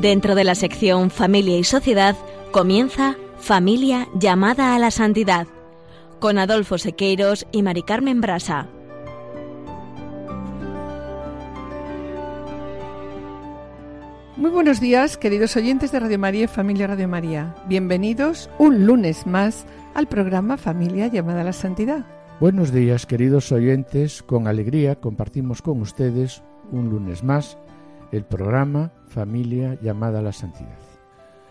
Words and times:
Dentro 0.00 0.34
de 0.34 0.44
la 0.44 0.54
sección 0.54 1.10
Familia 1.10 1.58
y 1.58 1.64
Sociedad 1.64 2.16
comienza 2.52 3.16
Familia 3.38 4.08
llamada 4.14 4.74
a 4.74 4.78
la 4.78 4.90
santidad 4.90 5.46
con 6.20 6.38
Adolfo 6.38 6.78
Sequeiros 6.78 7.46
y 7.52 7.62
Mari 7.62 7.82
Carmen 7.82 8.22
Brasa. 8.22 8.66
Muy 14.38 14.50
buenos 14.50 14.80
días, 14.80 15.18
queridos 15.18 15.54
oyentes 15.56 15.92
de 15.92 16.00
Radio 16.00 16.18
María 16.18 16.44
y 16.44 16.48
Familia 16.48 16.86
Radio 16.86 17.06
María. 17.06 17.54
Bienvenidos 17.66 18.48
un 18.58 18.86
lunes 18.86 19.26
más 19.26 19.66
al 19.92 20.06
programa 20.06 20.56
Familia 20.56 21.08
llamada 21.08 21.42
a 21.42 21.44
la 21.44 21.52
Santidad. 21.52 22.06
Buenos 22.40 22.72
días, 22.72 23.04
queridos 23.04 23.52
oyentes. 23.52 24.22
Con 24.22 24.48
alegría 24.48 24.96
compartimos 24.96 25.60
con 25.60 25.82
ustedes 25.82 26.42
un 26.72 26.88
lunes 26.88 27.22
más 27.22 27.58
el 28.12 28.24
programa 28.24 28.92
Familia 29.06 29.78
llamada 29.80 30.20
a 30.20 30.22
la 30.22 30.32
Santidad. 30.32 30.78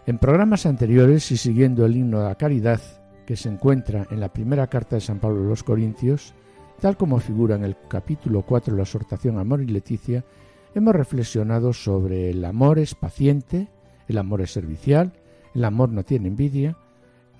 En 0.06 0.18
programas 0.18 0.66
anteriores 0.66 1.32
y 1.32 1.38
siguiendo 1.38 1.86
el 1.86 1.96
himno 1.96 2.20
de 2.20 2.30
la 2.30 2.36
caridad 2.36 2.82
que 3.26 3.36
se 3.36 3.50
encuentra 3.50 4.08
en 4.10 4.20
la 4.20 4.34
primera 4.34 4.68
carta 4.68 4.96
de 4.96 5.02
San 5.02 5.20
Pablo 5.20 5.44
a 5.44 5.50
los 5.50 5.64
Corintios, 5.64 6.34
tal 6.80 6.98
como 6.98 7.20
figura 7.20 7.56
en 7.56 7.64
el 7.64 7.76
capítulo 7.88 8.42
4 8.42 8.74
de 8.74 8.78
la 8.78 8.84
exhortación 8.84 9.38
Amor 9.38 9.62
y 9.62 9.68
Leticia, 9.68 10.24
hemos 10.74 10.96
reflexionado 10.96 11.74
sobre 11.74 12.32
el 12.32 12.44
amor 12.46 12.80
es 12.80 12.96
paciente, 12.96 13.68
el 14.08 14.18
amor 14.18 14.42
es 14.42 14.52
servicial, 14.52 15.14
el 15.54 15.64
amor 15.64 15.90
no 15.90 16.04
tiene 16.04 16.28
envidia, 16.28 16.78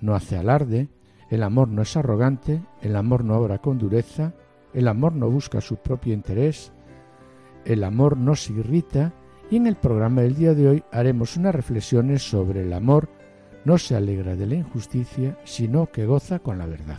no 0.00 0.14
hace 0.14 0.36
alarde, 0.36 0.88
el 1.30 1.42
amor 1.42 1.68
no 1.68 1.82
es 1.82 1.96
arrogante, 1.96 2.62
el 2.82 2.96
amor 2.96 3.24
no 3.24 3.36
obra 3.36 3.58
con 3.58 3.78
dureza, 3.78 4.32
el 4.74 4.88
amor 4.88 5.14
no 5.14 5.30
busca 5.30 5.60
su 5.60 5.76
propio 5.76 6.14
interés, 6.14 6.72
el 7.64 7.84
amor 7.84 8.16
no 8.16 8.36
se 8.36 8.52
irrita 8.52 9.12
y 9.50 9.56
en 9.56 9.66
el 9.66 9.76
programa 9.76 10.22
del 10.22 10.36
día 10.36 10.54
de 10.54 10.68
hoy 10.68 10.84
haremos 10.92 11.36
unas 11.36 11.54
reflexiones 11.54 12.22
sobre 12.22 12.62
el 12.62 12.72
amor 12.72 13.08
no 13.64 13.78
se 13.78 13.96
alegra 13.96 14.36
de 14.36 14.46
la 14.46 14.54
injusticia, 14.54 15.36
sino 15.44 15.86
que 15.90 16.06
goza 16.06 16.38
con 16.38 16.58
la 16.58 16.66
verdad. 16.66 16.98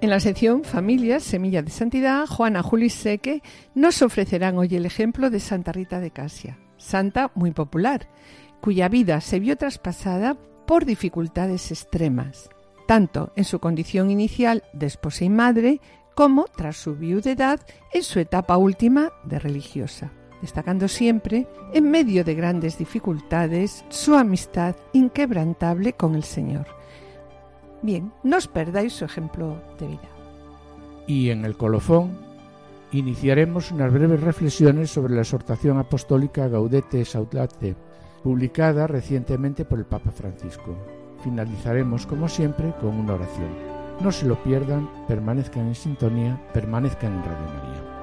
En 0.00 0.10
la 0.10 0.20
sección 0.20 0.64
Familias, 0.64 1.22
Semilla 1.22 1.62
de 1.62 1.70
Santidad, 1.70 2.26
Juana 2.26 2.62
Juli 2.62 2.90
Seque 2.90 3.42
nos 3.74 4.02
ofrecerán 4.02 4.58
hoy 4.58 4.74
el 4.74 4.86
ejemplo 4.86 5.30
de 5.30 5.40
Santa 5.40 5.72
Rita 5.72 6.00
de 6.00 6.10
Casia, 6.10 6.58
santa 6.76 7.30
muy 7.34 7.52
popular, 7.52 8.08
cuya 8.60 8.88
vida 8.88 9.20
se 9.20 9.40
vio 9.40 9.56
traspasada 9.56 10.36
por 10.66 10.84
dificultades 10.84 11.70
extremas, 11.70 12.50
tanto 12.86 13.32
en 13.36 13.44
su 13.44 13.60
condición 13.60 14.10
inicial 14.10 14.62
de 14.72 14.86
esposa 14.86 15.24
y 15.24 15.30
madre, 15.30 15.80
como 16.14 16.44
tras 16.44 16.76
su 16.76 16.94
viudedad 16.94 17.60
en 17.92 18.02
su 18.02 18.20
etapa 18.20 18.56
última 18.56 19.12
de 19.24 19.38
religiosa, 19.38 20.12
destacando 20.40 20.88
siempre, 20.88 21.46
en 21.72 21.90
medio 21.90 22.24
de 22.24 22.34
grandes 22.34 22.78
dificultades, 22.78 23.84
su 23.88 24.14
amistad 24.14 24.76
inquebrantable 24.92 25.94
con 25.94 26.14
el 26.14 26.24
Señor 26.24 26.66
Bien, 27.84 28.10
no 28.22 28.38
os 28.38 28.48
perdáis 28.48 28.94
su 28.94 29.04
ejemplo 29.04 29.60
de 29.78 29.86
vida. 29.88 30.08
Y 31.06 31.28
en 31.28 31.44
el 31.44 31.54
colofón 31.54 32.16
iniciaremos 32.92 33.70
unas 33.72 33.92
breves 33.92 34.22
reflexiones 34.22 34.90
sobre 34.90 35.14
la 35.14 35.20
exhortación 35.20 35.76
apostólica 35.76 36.48
Gaudete 36.48 37.04
Sautlate, 37.04 37.76
publicada 38.22 38.86
recientemente 38.86 39.66
por 39.66 39.80
el 39.80 39.84
Papa 39.84 40.12
Francisco. 40.12 40.74
Finalizaremos, 41.22 42.06
como 42.06 42.26
siempre, 42.26 42.72
con 42.80 42.98
una 42.98 43.16
oración. 43.16 43.73
No 44.00 44.12
se 44.12 44.26
lo 44.26 44.42
pierdan, 44.42 44.88
permanezcan 45.06 45.68
en 45.68 45.74
sintonía, 45.74 46.40
permanezcan 46.52 47.12
en 47.12 47.24
Radio 47.24 47.46
María. 47.46 47.93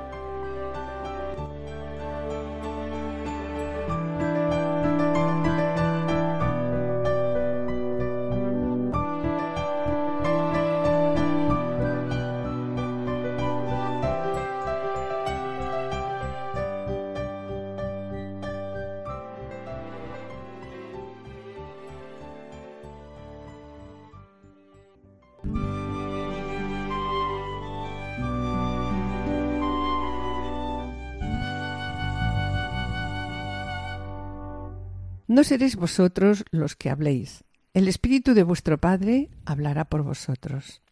No 35.41 35.45
seréis 35.45 35.75
vosotros 35.75 36.45
los 36.51 36.75
que 36.75 36.91
habléis, 36.91 37.43
el 37.73 37.87
Espíritu 37.87 38.35
de 38.35 38.43
vuestro 38.43 38.77
Padre 38.77 39.31
hablará 39.43 39.85
por 39.85 40.03
vosotros. 40.03 40.83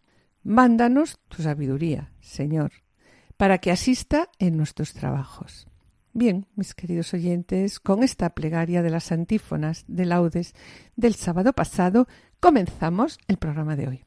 Mándanos 0.41 1.19
tu 1.27 1.43
sabiduría, 1.43 2.13
Señor, 2.19 2.71
para 3.37 3.59
que 3.59 3.69
asista 3.69 4.27
en 4.39 4.57
nuestros 4.57 4.93
trabajos. 4.93 5.67
Bien, 6.13 6.47
mis 6.55 6.73
queridos 6.73 7.13
oyentes, 7.13 7.79
con 7.79 8.01
esta 8.01 8.31
plegaria 8.31 8.81
de 8.81 8.89
las 8.89 9.11
antífonas 9.11 9.85
de 9.87 10.05
laudes 10.05 10.55
del 10.95 11.13
sábado 11.13 11.53
pasado, 11.53 12.07
comenzamos 12.39 13.19
el 13.27 13.37
programa 13.37 13.75
de 13.75 13.87
hoy. 13.87 14.05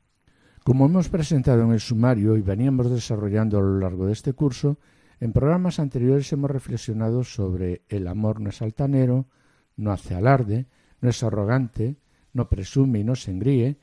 Como 0.65 0.87
hemos 0.87 1.09
presentado 1.09 1.63
en 1.63 1.71
el 1.71 1.79
sumario 1.79 2.37
y 2.37 2.43
veníamos 2.43 2.91
desarrollando 2.91 3.59
a 3.59 3.63
lo 3.63 3.79
largo 3.79 4.07
de 4.07 4.15
este 4.15 4.33
curso, 4.33 4.81
en 5.21 5.33
programas 5.33 5.79
anteriores 5.79 6.33
hemos 6.33 6.51
reflexionado 6.51 7.23
sobre 7.23 7.83
el 7.89 8.09
amor 8.09 8.41
no 8.41 8.51
es 8.51 8.61
altanero, 8.61 9.29
no 9.77 9.93
hace 9.93 10.15
alarde, 10.15 10.67
no 11.01 11.11
es 11.11 11.23
arrogante, 11.23 11.97
no 12.33 12.49
presume 12.49 13.01
y 13.01 13.05
no 13.05 13.15
se 13.15 13.31
engríe, 13.31 13.79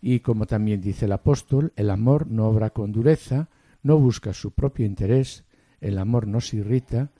y 0.00 0.20
como 0.20 0.46
también 0.46 0.80
dice 0.80 1.06
el 1.06 1.12
apóstol, 1.12 1.72
el 1.76 1.90
amor 1.90 2.26
no 2.28 2.46
obra 2.46 2.70
con 2.70 2.92
dureza, 2.92 3.48
no 3.82 3.98
busca 3.98 4.32
su 4.32 4.52
propio 4.52 4.86
interés, 4.86 5.44
el 5.80 5.98
amor 5.98 6.26
no 6.26 6.40
se 6.40 6.58
irrita, 6.58 7.10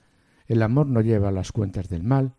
el 0.47 0.61
amor 0.63 0.87
no 0.87 1.01
lleva 1.01 1.31
las 1.31 1.51
cuentas 1.51 1.89
del 1.89 2.03
mal, 2.03 2.35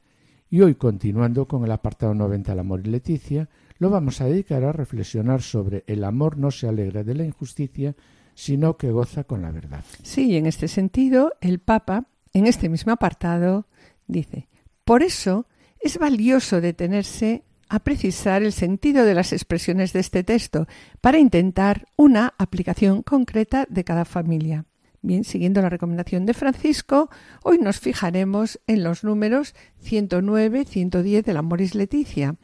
y 0.50 0.60
hoy 0.60 0.74
continuando 0.74 1.48
con 1.48 1.64
el 1.64 1.72
apartado 1.72 2.14
90 2.14 2.52
el 2.52 2.58
amor 2.58 2.80
y 2.84 2.90
Leticia, 2.90 3.48
lo 3.78 3.90
vamos 3.90 4.20
a 4.20 4.26
dedicar 4.26 4.64
a 4.64 4.72
reflexionar 4.72 5.42
sobre 5.42 5.82
el 5.86 6.04
amor 6.04 6.36
no 6.36 6.50
se 6.50 6.68
alegra 6.68 7.02
de 7.02 7.14
la 7.14 7.24
injusticia, 7.24 7.96
sino 8.34 8.76
que 8.76 8.90
goza 8.90 9.24
con 9.24 9.42
la 9.42 9.50
verdad. 9.50 9.84
Sí, 10.02 10.36
en 10.36 10.46
este 10.46 10.68
sentido, 10.68 11.32
el 11.40 11.58
Papa, 11.58 12.06
en 12.32 12.46
este 12.46 12.68
mismo 12.68 12.92
apartado, 12.92 13.66
dice, 14.06 14.48
por 14.84 15.02
eso 15.02 15.46
es 15.82 15.98
valioso 15.98 16.60
detenerse 16.60 17.44
a 17.68 17.80
precisar 17.80 18.42
el 18.42 18.52
sentido 18.52 19.04
de 19.04 19.14
las 19.14 19.32
expresiones 19.32 19.92
de 19.92 20.00
este 20.00 20.22
texto 20.22 20.66
para 21.00 21.18
intentar 21.18 21.86
una 21.96 22.34
aplicación 22.38 23.02
concreta 23.02 23.66
de 23.68 23.82
cada 23.82 24.04
familia. 24.04 24.66
Bien, 25.00 25.24
siguiendo 25.24 25.60
la 25.62 25.68
recomendación 25.68 26.26
de 26.26 26.34
Francisco, 26.34 27.10
hoy 27.42 27.58
nos 27.58 27.80
fijaremos 27.80 28.60
en 28.68 28.84
los 28.84 29.02
números 29.02 29.54
109, 29.80 30.64
110 30.64 31.24
del 31.24 31.36
Amoris 31.36 31.74
Leticia, 31.74 32.36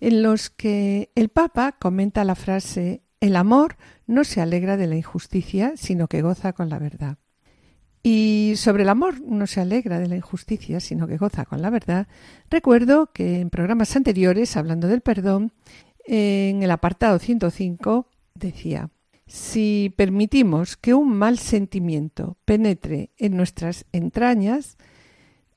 en 0.00 0.22
los 0.22 0.48
que 0.48 1.10
el 1.14 1.28
Papa 1.28 1.76
comenta 1.78 2.24
la 2.24 2.34
frase 2.34 3.02
El 3.20 3.36
amor 3.36 3.76
no 4.06 4.24
se 4.24 4.40
alegra 4.40 4.78
de 4.78 4.86
la 4.86 4.96
injusticia, 4.96 5.72
sino 5.76 6.08
que 6.08 6.22
goza 6.22 6.54
con 6.54 6.70
la 6.70 6.78
verdad. 6.78 7.18
Y 8.08 8.52
sobre 8.54 8.84
el 8.84 8.88
amor 8.88 9.20
no 9.20 9.48
se 9.48 9.60
alegra 9.60 9.98
de 9.98 10.06
la 10.06 10.14
injusticia, 10.14 10.78
sino 10.78 11.08
que 11.08 11.16
goza 11.16 11.44
con 11.44 11.60
la 11.60 11.70
verdad. 11.70 12.06
Recuerdo 12.48 13.10
que 13.12 13.40
en 13.40 13.50
programas 13.50 13.96
anteriores, 13.96 14.56
hablando 14.56 14.86
del 14.86 15.00
perdón, 15.00 15.52
en 16.04 16.62
el 16.62 16.70
apartado 16.70 17.18
105 17.18 18.08
decía, 18.32 18.90
si 19.26 19.92
permitimos 19.96 20.76
que 20.76 20.94
un 20.94 21.16
mal 21.16 21.36
sentimiento 21.40 22.36
penetre 22.44 23.10
en 23.16 23.36
nuestras 23.36 23.86
entrañas, 23.90 24.76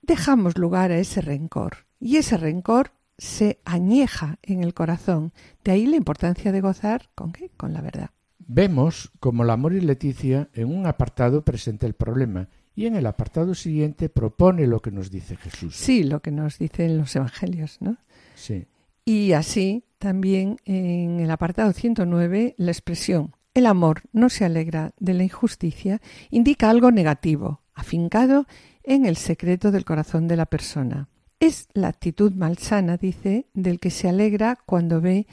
dejamos 0.01 0.57
lugar 0.57 0.91
a 0.91 0.97
ese 0.97 1.21
rencor. 1.21 1.85
Y 1.99 2.17
ese 2.17 2.35
rencor 2.35 2.93
se 3.19 3.59
añeja 3.63 4.39
en 4.41 4.63
el 4.63 4.73
corazón. 4.73 5.33
De 5.63 5.73
ahí 5.73 5.85
la 5.85 5.97
importancia 5.97 6.51
de 6.51 6.61
gozar 6.61 7.11
con 7.13 7.31
qué? 7.31 7.51
Con 7.55 7.73
la 7.73 7.81
verdad. 7.81 8.09
Vemos 8.39 9.11
como 9.19 9.43
la 9.43 9.53
amor 9.53 9.73
y 9.73 9.81
Leticia 9.81 10.49
en 10.53 10.73
un 10.73 10.87
apartado 10.87 11.43
presenta 11.43 11.85
el 11.85 11.93
problema 11.93 12.49
y 12.75 12.85
en 12.85 12.95
el 12.95 13.05
apartado 13.05 13.53
siguiente 13.53 14.09
propone 14.09 14.65
lo 14.65 14.81
que 14.81 14.91
nos 14.91 15.11
dice 15.11 15.35
Jesús. 15.35 15.75
Sí, 15.75 16.03
lo 16.03 16.21
que 16.21 16.31
nos 16.31 16.57
dicen 16.57 16.97
los 16.97 17.15
evangelios, 17.15 17.77
¿no? 17.81 17.97
Sí. 18.35 18.67
Y 19.05 19.33
así 19.33 19.83
también 19.97 20.57
en 20.65 21.19
el 21.19 21.29
apartado 21.29 21.73
109 21.73 22.55
la 22.57 22.71
expresión 22.71 23.33
el 23.53 23.65
amor 23.65 24.03
no 24.13 24.29
se 24.29 24.45
alegra 24.45 24.93
de 24.99 25.13
la 25.13 25.23
injusticia 25.23 26.01
indica 26.29 26.69
algo 26.69 26.91
negativo, 26.91 27.61
afincado 27.73 28.45
en 28.83 29.05
el 29.05 29.17
secreto 29.17 29.71
del 29.71 29.85
corazón 29.85 30.27
de 30.27 30.37
la 30.37 30.45
persona. 30.45 31.09
Es 31.39 31.67
la 31.73 31.87
actitud 31.87 32.31
malsana, 32.33 32.97
dice, 32.97 33.47
del 33.53 33.79
que 33.79 33.89
se 33.89 34.07
alegra 34.07 34.57
cuando 34.65 35.01
ve 35.01 35.27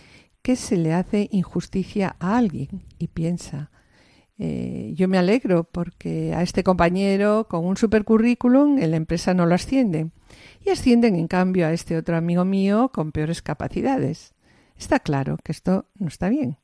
que 0.46 0.54
se 0.54 0.76
le 0.76 0.94
hace 0.94 1.28
injusticia 1.32 2.14
a 2.20 2.36
alguien 2.36 2.84
y 3.00 3.08
piensa 3.08 3.72
Eh, 4.38 4.92
yo 4.94 5.08
me 5.08 5.18
alegro 5.18 5.64
porque 5.64 6.34
a 6.34 6.42
este 6.42 6.62
compañero 6.62 7.48
con 7.48 7.64
un 7.64 7.76
super 7.76 8.04
currículum 8.04 8.78
en 8.78 8.90
la 8.90 8.98
empresa 8.98 9.32
no 9.32 9.46
lo 9.46 9.54
asciende 9.54 10.10
y 10.64 10.68
ascienden 10.70 11.16
en 11.16 11.26
cambio 11.26 11.66
a 11.66 11.72
este 11.72 11.96
otro 11.96 12.16
amigo 12.16 12.44
mío 12.44 12.90
con 12.92 13.12
peores 13.12 13.40
capacidades. 13.40 14.34
Está 14.78 15.00
claro 15.00 15.38
que 15.42 15.52
esto 15.52 15.86
no 15.98 16.06
está 16.06 16.28
bien, 16.28 16.58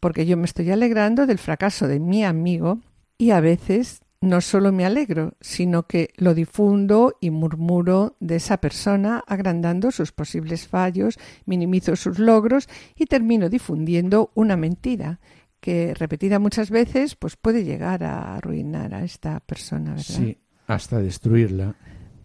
porque 0.00 0.24
yo 0.24 0.36
me 0.38 0.46
estoy 0.46 0.70
alegrando 0.70 1.26
del 1.26 1.38
fracaso 1.38 1.86
de 1.86 2.00
mi 2.00 2.24
amigo 2.24 2.80
y 3.16 3.30
a 3.30 3.40
veces 3.40 4.00
no 4.20 4.40
solo 4.40 4.70
me 4.70 4.84
alegro, 4.84 5.34
sino 5.40 5.86
que 5.86 6.10
lo 6.16 6.34
difundo 6.34 7.16
y 7.20 7.30
murmuro 7.30 8.16
de 8.20 8.36
esa 8.36 8.58
persona, 8.58 9.24
agrandando 9.26 9.90
sus 9.90 10.12
posibles 10.12 10.68
fallos, 10.68 11.18
minimizo 11.46 11.96
sus 11.96 12.18
logros 12.18 12.68
y 12.96 13.06
termino 13.06 13.48
difundiendo 13.48 14.30
una 14.34 14.56
mentira 14.56 15.20
que 15.60 15.94
repetida 15.94 16.38
muchas 16.38 16.70
veces 16.70 17.16
pues 17.16 17.36
puede 17.36 17.64
llegar 17.64 18.04
a 18.04 18.36
arruinar 18.36 18.94
a 18.94 19.04
esta 19.04 19.40
persona, 19.40 19.90
¿verdad? 19.90 20.04
Sí, 20.04 20.38
hasta 20.66 21.00
destruirla. 21.00 21.74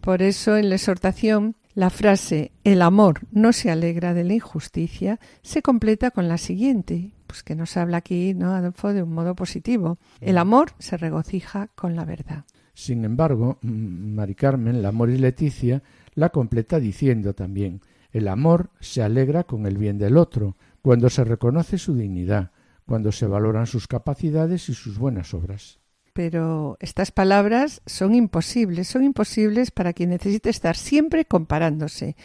Por 0.00 0.22
eso 0.22 0.56
en 0.56 0.68
la 0.68 0.76
exhortación 0.76 1.56
la 1.74 1.90
frase 1.90 2.52
el 2.64 2.80
amor 2.80 3.20
no 3.32 3.52
se 3.52 3.70
alegra 3.70 4.14
de 4.14 4.24
la 4.24 4.34
injusticia 4.34 5.20
se 5.42 5.62
completa 5.62 6.10
con 6.10 6.28
la 6.28 6.38
siguiente, 6.38 7.12
pues 7.26 7.42
que 7.42 7.54
nos 7.54 7.76
habla 7.76 7.98
aquí, 7.98 8.34
¿no, 8.34 8.52
Adolfo, 8.52 8.92
de 8.92 9.02
un 9.02 9.12
modo 9.12 9.34
positivo. 9.34 9.98
El 10.20 10.38
amor 10.38 10.72
se 10.78 10.96
regocija 10.96 11.68
con 11.74 11.96
la 11.96 12.04
verdad. 12.04 12.44
Sin 12.74 13.04
embargo, 13.04 13.58
Mari 13.62 14.34
Carmen, 14.34 14.82
la 14.82 14.88
amor 14.88 15.10
y 15.10 15.18
Leticia 15.18 15.82
la 16.14 16.30
completa 16.30 16.78
diciendo 16.80 17.34
también 17.34 17.80
el 18.12 18.28
amor 18.28 18.70
se 18.80 19.02
alegra 19.02 19.44
con 19.44 19.66
el 19.66 19.76
bien 19.76 19.98
del 19.98 20.16
otro, 20.16 20.56
cuando 20.80 21.10
se 21.10 21.24
reconoce 21.24 21.76
su 21.76 21.94
dignidad, 21.94 22.52
cuando 22.86 23.12
se 23.12 23.26
valoran 23.26 23.66
sus 23.66 23.86
capacidades 23.86 24.68
y 24.68 24.74
sus 24.74 24.98
buenas 24.98 25.34
obras 25.34 25.80
pero 26.16 26.78
estas 26.80 27.10
palabras 27.10 27.82
son 27.84 28.14
imposibles, 28.14 28.88
son 28.88 29.04
imposibles 29.04 29.70
para 29.70 29.92
quien 29.92 30.08
necesite 30.08 30.48
estar 30.48 30.74
siempre 30.74 31.26
comparándose 31.26 32.16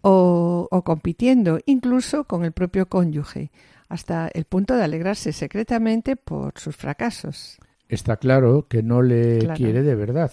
o, 0.00 0.68
compitiendo, 0.84 1.58
incluso 1.66 2.22
con 2.22 2.44
el 2.44 2.52
propio 2.52 2.88
cónyuge, 2.88 3.50
hasta 3.92 4.28
el 4.32 4.46
punto 4.46 4.74
de 4.74 4.84
alegrarse 4.84 5.32
secretamente 5.32 6.16
por 6.16 6.58
sus 6.58 6.74
fracasos. 6.76 7.58
Está 7.88 8.16
claro 8.16 8.66
que 8.66 8.82
no 8.82 9.02
le 9.02 9.46
quiere 9.54 9.82
de 9.82 9.94
verdad. 9.94 10.32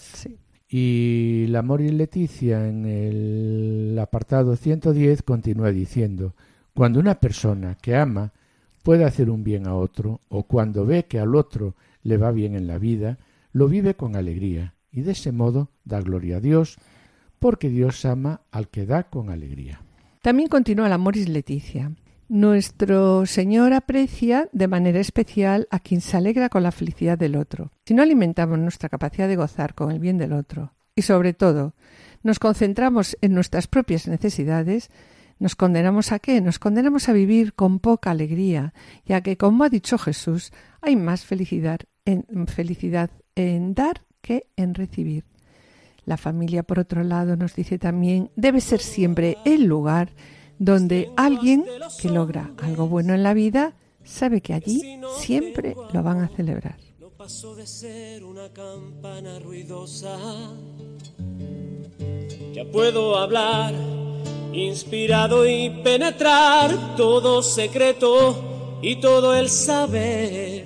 Y 0.70 1.46
la 1.50 1.62
Mori 1.62 1.90
Leticia 1.90 2.70
en 2.70 2.86
el 2.86 4.00
apartado 4.00 4.56
110 4.56 5.24
continúa 5.24 5.72
diciendo, 5.72 6.36
cuando 6.74 7.02
una 7.02 7.20
persona 7.20 7.76
que 7.82 7.98
ama 7.98 8.32
puede 8.82 9.04
hacer 9.04 9.30
un 9.30 9.44
bien 9.44 9.68
a 9.68 9.76
otro, 9.76 10.22
o 10.30 10.44
cuando 10.44 10.86
ve 10.86 11.04
que 11.04 11.20
al 11.20 11.36
otro 11.36 11.76
le 12.02 12.16
va 12.16 12.32
bien 12.32 12.56
en 12.56 12.66
la 12.66 12.78
vida, 12.78 13.18
lo 13.52 13.68
vive 13.68 13.96
con 13.96 14.16
alegría 14.16 14.76
y 14.90 15.02
de 15.02 15.12
ese 15.12 15.34
modo 15.34 15.70
da 15.84 16.00
gloria 16.00 16.38
a 16.38 16.40
Dios, 16.40 16.78
porque 17.40 17.70
Dios 17.70 18.06
ama 18.06 18.40
al 18.52 18.70
que 18.70 18.86
da 18.86 19.04
con 19.04 19.30
alegría. 19.30 19.82
También 20.22 20.48
continúa 20.48 20.88
la 20.88 20.98
Moris 20.98 21.28
Leticia. 21.28 21.92
Nuestro 22.30 23.26
Señor 23.26 23.74
aprecia 23.74 24.50
de 24.54 24.68
manera 24.68 25.00
especial 25.00 25.68
a 25.72 25.80
quien 25.80 26.00
se 26.00 26.16
alegra 26.16 26.50
con 26.50 26.62
la 26.62 26.72
felicidad 26.72 27.18
del 27.18 27.36
otro. 27.36 27.72
Si 27.88 27.96
no 27.96 28.04
alimentamos 28.04 28.60
nuestra 28.60 28.88
capacidad 28.88 29.28
de 29.28 29.36
gozar 29.36 29.74
con 29.74 29.90
el 29.90 29.98
bien 29.98 30.20
del 30.20 30.34
otro, 30.34 30.76
y 30.96 31.02
sobre 31.02 31.34
todo 31.34 31.74
nos 32.22 32.38
concentramos 32.38 33.18
en 33.22 33.34
nuestras 33.34 33.66
propias 33.66 34.08
necesidades, 34.08 34.92
nos 35.40 35.56
condenamos 35.56 36.12
a 36.12 36.20
qué? 36.20 36.40
Nos 36.40 36.60
condenamos 36.60 37.10
a 37.10 37.14
vivir 37.14 37.56
con 37.56 37.80
poca 37.80 38.12
alegría, 38.12 38.76
ya 39.08 39.22
que, 39.22 39.36
como 39.36 39.64
ha 39.64 39.70
dicho 39.70 39.98
Jesús, 39.98 40.52
hay 40.82 40.96
más 40.96 41.26
felicidad 41.26 41.80
en, 42.06 42.46
felicidad 42.46 43.10
en 43.34 43.74
dar 43.74 44.04
que 44.22 44.46
en 44.56 44.76
recibir. 44.76 45.26
La 46.06 46.18
familia, 46.18 46.62
por 46.62 46.78
otro 46.78 47.04
lado, 47.04 47.36
nos 47.38 47.56
dice 47.56 47.80
también, 47.80 48.30
debe 48.36 48.62
ser 48.62 48.82
siempre 48.82 49.38
el 49.46 49.64
lugar 49.64 50.12
donde 50.60 51.10
alguien 51.16 51.66
que 52.00 52.10
logra 52.10 52.52
algo 52.62 52.88
bueno 52.88 53.14
en 53.14 53.24
la 53.24 53.34
vida 53.34 53.74
sabe 54.04 54.42
que 54.42 54.54
allí 54.54 55.00
siempre 55.18 55.76
lo 55.94 56.04
van 56.04 56.20
a 56.20 56.28
celebrar. 56.28 56.78
No 57.00 57.10
paso 57.10 57.56
de 57.56 57.66
ser 57.66 58.24
una 58.24 58.50
campana 58.50 59.40
ruidosa. 59.40 60.18
Ya 62.54 62.66
puedo 62.66 63.18
hablar 63.18 63.74
inspirado 64.54 65.48
y 65.48 65.70
penetrar 65.84 66.96
todo 66.98 67.42
secreto 67.42 68.80
y 68.82 68.98
todo 68.98 69.36
el 69.36 69.50
saber. 69.50 70.66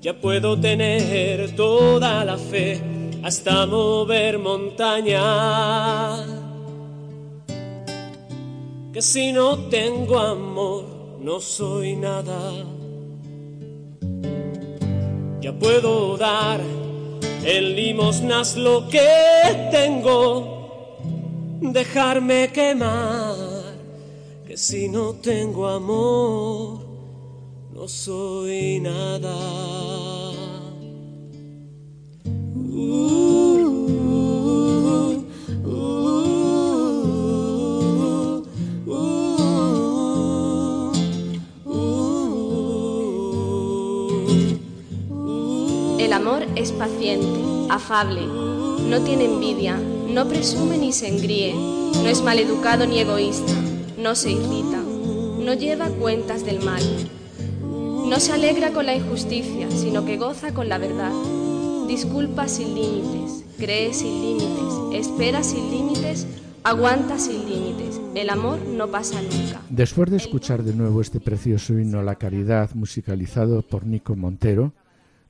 Ya 0.00 0.20
puedo 0.20 0.60
tener 0.60 1.56
toda 1.56 2.24
la 2.24 2.36
fe 2.36 2.80
hasta 3.24 3.66
mover 3.66 4.38
montaña. 4.38 5.16
Que 8.96 9.02
si 9.02 9.30
no 9.30 9.58
tengo 9.68 10.18
amor, 10.18 10.84
no 11.20 11.38
soy 11.38 11.96
nada. 11.96 12.40
Ya 15.38 15.52
puedo 15.52 16.16
dar 16.16 16.62
en 17.44 17.76
limosnas 17.76 18.56
lo 18.56 18.88
que 18.88 19.68
tengo 19.70 21.58
dejarme 21.60 22.50
quemar, 22.50 23.36
que 24.48 24.56
si 24.56 24.88
no 24.88 25.12
tengo 25.16 25.68
amor, 25.68 26.78
no 27.74 27.86
soy 27.86 28.80
nada. 28.80 29.36
El 32.24 33.75
paciente, 46.86 47.40
afable, 47.68 48.22
no 48.26 49.00
tiene 49.02 49.24
envidia 49.24 49.78
no 50.16 50.26
presume 50.28 50.78
ni 50.78 50.92
se 50.92 51.08
engríe, 51.08 51.54
no 51.54 52.08
es 52.08 52.22
maleducado 52.22 52.86
ni 52.86 53.00
egoísta, 53.00 53.52
no 53.98 54.14
se 54.14 54.30
irrita, 54.30 54.80
no 54.80 55.52
lleva 55.52 55.88
cuentas 55.90 56.42
del 56.42 56.64
mal, 56.64 56.82
no 57.60 58.18
se 58.18 58.32
alegra 58.32 58.72
con 58.72 58.86
la 58.86 58.94
injusticia, 58.94 59.70
sino 59.70 60.06
que 60.06 60.16
goza 60.16 60.54
con 60.54 60.70
la 60.70 60.78
verdad, 60.78 61.12
disculpa 61.86 62.48
sin 62.48 62.74
límites, 62.74 63.44
cree 63.58 63.92
sin 63.92 64.22
límites, 64.22 65.04
espera 65.06 65.42
sin 65.42 65.70
límites, 65.70 66.26
aguanta 66.64 67.18
sin 67.18 67.44
límites. 67.44 68.00
El 68.14 68.30
amor 68.30 68.58
no 68.60 68.88
pasa 68.88 69.20
nunca. 69.20 69.60
Después 69.68 70.10
de 70.10 70.16
escuchar 70.16 70.62
de 70.62 70.72
nuevo 70.72 71.02
este 71.02 71.20
precioso 71.20 71.74
himno 71.74 71.98
a 71.98 72.02
la 72.02 72.14
caridad 72.14 72.70
musicalizado 72.74 73.60
por 73.60 73.84
Nico 73.84 74.16
Montero, 74.16 74.72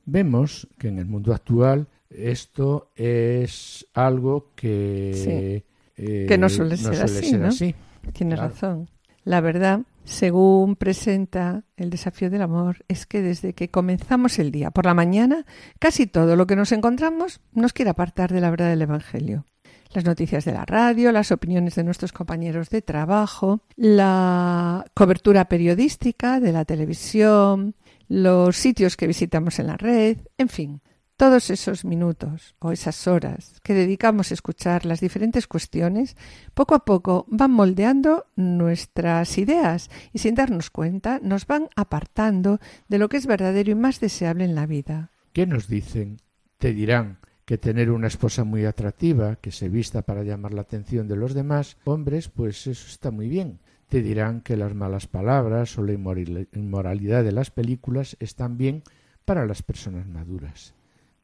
vemos 0.06 0.68
que 0.78 0.88
en 0.88 0.98
el 0.98 1.06
mundo 1.06 1.34
actual 1.34 1.88
esto 2.10 2.90
es 2.96 3.86
algo 3.92 4.52
que, 4.54 5.64
eh, 5.96 6.26
que 6.28 6.38
no 6.38 6.48
suele 6.48 6.76
ser, 6.76 7.02
así, 7.02 7.74
Tienes 8.12 8.38
razón. 8.38 8.88
La 9.24 9.40
verdad, 9.40 9.80
según 10.04 10.76
presenta 10.76 11.64
el 11.76 11.90
desafío 11.90 12.30
del 12.30 12.42
amor, 12.42 12.84
es 12.86 13.06
que 13.06 13.22
desde 13.22 13.54
que 13.54 13.68
comenzamos 13.70 14.38
el 14.38 14.52
día 14.52 14.70
por 14.70 14.86
la 14.86 14.94
mañana, 14.94 15.44
casi 15.80 16.06
todo 16.06 16.36
lo 16.36 16.46
que 16.46 16.54
nos 16.54 16.70
encontramos 16.70 17.40
nos 17.52 17.72
quiere 17.72 17.90
apartar 17.90 18.32
de 18.32 18.40
la 18.40 18.50
verdad 18.50 18.70
del 18.70 18.82
Evangelio. 18.82 19.44
Las 19.92 20.04
noticias 20.04 20.44
de 20.44 20.52
la 20.52 20.64
radio, 20.64 21.10
las 21.10 21.32
opiniones 21.32 21.74
de 21.74 21.84
nuestros 21.84 22.12
compañeros 22.12 22.70
de 22.70 22.82
trabajo, 22.82 23.60
la 23.76 24.84
cobertura 24.94 25.46
periodística 25.46 26.38
de 26.38 26.52
la 26.52 26.64
televisión, 26.64 27.74
los 28.08 28.56
sitios 28.56 28.96
que 28.96 29.06
visitamos 29.06 29.58
en 29.58 29.66
la 29.66 29.76
red, 29.76 30.18
en 30.38 30.48
fin, 30.48 30.80
todos 31.16 31.48
esos 31.50 31.84
minutos 31.84 32.54
o 32.58 32.72
esas 32.72 33.06
horas 33.06 33.60
que 33.62 33.74
dedicamos 33.74 34.30
a 34.30 34.34
escuchar 34.34 34.84
las 34.84 35.00
diferentes 35.00 35.46
cuestiones, 35.46 36.16
poco 36.54 36.74
a 36.74 36.84
poco 36.84 37.26
van 37.28 37.52
moldeando 37.52 38.26
nuestras 38.36 39.38
ideas 39.38 39.90
y 40.12 40.18
sin 40.18 40.34
darnos 40.34 40.70
cuenta 40.70 41.18
nos 41.22 41.46
van 41.46 41.68
apartando 41.74 42.60
de 42.88 42.98
lo 42.98 43.08
que 43.08 43.16
es 43.16 43.26
verdadero 43.26 43.70
y 43.70 43.74
más 43.74 43.98
deseable 44.00 44.44
en 44.44 44.54
la 44.54 44.66
vida. 44.66 45.10
¿Qué 45.32 45.46
nos 45.46 45.68
dicen? 45.68 46.18
Te 46.58 46.72
dirán 46.72 47.18
que 47.46 47.58
tener 47.58 47.90
una 47.90 48.08
esposa 48.08 48.44
muy 48.44 48.64
atractiva, 48.64 49.36
que 49.36 49.52
se 49.52 49.68
vista 49.68 50.02
para 50.02 50.24
llamar 50.24 50.52
la 50.52 50.62
atención 50.62 51.06
de 51.08 51.16
los 51.16 51.32
demás 51.32 51.76
hombres, 51.84 52.28
pues 52.28 52.66
eso 52.66 52.88
está 52.88 53.10
muy 53.10 53.28
bien. 53.28 53.60
Te 53.88 54.02
dirán 54.02 54.40
que 54.40 54.56
las 54.56 54.74
malas 54.74 55.06
palabras 55.06 55.78
o 55.78 55.82
la 55.82 55.92
inmoralidad 55.92 57.24
de 57.24 57.32
las 57.32 57.50
películas 57.50 58.16
están 58.20 58.56
bien 58.56 58.82
para 59.24 59.46
las 59.46 59.62
personas 59.62 60.06
maduras 60.06 60.74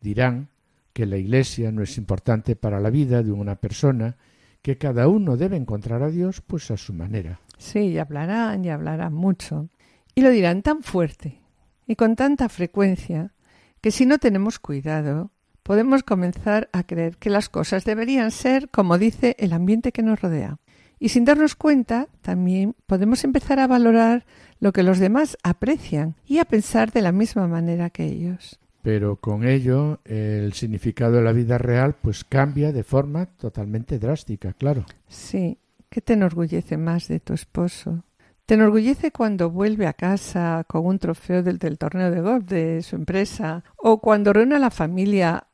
dirán 0.03 0.49
que 0.93 1.07
la 1.07 1.17
Iglesia 1.17 1.73
no 1.73 1.83
es 1.83 1.97
importante 1.97 2.57
para 2.57 2.81
la 2.81 2.91
vida 2.91 3.23
de 3.23 3.33
una 3.33 3.55
persona, 3.55 4.17
que 4.61 4.77
cada 4.77 5.09
uno 5.09 5.37
debe 5.37 5.57
encontrar 5.57 6.03
a 6.03 6.11
Dios 6.11 6.43
pues 6.43 6.71
a 6.71 6.77
su 6.77 6.93
manera. 6.93 7.41
Sí, 7.57 7.81
y 7.81 7.99
hablarán 7.99 8.65
y 8.65 8.71
hablarán 8.71 9.15
mucho. 9.15 9.69
Y 10.15 10.21
lo 10.21 10.31
dirán 10.31 10.63
tan 10.63 10.83
fuerte 10.83 11.41
y 11.87 11.97
con 11.97 12.17
tanta 12.17 12.49
frecuencia 12.49 13.33
que 13.81 13.91
si 13.91 14.05
no 14.05 14.19
tenemos 14.19 14.59
cuidado, 14.59 15.31
podemos 15.63 16.03
comenzar 16.03 16.69
a 16.73 16.85
creer 16.85 17.17
que 17.17 17.31
las 17.31 17.49
cosas 17.49 17.85
deberían 17.85 18.31
ser 18.31 18.69
como 18.69 18.99
dice 18.99 19.35
el 19.39 19.53
ambiente 19.53 19.93
que 19.93 20.03
nos 20.03 20.21
rodea. 20.21 20.59
Y 21.03 21.09
sin 21.09 21.25
darnos 21.25 21.57
cuenta, 21.57 22.07
también 22.21 22.77
podemos 22.87 23.25
empezar 23.25 23.59
a 23.59 23.67
valorar 23.67 24.25
lo 24.61 24.73
que 24.73 24.85
los 24.85 25.01
demás 25.01 25.37
aprecian 25.43 26.15
y 26.25 26.39
a 26.39 26.45
pensar 26.45 26.93
de 26.93 27.03
la 27.03 27.11
misma 27.11 27.49
manera 27.49 27.91
que 27.91 28.05
ellos. 28.05 28.61
Pero 28.83 29.17
con 29.17 29.45
ello 29.45 29.99
el 30.05 30.53
significado 30.53 31.17
de 31.17 31.23
la 31.23 31.33
vida 31.33 31.59
real 31.59 31.97
pues 32.01 32.23
cambia 32.23 32.71
de 32.71 32.85
forma 32.85 33.27
totalmente 33.27 33.99
drástica, 33.99 34.53
claro. 34.53 34.87
Sí, 35.09 35.59
¿qué 35.89 36.01
te 36.03 36.13
enorgullece 36.13 36.77
más 36.77 37.09
de 37.09 37.19
tu 37.19 37.33
esposo? 37.33 38.05
¿Te 38.47 38.55
enorgullece 38.55 39.11
cuando 39.11 39.51
vuelve 39.51 39.89
a 39.89 39.95
casa 39.95 40.65
con 40.69 40.87
un 40.87 41.01
trofeo 41.01 41.43
del, 41.43 41.59
del 41.59 41.79
torneo 41.79 42.13
de 42.13 42.21
golf 42.21 42.45
de 42.45 42.81
su 42.83 42.95
empresa? 42.95 43.65
¿O 43.77 44.01
cuando 44.01 44.33
reúne 44.33 44.55
a 44.55 44.61
la 44.61 44.71
familia 44.71 45.49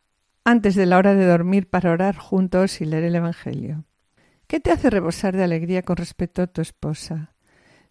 antes 0.45 0.75
de 0.75 0.85
la 0.85 0.99
hora 0.99 1.15
de 1.15 1.25
dormir 1.25 1.71
para 1.71 1.91
orar 1.91 2.17
juntos 2.17 2.83
y 2.83 2.85
leer 2.85 3.05
el 3.05 3.17
Evangelio? 3.17 3.85
¿Qué 4.49 4.61
te 4.61 4.71
hace 4.71 4.89
rebosar 4.89 5.37
de 5.37 5.45
alegría 5.45 5.83
con 5.83 5.99
respecto 5.99 6.41
a 6.41 6.47
tu 6.47 6.63
esposa? 6.63 7.35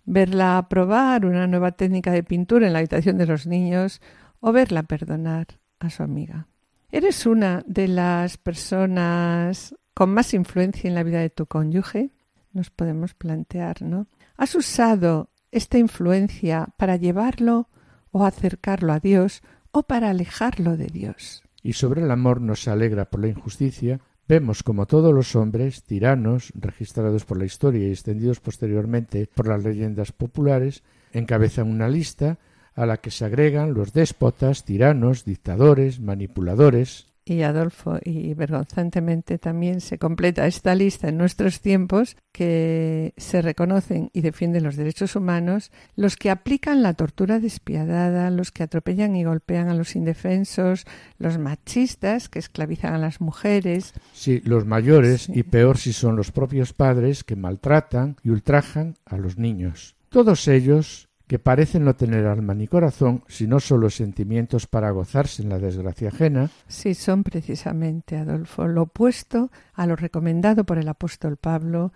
¿Verla 0.06 0.66
probar 0.68 1.28
una 1.28 1.46
nueva 1.46 1.74
técnica 1.74 2.12
de 2.12 2.24
pintura 2.24 2.66
en 2.66 2.74
la 2.74 2.80
habitación 2.80 3.20
de 3.20 3.28
los 3.28 3.46
niños 3.46 4.02
o 4.40 4.52
verla 4.52 4.82
perdonar 4.82 5.46
a 5.78 5.92
su 5.92 6.02
amiga? 6.02 6.48
¿Eres 6.90 7.28
una 7.28 7.64
de 7.68 7.88
las 7.88 8.38
personas 8.38 9.76
con 9.94 10.10
más 10.10 10.34
influencia 10.34 10.88
en 10.88 10.96
la 10.96 11.04
vida 11.04 11.20
de 11.20 11.30
tu 11.30 11.46
cónyuge? 11.46 12.10
Nos 12.54 12.72
podemos 12.72 13.14
plantear, 13.14 13.84
¿no? 13.84 14.08
¿Has 14.36 14.56
usado 14.56 15.30
esta 15.52 15.78
influencia 15.78 16.70
para 16.76 16.96
llevarlo 16.96 17.70
o 18.10 18.26
acercarlo 18.26 18.94
a 18.94 19.00
Dios 19.00 19.44
o 19.70 19.84
para 19.84 20.10
alejarlo 20.10 20.76
de 20.76 20.88
Dios? 20.88 21.44
Y 21.62 21.74
sobre 21.74 22.02
el 22.02 22.10
amor 22.10 22.42
nos 22.42 22.68
alegra 22.68 23.12
por 23.12 23.20
la 23.20 23.28
injusticia, 23.28 24.00
Vemos 24.30 24.62
como 24.62 24.88
todos 24.88 25.14
los 25.14 25.38
hombres, 25.38 25.84
tiranos, 25.84 26.52
registrados 26.54 27.24
por 27.24 27.38
la 27.38 27.46
historia 27.46 27.88
y 27.88 27.92
extendidos 27.92 28.42
posteriormente 28.42 29.30
por 29.34 29.48
las 29.48 29.64
leyendas 29.64 30.12
populares, 30.12 30.84
encabezan 31.14 31.70
una 31.70 31.88
lista 31.88 32.38
a 32.76 32.86
la 32.86 32.98
que 32.98 33.10
se 33.10 33.24
agregan 33.24 33.74
los 33.74 33.94
déspotas, 33.94 34.66
tiranos, 34.66 35.24
dictadores, 35.24 36.02
manipuladores, 36.02 37.07
y 37.28 37.44
Adolfo, 37.44 38.00
y 38.04 38.34
vergonzantemente 38.34 39.38
también 39.38 39.82
se 39.82 39.98
completa 39.98 40.48
esta 40.48 40.76
lista 40.76 41.10
en 41.10 41.18
nuestros 41.18 41.60
tiempos 41.60 42.16
que 42.32 43.14
se 43.18 43.42
reconocen 43.42 44.10
y 44.14 44.22
defienden 44.22 44.64
los 44.64 44.76
derechos 44.78 45.16
humanos, 45.16 45.72
los 45.96 46.16
que 46.16 46.30
aplican 46.30 46.84
la 46.84 46.94
tortura 46.94 47.40
despiadada, 47.40 48.30
los 48.30 48.52
que 48.52 48.64
atropellan 48.64 49.16
y 49.16 49.26
golpean 49.26 49.68
a 49.68 49.74
los 49.74 49.96
indefensos, 49.96 50.86
los 51.18 51.38
machistas 51.38 52.30
que 52.30 52.40
esclavizan 52.40 52.94
a 52.94 52.98
las 52.98 53.20
mujeres. 53.20 53.94
Sí, 54.14 54.42
los 54.46 54.66
mayores 54.66 55.28
y 55.30 55.44
peor 55.44 55.78
si 55.78 55.94
son 55.94 56.16
los 56.16 56.32
propios 56.32 56.74
padres 56.74 57.24
que 57.24 57.36
maltratan 57.36 58.16
y 58.24 58.30
ultrajan 58.30 58.96
a 59.06 59.18
los 59.18 59.38
niños. 59.38 59.96
Todos 60.10 60.48
ellos 60.48 61.07
que 61.28 61.40
parecen 61.40 61.84
no 61.84 61.96
tener 61.96 62.26
alma 62.26 62.54
ni 62.54 62.68
corazón, 62.68 63.24
sino 63.28 63.60
solo 63.60 63.90
sentimientos 63.90 64.66
para 64.66 64.92
gozarse 64.92 65.44
en 65.44 65.50
la 65.50 65.60
desgracia 65.60 66.10
ajena. 66.10 66.50
Sí, 66.68 66.94
son 66.94 67.24
precisamente, 67.24 68.16
Adolfo, 68.16 68.68
lo 68.68 68.84
opuesto 68.84 69.52
a 69.74 69.86
lo 69.86 69.96
recomendado 69.96 70.64
por 70.64 70.78
el 70.78 70.88
apóstol 70.88 71.38
Pablo 71.38 71.92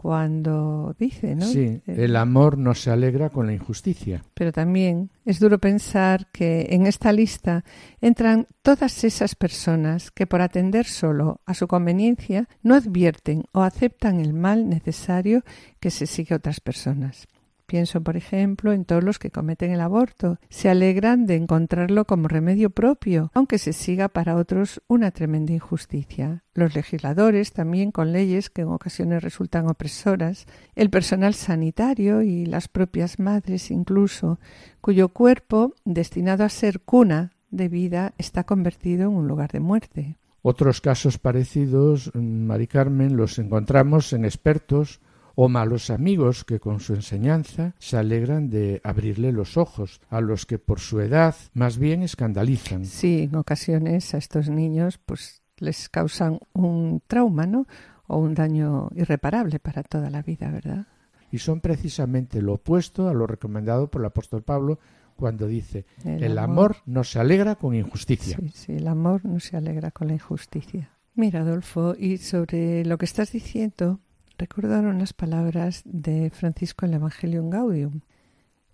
cuando 0.00 0.96
dice, 0.98 1.36
¿no? 1.36 1.44
Sí, 1.44 1.60
eh, 1.60 1.82
el 1.86 2.16
amor 2.16 2.56
no 2.56 2.74
se 2.74 2.90
alegra 2.90 3.28
con 3.28 3.46
la 3.46 3.52
injusticia. 3.52 4.24
Pero 4.32 4.50
también 4.50 5.10
es 5.26 5.38
duro 5.38 5.58
pensar 5.58 6.28
que 6.32 6.68
en 6.70 6.86
esta 6.86 7.12
lista 7.12 7.64
entran 8.00 8.46
todas 8.62 9.04
esas 9.04 9.34
personas 9.34 10.10
que 10.10 10.26
por 10.26 10.40
atender 10.40 10.86
solo 10.86 11.42
a 11.44 11.52
su 11.52 11.68
conveniencia 11.68 12.48
no 12.62 12.76
advierten 12.76 13.44
o 13.52 13.60
aceptan 13.60 14.20
el 14.20 14.32
mal 14.32 14.70
necesario 14.70 15.42
que 15.80 15.90
se 15.90 16.06
sigue 16.06 16.32
a 16.32 16.38
otras 16.38 16.60
personas. 16.60 17.28
Pienso, 17.70 18.00
por 18.00 18.16
ejemplo, 18.16 18.72
en 18.72 18.84
todos 18.84 19.04
los 19.04 19.20
que 19.20 19.30
cometen 19.30 19.70
el 19.70 19.80
aborto. 19.80 20.40
Se 20.48 20.68
alegran 20.68 21.24
de 21.26 21.36
encontrarlo 21.36 22.04
como 22.04 22.26
remedio 22.26 22.70
propio, 22.70 23.30
aunque 23.32 23.58
se 23.58 23.72
siga 23.72 24.08
para 24.08 24.34
otros 24.34 24.82
una 24.88 25.12
tremenda 25.12 25.52
injusticia. 25.52 26.42
Los 26.52 26.74
legisladores, 26.74 27.52
también 27.52 27.92
con 27.92 28.10
leyes 28.10 28.50
que 28.50 28.62
en 28.62 28.70
ocasiones 28.70 29.22
resultan 29.22 29.68
opresoras, 29.68 30.46
el 30.74 30.90
personal 30.90 31.34
sanitario 31.34 32.22
y 32.22 32.44
las 32.44 32.66
propias 32.66 33.20
madres 33.20 33.70
incluso, 33.70 34.40
cuyo 34.80 35.10
cuerpo, 35.10 35.72
destinado 35.84 36.42
a 36.42 36.48
ser 36.48 36.80
cuna 36.80 37.34
de 37.52 37.68
vida, 37.68 38.14
está 38.18 38.42
convertido 38.42 39.02
en 39.04 39.16
un 39.16 39.28
lugar 39.28 39.52
de 39.52 39.60
muerte. 39.60 40.16
Otros 40.42 40.80
casos 40.80 41.18
parecidos, 41.18 42.10
mm, 42.14 42.18
Mari 42.18 42.66
Carmen, 42.66 43.16
los 43.16 43.38
encontramos 43.38 44.12
en 44.12 44.24
expertos 44.24 45.00
o 45.34 45.48
malos 45.48 45.90
amigos 45.90 46.44
que 46.44 46.60
con 46.60 46.80
su 46.80 46.94
enseñanza 46.94 47.74
se 47.78 47.96
alegran 47.96 48.50
de 48.50 48.80
abrirle 48.84 49.32
los 49.32 49.56
ojos 49.56 50.00
a 50.10 50.20
los 50.20 50.46
que 50.46 50.58
por 50.58 50.80
su 50.80 51.00
edad 51.00 51.34
más 51.54 51.78
bien 51.78 52.02
escandalizan. 52.02 52.84
Sí, 52.84 53.28
en 53.30 53.36
ocasiones 53.36 54.14
a 54.14 54.18
estos 54.18 54.48
niños 54.48 54.98
pues 54.98 55.42
les 55.58 55.88
causan 55.88 56.40
un 56.54 57.02
trauma, 57.06 57.46
¿no? 57.46 57.66
o 58.10 58.18
un 58.18 58.34
daño 58.34 58.90
irreparable 58.94 59.60
para 59.60 59.82
toda 59.84 60.10
la 60.10 60.22
vida, 60.22 60.50
¿verdad? 60.50 60.86
Y 61.30 61.38
son 61.38 61.60
precisamente 61.60 62.42
lo 62.42 62.54
opuesto 62.54 63.08
a 63.08 63.14
lo 63.14 63.26
recomendado 63.26 63.88
por 63.88 64.02
el 64.02 64.06
apóstol 64.06 64.42
Pablo 64.42 64.80
cuando 65.14 65.46
dice 65.46 65.86
el, 66.04 66.24
el 66.24 66.38
amor, 66.38 66.78
no 66.86 67.04
se 67.04 67.20
alegra 67.20 67.54
con 67.54 67.74
injusticia. 67.74 68.36
Sí, 68.36 68.48
sí, 68.48 68.72
el 68.72 68.88
amor 68.88 69.24
no 69.24 69.38
se 69.38 69.56
alegra 69.56 69.92
con 69.92 70.08
la 70.08 70.14
injusticia. 70.14 70.90
Mira, 71.14 71.42
Adolfo, 71.42 71.94
y 71.96 72.16
sobre 72.18 72.84
lo 72.84 72.98
que 72.98 73.04
estás 73.04 73.30
diciendo, 73.30 74.00
recordaron 74.40 74.98
las 74.98 75.12
palabras 75.12 75.82
de 75.84 76.30
Francisco 76.30 76.86
en 76.86 76.92
el 76.92 76.96
Evangelium 76.96 77.50
Gaudium, 77.50 78.00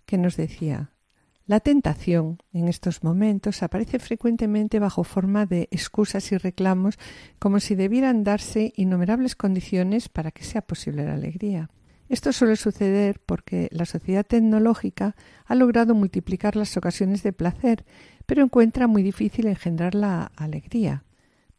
que 0.05 0.17
nos 0.17 0.37
decía 0.37 0.91
la 1.45 1.61
tentación 1.61 2.39
en 2.51 2.67
estos 2.67 3.05
momentos 3.05 3.63
aparece 3.63 3.99
frecuentemente 3.99 4.79
bajo 4.79 5.05
forma 5.05 5.45
de 5.45 5.69
excusas 5.71 6.29
y 6.33 6.37
reclamos 6.37 6.99
como 7.39 7.61
si 7.61 7.75
debieran 7.75 8.25
darse 8.25 8.73
innumerables 8.75 9.37
condiciones 9.37 10.09
para 10.09 10.31
que 10.31 10.43
sea 10.43 10.61
posible 10.61 11.05
la 11.05 11.13
alegría. 11.13 11.69
Esto 12.09 12.33
suele 12.33 12.57
suceder 12.57 13.21
porque 13.25 13.69
la 13.71 13.85
sociedad 13.85 14.25
tecnológica 14.25 15.15
ha 15.45 15.55
logrado 15.55 15.95
multiplicar 15.95 16.57
las 16.57 16.75
ocasiones 16.75 17.23
de 17.23 17.31
placer, 17.31 17.85
pero 18.25 18.43
encuentra 18.43 18.87
muy 18.87 19.01
difícil 19.01 19.47
engendrar 19.47 19.95
la 19.95 20.31
alegría. 20.35 21.05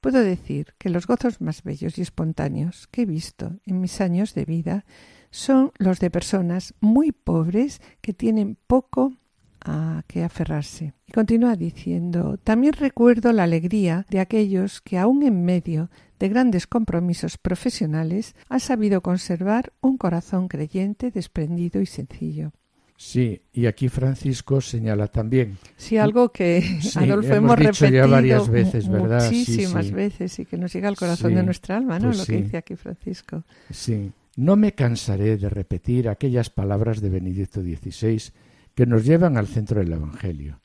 Puedo 0.00 0.22
decir 0.22 0.74
que 0.78 0.90
los 0.90 1.06
gozos 1.06 1.40
más 1.40 1.62
bellos 1.62 1.98
y 1.98 2.02
espontáneos 2.02 2.86
que 2.88 3.02
he 3.02 3.06
visto 3.06 3.58
en 3.66 3.80
mis 3.80 4.00
años 4.00 4.34
de 4.34 4.44
vida 4.44 4.84
son 5.30 5.72
los 5.78 5.98
de 5.98 6.10
personas 6.10 6.74
muy 6.80 7.12
pobres 7.12 7.80
que 8.00 8.12
tienen 8.12 8.56
poco 8.66 9.12
a 9.60 10.04
que 10.06 10.22
aferrarse. 10.22 10.94
Y 11.06 11.12
continúa 11.12 11.56
diciendo, 11.56 12.38
también 12.38 12.74
recuerdo 12.74 13.32
la 13.32 13.42
alegría 13.42 14.06
de 14.08 14.20
aquellos 14.20 14.80
que 14.80 14.98
aun 14.98 15.22
en 15.24 15.44
medio 15.44 15.90
de 16.18 16.28
grandes 16.28 16.66
compromisos 16.66 17.36
profesionales 17.36 18.34
han 18.48 18.60
sabido 18.60 19.02
conservar 19.02 19.72
un 19.80 19.98
corazón 19.98 20.48
creyente, 20.48 21.10
desprendido 21.10 21.80
y 21.80 21.86
sencillo. 21.86 22.52
Sí, 23.00 23.42
y 23.52 23.66
aquí 23.66 23.88
Francisco 23.88 24.60
señala 24.60 25.06
también. 25.06 25.56
Sí, 25.76 25.96
algo 25.96 26.32
que 26.32 26.80
Adolfo 26.96 27.32
hemos, 27.32 27.56
repetido 27.56 27.90
ya 27.90 28.06
varias 28.06 28.48
veces, 28.48 28.88
¿verdad? 28.88 29.24
Muchísimas 29.24 29.92
veces 29.92 30.36
y 30.40 30.44
que 30.44 30.58
nos 30.58 30.72
llega 30.72 30.88
al 30.88 30.96
corazón 30.96 31.32
de 31.36 31.44
nuestra 31.44 31.76
alma, 31.76 32.00
¿no? 32.00 32.08
Pues 32.08 32.18
Lo 32.18 32.26
que 32.26 32.42
dice 32.42 32.56
aquí 32.56 32.74
Francisco. 32.74 33.44
Sí. 33.70 34.10
No 34.34 34.56
me 34.56 34.74
cansaré 34.74 35.36
de 35.36 35.48
repetir 35.48 36.08
aquellas 36.08 36.50
palabras 36.50 37.00
de 37.00 37.08
Benedicto 37.08 37.60
XVI 37.62 38.32
que 38.74 38.84
nos 38.84 39.04
llevan 39.04 39.36
al 39.36 39.46
centro 39.46 39.78
del 39.78 39.92
Evangelio. 39.92 40.60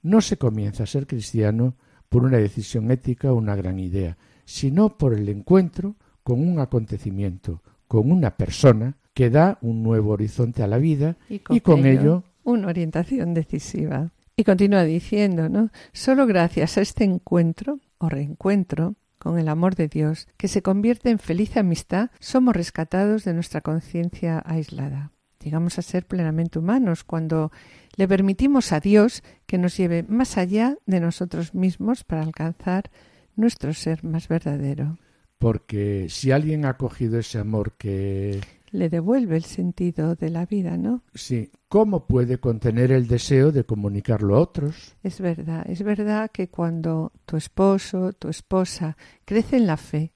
No 0.00 0.22
se 0.22 0.38
comienza 0.38 0.84
a 0.84 0.86
ser 0.86 1.06
cristiano 1.06 1.76
por 2.08 2.24
una 2.24 2.38
decisión 2.38 2.90
ética 2.90 3.30
o 3.30 3.36
una 3.36 3.56
gran 3.56 3.78
idea, 3.78 4.16
sino 4.46 4.96
por 4.96 5.12
el 5.12 5.28
encuentro 5.28 5.96
con 6.22 6.40
un 6.40 6.60
acontecimiento, 6.60 7.62
con 7.86 8.10
una 8.10 8.38
persona 8.38 8.96
que 9.14 9.30
da 9.30 9.58
un 9.62 9.82
nuevo 9.82 10.10
horizonte 10.10 10.62
a 10.62 10.66
la 10.66 10.78
vida 10.78 11.16
y 11.28 11.38
con, 11.38 11.86
ello, 11.86 12.24
una 12.42 12.68
orientación 12.68 13.32
decisiva. 13.32 14.10
Y 14.36 14.44
continúa 14.44 14.82
diciendo, 14.82 15.48
¿no? 15.48 15.70
Solo 15.92 16.26
gracias 16.26 16.76
a 16.76 16.80
este 16.80 17.04
encuentro 17.04 17.78
o 17.98 18.08
reencuentro 18.08 18.96
con 19.18 19.38
el 19.38 19.48
amor 19.48 19.74
de 19.74 19.88
Dios, 19.88 20.28
que 20.36 20.48
se 20.48 20.60
convierte 20.60 21.08
en 21.08 21.18
feliz 21.18 21.56
amistad, 21.56 22.10
somos 22.20 22.54
rescatados 22.54 23.24
de 23.24 23.32
nuestra 23.32 23.62
conciencia 23.62 24.42
aislada. 24.44 25.12
Llegamos 25.42 25.78
a 25.78 25.82
ser 25.82 26.04
plenamente 26.04 26.58
humanos 26.58 27.04
cuando 27.04 27.50
le 27.96 28.06
permitimos 28.06 28.72
a 28.72 28.80
Dios 28.80 29.22
que 29.46 29.56
nos 29.56 29.78
lleve 29.78 30.02
más 30.02 30.36
allá 30.36 30.76
de 30.84 31.00
nosotros 31.00 31.54
mismos 31.54 32.04
para 32.04 32.22
alcanzar 32.22 32.90
nuestro 33.34 33.72
ser 33.72 34.04
más 34.04 34.28
verdadero. 34.28 34.98
Porque 35.38 36.08
si 36.10 36.30
alguien 36.30 36.64
ha 36.66 36.76
cogido 36.76 37.18
ese 37.18 37.38
amor 37.38 37.72
que 37.78 38.40
le 38.74 38.88
devuelve 38.88 39.36
el 39.36 39.44
sentido 39.44 40.16
de 40.16 40.30
la 40.30 40.46
vida, 40.46 40.76
¿no? 40.76 41.04
Sí. 41.14 41.52
¿Cómo 41.68 42.06
puede 42.06 42.38
contener 42.38 42.90
el 42.90 43.06
deseo 43.06 43.52
de 43.52 43.62
comunicarlo 43.62 44.34
a 44.34 44.40
otros? 44.40 44.96
Es 45.04 45.20
verdad, 45.20 45.64
es 45.70 45.84
verdad 45.84 46.30
que 46.32 46.48
cuando 46.48 47.12
tu 47.24 47.36
esposo, 47.36 48.12
tu 48.12 48.28
esposa 48.28 48.96
crece 49.24 49.58
en 49.58 49.68
la 49.68 49.76
fe, 49.76 50.12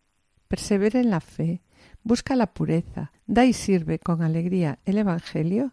persevera 0.49 0.99
en 0.99 1.11
la 1.11 1.21
fe, 1.21 1.63
busca 2.03 2.35
la 2.35 2.53
pureza, 2.53 3.13
da 3.29 3.45
y 3.45 3.53
sirve 3.53 4.01
con 4.01 4.23
alegría 4.23 4.81
el 4.85 4.99
Evangelio, 4.99 5.73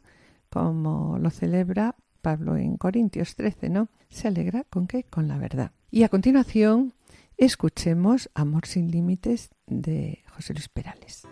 como 0.52 1.18
lo 1.18 1.32
celebra 1.32 1.96
Pablo 2.22 2.56
en 2.56 2.78
Corintios 2.78 3.36
13, 3.36 3.70
¿no? 3.70 3.90
Se 4.10 4.28
alegra 4.28 4.64
con 4.70 4.86
qué? 4.86 5.04
Con 5.04 5.28
la 5.28 5.40
verdad. 5.40 5.72
Y 5.90 6.04
a 6.04 6.10
continuación 6.10 6.94
escuchemos 7.36 8.30
Amor 8.36 8.68
sin 8.68 8.92
límites 8.92 9.50
de 9.66 10.24
José 10.36 10.54
Luis 10.54 10.70
Perales. 10.70 11.28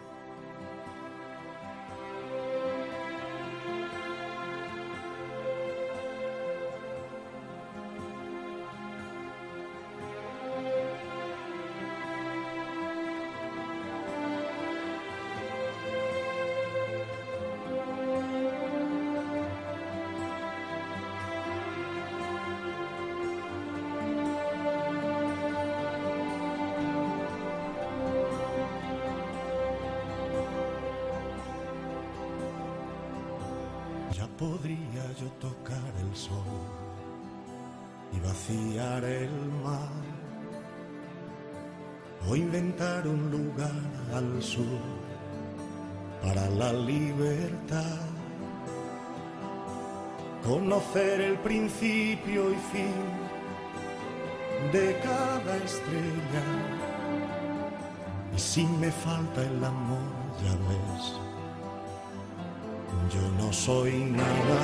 Yo 63.13 63.21
no 63.37 63.53
soy 63.53 63.93
nada. 64.05 64.59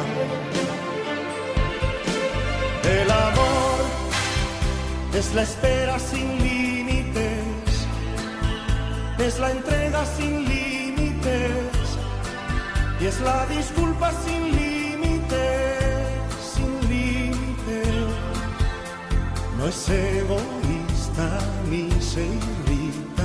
El 2.84 3.12
amor 3.12 3.80
es 5.14 5.34
la 5.34 5.44
espera 5.44 6.00
sin 6.00 6.28
límites, 6.40 7.88
es 9.20 9.40
la 9.40 9.52
entrega 9.52 10.06
sin 10.06 10.46
límites 10.46 11.88
y 13.00 13.06
es 13.06 13.20
la 13.22 13.46
disculpa 13.48 14.12
sin 14.24 14.42
límites, 14.52 15.84
sin 16.54 16.72
límites. 16.90 17.96
No 19.58 19.68
es 19.68 19.90
egoísta 19.90 21.40
ni 21.70 21.92
se 22.02 22.26
irrita, 22.26 23.24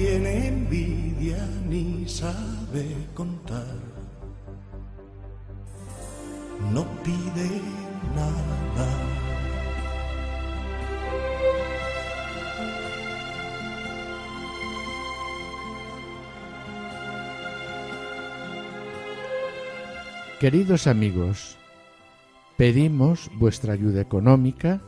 tiene 0.00 0.48
envidia 0.48 1.46
ni 1.68 2.08
sabe 2.08 2.86
contar, 3.14 3.76
no 6.72 6.86
pide 7.04 7.60
nada. 8.16 8.88
Queridos 20.40 20.86
amigos, 20.86 21.58
pedimos 22.56 23.30
vuestra 23.38 23.74
ayuda 23.74 24.00
económica 24.00 24.80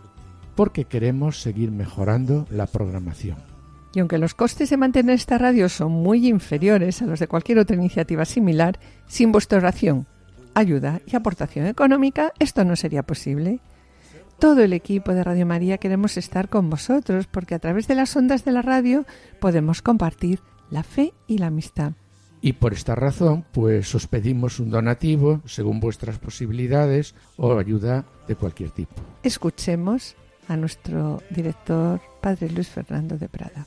porque 0.57 0.87
queremos 0.87 1.43
seguir 1.43 1.71
mejorando 1.71 2.47
la 2.49 2.67
programación. 2.67 3.52
Y 3.95 4.01
aunque 4.01 4.19
los 4.19 4.35
costes 4.35 4.71
de 4.71 4.77
mantener 4.77 5.15
esta 5.15 5.39
radio 5.39 5.69
son 5.69 5.93
muy 5.93 6.29
inferiores 6.29 7.03
a 7.03 7.07
los 7.07 7.21
de 7.21 7.29
cualquier 7.29 7.59
otra 7.59 7.77
iniciativa 7.77 8.25
similar, 8.25 8.79
sin 9.07 9.33
vuestra 9.33 9.59
oración, 9.59 10.07
ayuda 10.55 11.01
y 11.07 11.17
aportación 11.17 11.67
económica, 11.67 12.33
esto 12.39 12.65
no 12.65 12.77
sería 12.77 13.03
posible. 13.03 13.61
Todo 14.39 14.63
el 14.63 14.73
equipo 14.73 15.13
de 15.13 15.23
Radio 15.23 15.47
María 15.47 15.79
queremos 15.79 16.17
estar 16.17 16.49
con 16.49 16.71
vosotros 16.71 17.27
porque 17.27 17.55
a 17.55 17.59
través 17.59 17.87
de 17.87 17.95
las 17.95 18.17
ondas 18.17 18.45
de 18.45 18.53
la 18.53 18.63
radio 18.63 19.05
podemos 19.41 19.83
compartir 19.83 20.41
la 20.71 20.83
fe 20.83 21.13
y 21.27 21.39
la 21.39 21.47
amistad. 21.47 21.93
Y 22.41 22.55
por 22.55 22.73
esta 22.73 22.97
razón, 22.97 23.45
pues 23.53 23.95
os 23.95 24.09
pedimos 24.09 24.59
un 24.59 24.71
donativo 24.71 25.43
según 25.45 25.79
vuestras 25.79 26.19
posibilidades 26.19 27.15
o 27.37 27.57
ayuda 27.57 28.05
de 28.27 28.35
cualquier 28.35 28.73
tipo. 28.73 28.95
Escuchemos 29.23 30.17
a 30.49 30.57
nuestro 30.57 31.23
director, 31.31 32.01
Padre 32.21 32.51
Luis 32.51 32.69
Fernando 32.69 33.17
de 33.17 33.29
Prada. 33.29 33.67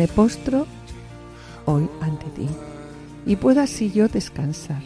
Me 0.00 0.08
postro 0.08 0.66
hoy 1.66 1.86
ante 2.00 2.24
ti. 2.30 2.48
y 3.26 3.36
pueda 3.36 3.64
así 3.64 3.92
yo 3.92 4.08
descansar. 4.08 4.80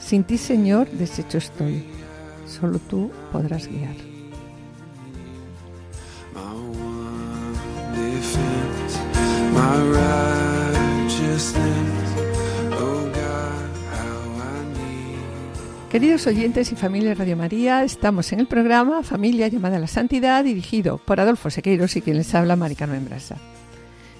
Sin 0.00 0.24
ti, 0.24 0.38
Señor, 0.38 0.88
deshecho 0.88 1.36
estoy. 1.36 1.84
Solo 2.46 2.78
tú 2.78 3.10
podrás 3.30 3.68
guiar. 3.68 3.94
Queridos 15.90 16.26
oyentes 16.26 16.72
y 16.72 16.74
familia 16.74 17.10
de 17.10 17.14
Radio 17.16 17.36
María, 17.36 17.84
estamos 17.84 18.32
en 18.32 18.40
el 18.40 18.46
programa 18.46 19.02
Familia 19.02 19.48
llamada 19.48 19.76
a 19.76 19.80
la 19.80 19.86
Santidad, 19.88 20.42
dirigido 20.42 20.96
por 20.96 21.20
Adolfo 21.20 21.50
Sequeiros 21.50 21.94
y 21.96 22.00
quien 22.00 22.16
les 22.16 22.34
habla, 22.34 22.56
Maricano 22.56 22.94
Embrasa. 22.94 23.36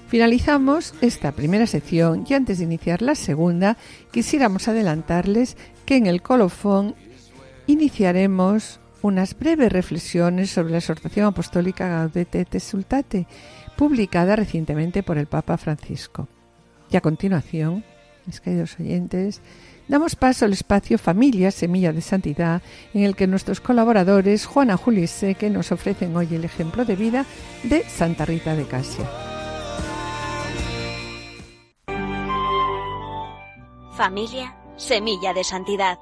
Finalizamos 0.09 0.95
esta 1.01 1.33
primera 1.33 1.67
sección 1.67 2.25
y 2.29 2.35
antes 2.35 2.59
de 2.59 2.65
iniciar 2.65 3.03
la 3.03 3.15
segunda, 3.15 3.77
quisiéramos 4.13 4.69
adelantarles 4.69 5.57
que 5.87 5.97
en 5.97 6.07
el 6.07 6.23
colofón 6.23 6.95
iniciaremos 7.67 8.81
unas 9.03 9.39
breves 9.39 9.73
reflexiones 9.73 10.51
sobre 10.51 10.73
la 10.73 10.79
exhortación 10.79 11.27
apostólica 11.27 11.89
Gaudete 11.89 12.41
et 12.41 12.61
Sultate, 12.61 13.27
publicada 13.77 14.37
recientemente 14.37 15.03
por 15.03 15.19
el 15.19 15.27
Papa 15.27 15.57
Francisco. 15.57 16.29
Y 16.91 16.97
a 16.97 17.01
continuación, 17.01 17.85
mis 18.25 18.41
queridos 18.41 18.77
oyentes, 18.81 19.43
damos 19.89 20.17
paso 20.17 20.45
al 20.45 20.53
espacio 20.53 20.97
Familia 20.97 21.51
Semilla 21.51 21.93
de 21.93 22.01
Santidad, 22.01 22.63
en 22.95 23.03
el 23.03 23.17
que 23.17 23.27
nuestros 23.27 23.61
colaboradores 23.61 24.47
Juana 24.47 24.77
Juli 24.77 25.07
Seque 25.07 25.51
nos 25.51 25.73
ofrecen 25.73 26.17
hoy 26.17 26.29
el 26.35 26.45
ejemplo 26.45 26.85
de 26.85 26.97
vida 26.97 27.27
de 27.63 27.85
Santa 27.85 28.25
Rita 28.25 28.55
de 28.55 28.65
Casia. 28.65 29.34
Familia 33.97 34.57
Semilla 34.77 35.33
de 35.33 35.45
Santidad. 35.45 35.99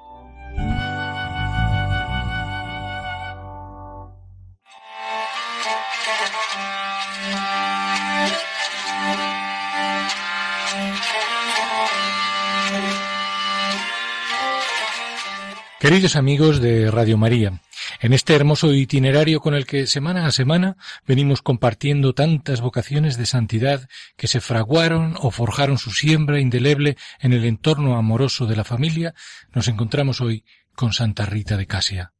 Queridos 15.78 16.16
amigos 16.16 16.60
de 16.62 16.90
Radio 16.90 17.18
María, 17.18 17.60
en 18.02 18.12
este 18.12 18.34
hermoso 18.34 18.74
itinerario 18.74 19.40
con 19.40 19.54
el 19.54 19.64
que 19.64 19.86
semana 19.86 20.26
a 20.26 20.32
semana 20.32 20.76
venimos 21.06 21.40
compartiendo 21.40 22.14
tantas 22.14 22.60
vocaciones 22.60 23.16
de 23.16 23.26
santidad 23.26 23.88
que 24.16 24.26
se 24.26 24.40
fraguaron 24.40 25.14
o 25.20 25.30
forjaron 25.30 25.78
su 25.78 25.92
siembra 25.92 26.40
indeleble 26.40 26.96
en 27.20 27.32
el 27.32 27.44
entorno 27.44 27.96
amoroso 27.96 28.46
de 28.46 28.56
la 28.56 28.64
familia, 28.64 29.14
nos 29.54 29.68
encontramos 29.68 30.20
hoy 30.20 30.44
con 30.74 30.92
Santa 30.92 31.26
Rita 31.26 31.56
de 31.56 31.68
Casia. 31.68 32.12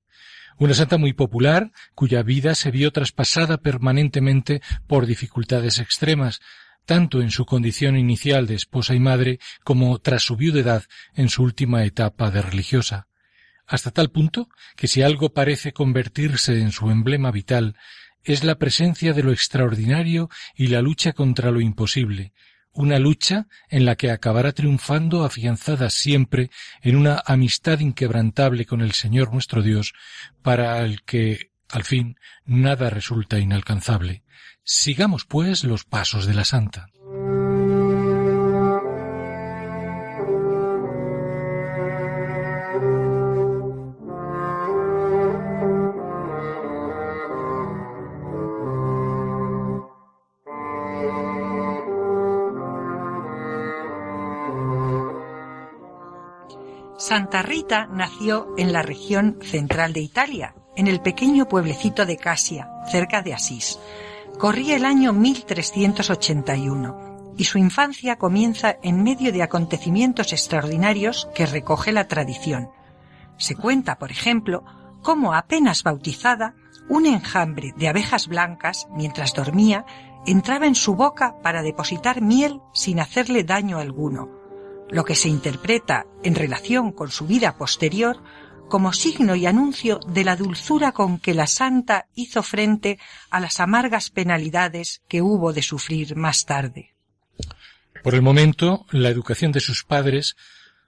Una 0.57 0.75
santa 0.75 0.99
muy 0.99 1.15
popular, 1.15 1.73
cuya 1.97 2.23
vida 2.23 2.55
se 2.55 2.71
vio 2.71 2.93
traspasada 2.93 3.57
permanentemente 3.57 4.63
por 4.87 5.07
dificultades 5.07 5.81
extremas, 5.81 6.41
tanto 6.87 7.21
en 7.21 7.33
su 7.33 7.45
condición 7.45 7.97
inicial 7.97 8.47
de 8.47 8.55
esposa 8.55 8.95
y 8.95 9.01
madre 9.01 9.41
como 9.65 9.99
tras 9.99 10.23
su 10.23 10.37
viudedad 10.37 10.85
en 11.15 11.29
su 11.29 11.43
última 11.43 11.85
etapa 11.85 12.31
de 12.31 12.43
religiosa 12.43 13.09
hasta 13.73 13.91
tal 13.91 14.11
punto 14.11 14.51
que 14.77 14.87
si 14.87 15.01
algo 15.01 15.33
parece 15.33 15.73
convertirse 15.73 16.61
en 16.61 16.73
su 16.73 16.91
emblema 16.91 17.31
vital, 17.31 17.75
es 18.23 18.45
la 18.45 18.57
presencia 18.57 19.15
de 19.15 19.23
lo 19.23 19.33
extraordinario 19.33 20.29
y 20.55 20.67
la 20.67 20.83
lucha 20.83 21.15
contra 21.15 21.51
lo 21.51 21.59
imposible, 21.59 22.35
una 22.73 22.99
lucha 22.99 23.49
en 23.71 23.87
la 23.87 23.97
que 23.97 24.11
acabará 24.11 24.53
triunfando 24.53 25.25
afianzada 25.25 25.89
siempre 25.89 26.51
en 26.83 26.97
una 26.97 27.23
amistad 27.25 27.81
inquebrantable 27.81 28.67
con 28.67 28.83
el 28.83 28.93
Señor 28.93 29.33
nuestro 29.33 29.63
Dios, 29.63 29.95
para 30.43 30.79
el 30.81 31.03
que, 31.03 31.51
al 31.71 31.85
fin, 31.85 32.17
nada 32.45 32.91
resulta 32.91 33.39
inalcanzable. 33.39 34.23
Sigamos, 34.65 35.25
pues, 35.25 35.65
los 35.65 35.85
pasos 35.85 36.27
de 36.27 36.35
la 36.35 36.45
Santa. 36.45 36.89
Santa 57.13 57.43
Rita 57.43 57.89
nació 57.93 58.55
en 58.57 58.73
la 58.73 58.81
región 58.81 59.37
central 59.43 59.93
de 59.93 60.01
Italia, 60.01 60.55
en 60.77 60.87
el 60.87 61.03
pequeño 61.03 61.47
pueblecito 61.47 62.07
de 62.07 62.17
Casia, 62.17 62.71
cerca 62.91 63.21
de 63.21 63.35
Asís. 63.35 63.79
Corría 64.39 64.77
el 64.77 64.87
año 64.87 65.13
1381 65.13 67.35
y 67.37 67.45
su 67.45 67.59
infancia 67.59 68.17
comienza 68.17 68.79
en 68.83 69.03
medio 69.03 69.31
de 69.31 69.43
acontecimientos 69.43 70.33
extraordinarios 70.33 71.29
que 71.35 71.45
recoge 71.45 71.93
la 71.93 72.09
tradición. 72.09 72.71
Se 73.37 73.57
cuenta, 73.57 73.99
por 73.99 74.11
ejemplo, 74.11 74.65
cómo 75.03 75.35
apenas 75.35 75.83
bautizada, 75.83 76.55
un 76.89 77.05
enjambre 77.05 77.75
de 77.77 77.89
abejas 77.89 78.27
blancas, 78.27 78.89
mientras 78.91 79.35
dormía, 79.35 79.85
entraba 80.25 80.67
en 80.67 80.75
su 80.75 80.95
boca 80.95 81.37
para 81.43 81.61
depositar 81.61 82.23
miel 82.23 82.63
sin 82.73 83.01
hacerle 83.01 83.45
daño 83.45 83.77
alguno 83.77 84.41
lo 84.93 85.05
que 85.05 85.15
se 85.15 85.29
interpreta 85.29 86.07
en 86.23 86.35
relación 86.35 86.93
con 86.93 87.11
su 87.11 87.27
vida 87.27 87.57
posterior 87.57 88.23
como 88.69 88.93
signo 88.93 89.35
y 89.35 89.47
anuncio 89.47 90.01
de 90.07 90.25
la 90.25 90.37
dulzura 90.37 90.93
con 90.93 91.19
que 91.19 91.35
la 91.35 91.47
santa 91.47 92.07
hizo 92.15 92.43
frente 92.43 92.99
a 93.31 93.41
las 93.41 93.61
amargas 93.61 94.11
penalidades 94.11 95.03
que 95.09 95.21
hubo 95.21 95.53
de 95.53 95.63
sufrir 95.63 96.17
más 96.17 96.47
tarde. 96.47 96.95
Por 98.03 98.15
el 98.15 98.23
momento, 98.23 98.87
la 98.91 99.09
educación 99.09 99.53
de 99.53 99.61
sus 99.61 99.85
padres, 99.85 100.37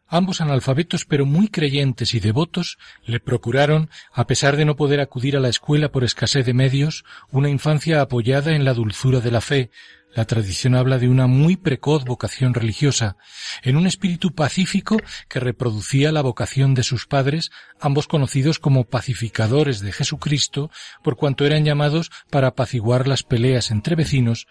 ambos 0.06 0.40
analfabetos 0.40 1.04
pero 1.04 1.26
muy 1.26 1.48
creyentes 1.48 2.14
y 2.14 2.20
devotos, 2.20 2.78
le 3.04 3.20
procuraron, 3.20 3.90
a 4.12 4.26
pesar 4.26 4.56
de 4.56 4.64
no 4.64 4.76
poder 4.76 5.00
acudir 5.00 5.36
a 5.36 5.40
la 5.40 5.48
escuela 5.48 5.90
por 5.90 6.04
escasez 6.04 6.46
de 6.46 6.54
medios, 6.54 7.04
una 7.30 7.50
infancia 7.50 8.00
apoyada 8.00 8.54
en 8.54 8.64
la 8.64 8.74
dulzura 8.74 9.20
de 9.20 9.30
la 9.30 9.40
fe, 9.40 9.70
la 10.14 10.24
tradición 10.24 10.74
habla 10.74 10.98
de 10.98 11.08
una 11.08 11.26
muy 11.26 11.56
precoz 11.56 12.04
vocación 12.04 12.54
religiosa, 12.54 13.16
en 13.62 13.76
un 13.76 13.86
espíritu 13.86 14.32
pacífico 14.32 14.96
que 15.28 15.40
reproducía 15.40 16.12
la 16.12 16.22
vocación 16.22 16.74
de 16.74 16.84
sus 16.84 17.06
padres, 17.06 17.50
ambos 17.80 18.06
conocidos 18.06 18.58
como 18.58 18.84
pacificadores 18.84 19.80
de 19.80 19.92
Jesucristo, 19.92 20.70
por 21.02 21.16
cuanto 21.16 21.44
eran 21.44 21.64
llamados 21.64 22.10
para 22.30 22.48
apaciguar 22.48 23.08
las 23.08 23.24
peleas 23.24 23.70
entre 23.70 23.96
vecinos, 23.96 24.46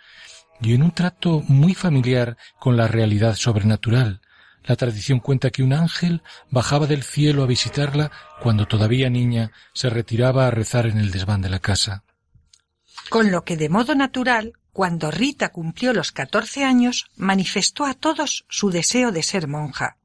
y 0.62 0.74
en 0.74 0.84
un 0.84 0.92
trato 0.92 1.42
muy 1.48 1.74
familiar 1.74 2.38
con 2.60 2.78
la 2.78 2.88
realidad 2.88 3.36
sobrenatural. 3.36 4.22
La 4.64 4.76
tradición 4.76 5.20
cuenta 5.20 5.50
que 5.50 5.64
un 5.64 5.74
ángel 5.74 6.22
bajaba 6.50 6.88
del 6.88 7.04
cielo 7.04 7.44
a 7.44 7.48
visitarla 7.48 8.12
cuando 8.42 8.66
todavía 8.66 9.10
niña 9.10 9.52
se 9.74 9.90
retiraba 9.90 10.48
a 10.48 10.52
rezar 10.52 10.88
en 10.88 11.00
el 11.00 11.12
desván 11.12 11.42
de 11.42 11.50
la 11.50 11.60
casa. 11.60 12.04
Con 13.10 13.32
lo 13.32 13.44
que 13.44 13.58
de 13.58 13.68
modo 13.68 13.94
natural 13.96 14.54
cuando 14.74 15.12
Rita 15.12 15.50
cumplió 15.50 15.94
los 15.94 16.12
catorce 16.12 16.66
años, 16.66 17.06
manifestó 17.16 17.86
a 17.86 17.94
todos 17.94 18.46
su 18.50 18.72
deseo 18.72 19.12
de 19.12 19.22
ser 19.22 19.48
monja. 19.48 19.98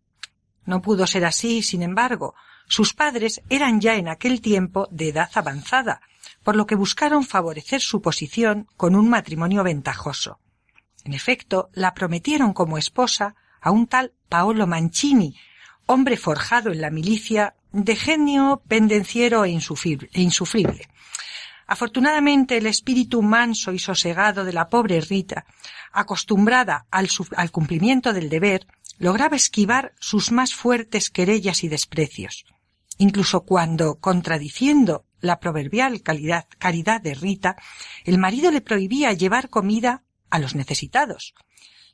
No 0.67 0.83
pudo 0.83 1.07
ser 1.07 1.25
así, 1.25 1.63
sin 1.63 1.83
embargo. 1.83 2.35
Sus 2.69 2.93
padres 2.93 3.41
eran 3.49 3.81
ya 3.81 3.97
en 3.97 4.09
aquel 4.09 4.43
tiempo 4.43 4.87
de 4.91 5.09
edad 5.09 5.31
avanzada, 5.35 6.03
por 6.45 6.55
lo 6.55 6.67
que 6.67 6.75
buscaron 6.75 7.25
favorecer 7.25 7.81
su 7.81 8.03
posición 8.03 8.69
con 8.77 8.95
un 8.95 9.09
matrimonio 9.09 9.65
ventajoso. 9.65 10.39
En 11.05 11.15
efecto, 11.15 11.71
la 11.73 11.95
prometieron 11.95 12.53
como 12.53 12.77
esposa 12.77 13.35
a 13.63 13.71
un 13.71 13.87
tal 13.87 14.13
Paolo 14.29 14.67
Mancini, 14.67 15.35
hombre 15.87 16.19
forjado 16.19 16.71
en 16.71 16.83
la 16.83 16.91
milicia, 16.91 17.55
de 17.73 17.97
genio 17.97 18.63
pendenciero 18.69 19.45
e 19.45 19.51
insufrible. 19.51 20.89
Afortunadamente 21.71 22.57
el 22.57 22.67
espíritu 22.67 23.21
manso 23.21 23.73
y 23.73 23.79
sosegado 23.79 24.47
de 24.47 24.55
la 24.55 24.71
pobre 24.71 25.03
Rita, 25.03 25.45
acostumbrada 25.93 26.87
al, 26.91 27.11
cumplimiento 27.53 28.15
del 28.15 28.31
deber, 28.31 28.67
lograba 28.99 29.37
esquivar 29.37 29.93
sus 30.01 30.33
más 30.33 30.55
fuertes 30.55 31.11
querellas 31.11 31.63
y 31.65 31.69
desprecios. 31.69 32.47
Incluso 32.97 33.43
cuando, 33.43 34.01
contradiciendo 34.01 35.05
la 35.21 35.41
proverbial 35.41 36.03
caridad 36.03 37.03
de 37.03 37.15
Rita, 37.15 37.57
el 38.05 38.17
marido 38.17 38.51
le 38.51 38.63
prohibía 38.63 39.13
llevar 39.13 39.51
comida 39.51 40.05
a 40.31 40.39
los 40.39 40.55
necesitados. 40.55 41.35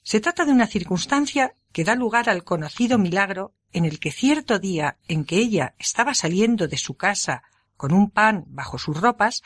Se 0.05 0.21
trata 0.21 0.45
de 0.45 0.53
una 0.53 0.69
circunstancia 0.69 1.57
que 1.73 1.83
da 1.83 1.97
lugar 1.97 2.31
al 2.31 2.45
conocido 2.45 2.97
milagro 2.97 3.55
en 3.73 3.87
el 3.87 3.99
que 3.99 4.13
cierto 4.13 4.61
día 4.61 4.99
en 5.09 5.25
que 5.25 5.39
ella 5.39 5.75
estaba 5.81 6.15
saliendo 6.15 6.69
de 6.69 6.79
su 6.79 6.95
casa 6.95 7.43
con 7.77 7.93
un 7.93 8.11
pan 8.11 8.45
bajo 8.49 8.79
sus 8.79 9.01
ropas, 9.01 9.43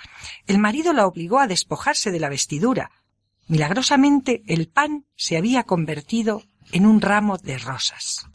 el 0.47 0.59
marido 0.59 0.93
la 0.93 1.07
obligó 1.07 1.39
a 1.39 1.47
despojarse 1.47 2.11
de 2.11 2.21
la 2.21 2.29
vestidura. 2.29 2.91
Milagrosamente 3.47 4.43
el 4.47 4.69
pan 4.69 5.07
se 5.17 5.37
había 5.37 5.65
convertido 5.65 6.43
en 6.73 6.87
un 6.87 7.01
ramo 7.01 7.39
de 7.39 7.59
rosas. 7.59 8.29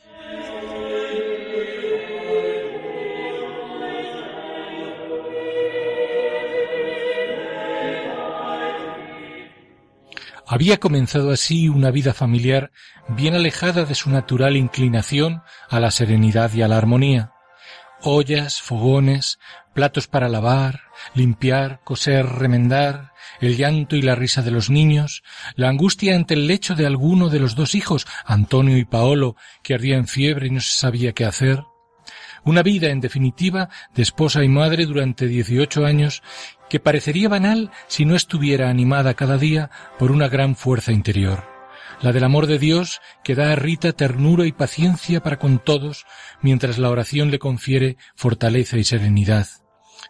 Había 10.46 10.80
comenzado 10.80 11.32
así 11.32 11.70
una 11.70 11.90
vida 11.90 12.14
familiar 12.14 12.72
bien 13.08 13.34
alejada 13.34 13.86
de 13.86 13.96
su 13.96 14.10
natural 14.10 14.56
inclinación 14.56 15.42
a 15.70 15.80
la 15.80 15.90
serenidad 15.90 16.54
y 16.54 16.62
a 16.62 16.68
la 16.68 16.78
armonía. 16.78 17.33
Ollas, 18.06 18.62
fogones, 18.62 19.39
platos 19.74 20.08
para 20.08 20.28
lavar, 20.28 20.82
limpiar, 21.13 21.80
coser, 21.86 22.26
remendar, 22.26 23.13
el 23.39 23.56
llanto 23.56 23.96
y 23.96 24.02
la 24.02 24.16
risa 24.16 24.42
de 24.42 24.52
los 24.52 24.70
niños, 24.70 25.24
la 25.56 25.70
angustia 25.70 26.16
ante 26.16 26.34
el 26.34 26.46
lecho 26.46 26.76
de 26.76 26.86
alguno 26.86 27.30
de 27.30 27.39
los 27.39 27.56
dos 27.56 27.76
hijos, 27.76 28.06
Antonio 28.26 28.78
y 28.78 28.84
Paolo, 28.84 29.38
que 29.63 29.74
ardía 29.74 29.96
en 29.96 30.08
fiebre 30.08 30.48
y 30.48 30.50
no 30.50 30.60
se 30.60 30.78
sabía 30.78 31.13
qué 31.13 31.24
hacer. 31.24 31.63
Una 32.44 32.62
vida, 32.62 32.89
en 32.89 33.00
definitiva, 33.00 33.70
de 33.96 34.04
esposa 34.04 34.44
y 34.44 34.50
madre 34.50 34.86
durante 34.86 35.28
dieciocho 35.28 35.86
años 35.86 36.24
que 36.70 36.82
parecería 36.82 37.30
banal 37.30 37.72
si 37.88 38.04
no 38.04 38.16
estuviera 38.16 38.70
animada 38.70 39.13
cada 39.13 39.38
día 39.38 39.72
por 39.98 40.12
una 40.12 40.28
gran 40.28 40.58
fuerza 40.58 40.92
interior, 40.92 41.53
la 42.04 42.12
del 42.12 42.26
amor 42.26 42.48
de 42.48 42.60
Dios 42.60 43.00
que 43.24 43.34
da 43.34 43.54
a 43.54 43.56
Rita 43.56 43.94
ternura 43.94 44.46
y 44.46 44.52
paciencia 44.52 45.24
para 45.24 45.39
con 45.39 45.60
todos, 45.60 46.06
mientras 46.42 46.78
la 46.78 46.89
oración 46.89 47.32
le 47.32 47.39
confiere 47.39 47.96
fortaleza 48.13 48.78
y 48.78 48.84
serenidad, 48.84 49.48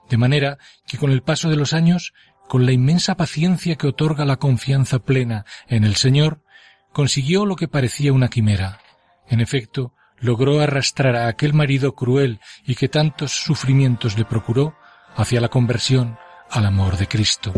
de 0.10 0.18
manera 0.18 0.58
que 0.88 0.98
con 0.98 1.12
el 1.12 1.22
paso 1.22 1.50
de 1.50 1.56
los 1.56 1.72
años, 1.72 2.14
con 2.50 2.66
la 2.66 2.72
inmensa 2.72 3.16
paciencia 3.16 3.76
que 3.76 3.86
otorga 3.86 4.26
la 4.26 4.38
confianza 4.38 5.00
plena 5.00 5.46
en 5.68 5.84
el 5.84 5.96
Señor, 5.96 6.44
consiguió 6.92 7.46
lo 7.46 7.56
que 7.56 7.68
parecía 7.68 8.12
una 8.12 8.28
quimera. 8.28 8.80
En 9.28 9.40
efecto, 9.40 9.94
logró 10.18 10.62
arrastrar 10.62 11.16
a 11.16 11.28
aquel 11.28 11.54
marido 11.54 11.94
cruel 11.94 12.40
y 12.66 12.74
que 12.74 12.90
tantos 12.90 13.34
sufrimientos 13.34 14.18
le 14.18 14.26
procuró 14.26 14.76
hacia 15.16 15.42
la 15.42 15.50
conversión 15.50 16.18
al 16.50 16.66
amor 16.66 16.98
de 16.98 17.08
Cristo. 17.08 17.54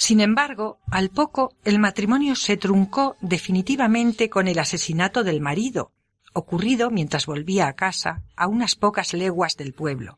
Sin 0.00 0.20
embargo, 0.20 0.78
al 0.92 1.10
poco 1.10 1.56
el 1.64 1.80
matrimonio 1.80 2.36
se 2.36 2.56
truncó 2.56 3.16
definitivamente 3.20 4.30
con 4.30 4.46
el 4.46 4.60
asesinato 4.60 5.24
del 5.24 5.40
marido, 5.40 5.90
ocurrido 6.32 6.88
mientras 6.88 7.26
volvía 7.26 7.66
a 7.66 7.72
casa 7.72 8.22
a 8.36 8.46
unas 8.46 8.76
pocas 8.76 9.12
leguas 9.12 9.56
del 9.56 9.74
pueblo. 9.74 10.16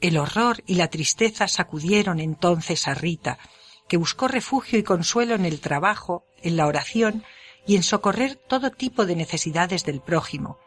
El 0.00 0.18
horror 0.18 0.64
y 0.66 0.74
la 0.74 0.88
tristeza 0.88 1.46
sacudieron 1.46 2.18
entonces 2.18 2.88
a 2.88 2.94
Rita, 2.94 3.38
que 3.88 3.96
buscó 3.96 4.26
refugio 4.26 4.76
y 4.76 4.82
consuelo 4.82 5.36
en 5.36 5.44
el 5.44 5.60
trabajo, 5.60 6.24
en 6.42 6.56
la 6.56 6.66
oración 6.66 7.22
y 7.64 7.76
en 7.76 7.84
socorrer 7.84 8.34
todo 8.34 8.72
tipo 8.72 9.06
de 9.06 9.14
necesidades 9.14 9.84
del 9.84 10.00
prójimo. 10.00 10.58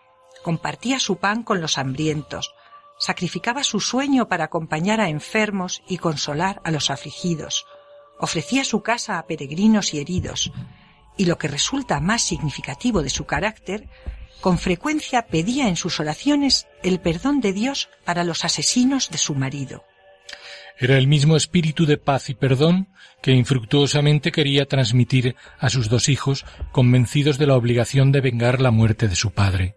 Compartía 0.43 1.01
su 1.01 1.17
pan 1.17 1.43
con 1.43 1.59
los 1.59 1.77
hambrientos, 1.77 2.55
sacrificaba 2.99 3.65
su 3.65 3.81
sueño 3.81 4.29
para 4.29 4.45
acompañar 4.45 5.01
a 5.01 5.09
enfermos 5.09 5.83
y 5.89 5.97
consolar 5.97 6.61
a 6.63 6.71
los 6.71 6.89
afligidos, 6.89 7.65
ofrecía 8.19 8.63
su 8.63 8.81
casa 8.81 9.17
a 9.17 9.25
peregrinos 9.25 9.93
y 9.93 9.99
heridos, 9.99 10.51
y 11.17 11.25
lo 11.25 11.37
que 11.37 11.47
resulta 11.47 11.99
más 11.99 12.21
significativo 12.21 13.01
de 13.01 13.09
su 13.09 13.25
carácter, 13.25 13.87
con 14.41 14.57
frecuencia 14.57 15.27
pedía 15.27 15.67
en 15.67 15.75
sus 15.75 15.99
oraciones 15.99 16.67
el 16.83 16.99
perdón 16.99 17.41
de 17.41 17.53
Dios 17.53 17.89
para 18.05 18.23
los 18.23 18.45
asesinos 18.45 19.09
de 19.09 19.17
su 19.17 19.35
marido. 19.35 19.83
Era 20.77 20.97
el 20.97 21.07
mismo 21.07 21.35
espíritu 21.35 21.85
de 21.85 21.97
paz 21.97 22.29
y 22.29 22.35
perdón 22.35 22.87
que 23.21 23.31
infructuosamente 23.31 24.31
quería 24.31 24.65
transmitir 24.65 25.35
a 25.57 25.69
sus 25.69 25.89
dos 25.89 26.07
hijos, 26.07 26.45
convencidos 26.71 27.37
de 27.37 27.47
la 27.47 27.55
obligación 27.55 28.13
de 28.13 28.21
vengar 28.21 28.61
la 28.61 28.71
muerte 28.71 29.09
de 29.09 29.15
su 29.15 29.31
padre. 29.31 29.75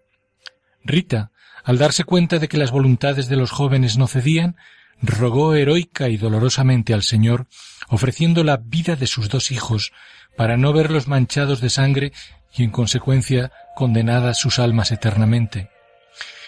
Rita, 0.85 1.31
al 1.65 1.77
darse 1.77 2.05
cuenta 2.05 2.39
de 2.39 2.47
que 2.47 2.57
las 2.57 2.71
voluntades 2.71 3.27
de 3.27 3.35
los 3.35 3.51
jóvenes 3.51 3.97
no 3.97 4.07
cedían, 4.07 4.55
rogó 5.03 5.53
heroica 5.53 6.07
y 6.09 6.17
dolorosamente 6.17 6.93
al 6.93 7.03
Señor, 7.03 7.47
ofreciendo 7.89 8.43
la 8.43 8.57
vida 8.57 8.95
de 8.95 9.05
sus 9.05 9.29
dos 9.29 9.51
hijos, 9.51 9.91
para 10.37 10.57
no 10.57 10.73
verlos 10.73 11.07
manchados 11.07 11.61
de 11.61 11.69
sangre 11.69 12.13
y 12.55 12.63
en 12.63 12.71
consecuencia 12.71 13.51
condenadas 13.75 14.39
sus 14.39 14.59
almas 14.59 14.91
eternamente. 14.91 15.69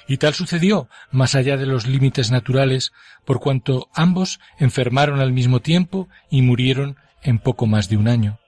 Y 0.08 0.18
tal 0.18 0.34
sucedió, 0.34 0.88
más 1.12 1.36
allá 1.36 1.58
de 1.58 1.66
los 1.66 1.86
límites 1.86 2.32
naturales, 2.32 2.94
por 3.26 3.40
cuanto 3.40 3.90
ambos 3.94 4.40
enfermaron 4.58 5.20
al 5.20 5.34
mismo 5.34 5.62
tiempo 5.62 6.08
y 6.30 6.42
murieron 6.42 6.98
en 7.24 7.40
poco 7.40 7.66
más 7.66 7.90
de 7.90 7.98
un 7.98 8.08
año. 8.08 8.40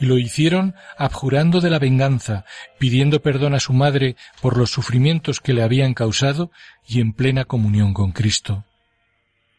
Y 0.00 0.06
lo 0.06 0.18
hicieron 0.18 0.74
abjurando 0.98 1.60
de 1.60 1.70
la 1.70 1.78
venganza, 1.78 2.44
pidiendo 2.78 3.22
perdón 3.22 3.54
a 3.54 3.60
su 3.60 3.72
madre 3.72 4.16
por 4.40 4.56
los 4.56 4.70
sufrimientos 4.70 5.40
que 5.40 5.52
le 5.52 5.62
habían 5.62 5.94
causado 5.94 6.50
y 6.86 7.00
en 7.00 7.12
plena 7.12 7.44
comunión 7.44 7.94
con 7.94 8.12
Cristo. 8.12 8.64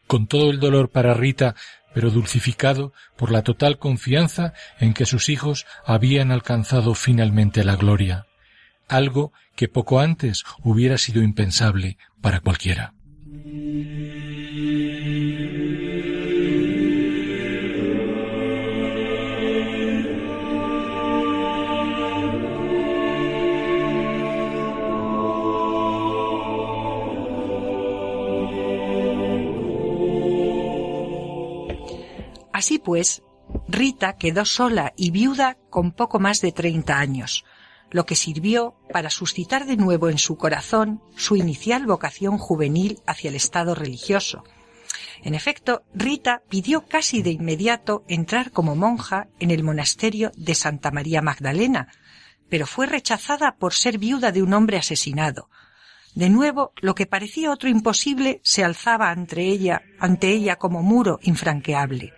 Con 0.06 0.26
todo 0.26 0.50
el 0.50 0.60
dolor 0.60 0.90
para 0.90 1.14
Rita, 1.14 1.54
pero 1.94 2.10
dulcificado 2.10 2.92
por 3.16 3.30
la 3.30 3.42
total 3.42 3.78
confianza 3.78 4.52
en 4.78 4.94
que 4.94 5.06
sus 5.06 5.28
hijos 5.28 5.66
habían 5.84 6.30
alcanzado 6.32 6.94
finalmente 6.94 7.64
la 7.64 7.76
gloria 7.76 8.26
algo 8.92 9.32
que 9.56 9.68
poco 9.68 10.00
antes 10.00 10.44
hubiera 10.62 10.98
sido 10.98 11.22
impensable 11.22 11.98
para 12.20 12.40
cualquiera. 12.40 12.94
Así 32.62 32.78
pues, 32.78 33.24
Rita 33.66 34.12
quedó 34.12 34.44
sola 34.44 34.92
y 34.96 35.10
viuda 35.10 35.58
con 35.68 35.90
poco 35.90 36.20
más 36.20 36.40
de 36.40 36.52
treinta 36.52 37.00
años, 37.00 37.44
lo 37.90 38.06
que 38.06 38.14
sirvió 38.14 38.76
para 38.92 39.10
suscitar 39.10 39.66
de 39.66 39.76
nuevo 39.76 40.08
en 40.08 40.18
su 40.18 40.36
corazón 40.36 41.02
su 41.16 41.34
inicial 41.34 41.86
vocación 41.86 42.38
juvenil 42.38 43.00
hacia 43.04 43.30
el 43.30 43.34
estado 43.34 43.74
religioso. 43.74 44.44
En 45.24 45.34
efecto, 45.34 45.82
Rita 45.92 46.44
pidió 46.48 46.86
casi 46.86 47.20
de 47.20 47.30
inmediato 47.30 48.04
entrar 48.06 48.52
como 48.52 48.76
monja 48.76 49.26
en 49.40 49.50
el 49.50 49.64
monasterio 49.64 50.30
de 50.36 50.54
Santa 50.54 50.92
María 50.92 51.20
Magdalena, 51.20 51.88
pero 52.48 52.68
fue 52.68 52.86
rechazada 52.86 53.56
por 53.56 53.74
ser 53.74 53.98
viuda 53.98 54.30
de 54.30 54.40
un 54.40 54.54
hombre 54.54 54.76
asesinado. 54.76 55.50
De 56.14 56.30
nuevo, 56.30 56.74
lo 56.80 56.94
que 56.94 57.06
parecía 57.06 57.50
otro 57.50 57.68
imposible 57.68 58.40
se 58.44 58.62
alzaba 58.62 59.10
ante 59.10 59.48
ella, 59.48 59.82
ante 59.98 60.28
ella 60.28 60.60
como 60.60 60.84
muro 60.84 61.18
infranqueable. 61.22 62.12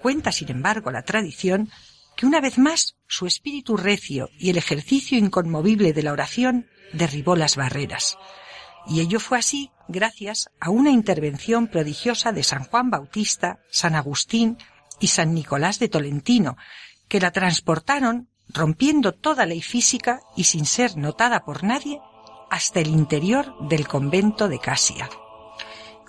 Cuenta, 0.00 0.32
sin 0.32 0.50
embargo, 0.50 0.90
la 0.90 1.02
tradición 1.02 1.70
que 2.16 2.26
una 2.26 2.40
vez 2.40 2.58
más 2.58 2.96
su 3.06 3.26
espíritu 3.26 3.76
recio 3.76 4.30
y 4.38 4.50
el 4.50 4.56
ejercicio 4.56 5.18
inconmovible 5.18 5.92
de 5.92 6.02
la 6.02 6.12
oración 6.12 6.66
derribó 6.92 7.36
las 7.36 7.56
barreras. 7.56 8.18
Y 8.86 9.00
ello 9.00 9.20
fue 9.20 9.38
así 9.38 9.70
gracias 9.88 10.50
a 10.58 10.70
una 10.70 10.90
intervención 10.90 11.68
prodigiosa 11.68 12.32
de 12.32 12.42
San 12.42 12.64
Juan 12.64 12.90
Bautista, 12.90 13.60
San 13.70 13.94
Agustín 13.94 14.56
y 15.00 15.08
San 15.08 15.34
Nicolás 15.34 15.78
de 15.78 15.88
Tolentino, 15.88 16.56
que 17.08 17.20
la 17.20 17.30
transportaron, 17.30 18.28
rompiendo 18.48 19.12
toda 19.12 19.46
ley 19.46 19.60
física 19.60 20.20
y 20.36 20.44
sin 20.44 20.64
ser 20.64 20.96
notada 20.96 21.44
por 21.44 21.62
nadie, 21.62 22.00
hasta 22.50 22.80
el 22.80 22.88
interior 22.88 23.54
del 23.68 23.86
convento 23.86 24.48
de 24.48 24.58
Casia 24.58 25.08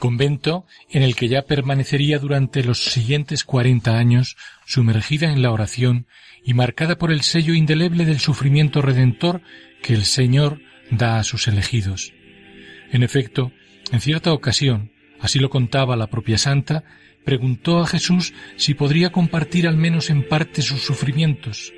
convento 0.02 0.66
en 0.90 1.04
el 1.04 1.16
que 1.16 1.30
ya 1.30 1.44
permanecería 1.44 2.18
durante 2.18 2.64
los 2.64 2.84
siguientes 2.84 3.46
cuarenta 3.46 4.00
años 4.00 4.36
sumergida 4.66 5.32
en 5.32 5.44
la 5.44 5.52
oración 5.52 6.08
y 6.44 6.56
marcada 6.56 6.98
por 6.98 7.12
el 7.12 7.22
sello 7.22 7.54
indeleble 7.54 8.04
del 8.04 8.20
sufrimiento 8.20 8.82
redentor 8.82 9.42
que 9.84 9.94
el 9.94 10.04
Señor 10.04 10.60
da 10.90 11.20
a 11.20 11.24
sus 11.24 11.48
elegidos. 11.48 12.14
En 12.92 13.04
efecto, 13.04 13.52
en 13.92 14.02
cierta 14.02 14.34
ocasión, 14.34 14.92
así 15.20 15.38
lo 15.40 15.52
contaba 15.52 15.96
la 15.96 16.08
propia 16.08 16.40
santa, 16.40 16.84
preguntó 17.24 17.80
a 17.80 17.86
Jesús 17.86 18.34
si 18.58 18.74
podría 18.74 19.12
compartir 19.12 19.68
al 19.68 19.78
menos 19.78 20.10
en 20.10 20.28
parte 20.28 20.64
sus 20.64 20.82
sufrimientos, 20.82 21.72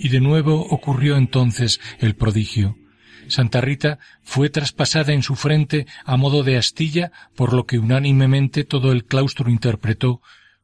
y 0.00 0.08
de 0.08 0.20
nuevo 0.20 0.60
ocurrió 0.60 1.16
entonces 1.16 1.80
el 2.00 2.16
prodigio. 2.16 2.81
Santa 3.28 3.60
Rita 3.60 3.98
fue 4.22 4.50
traspasada 4.50 5.12
en 5.12 5.22
su 5.22 5.36
frente 5.36 5.86
a 6.04 6.16
modo 6.16 6.42
de 6.42 6.56
astilla, 6.56 7.12
por 7.34 7.52
lo 7.52 7.66
que 7.66 7.78
unánimemente 7.78 8.64
todo 8.64 8.92
el 8.92 9.04
claustro 9.04 9.50
interpretó 9.50 10.20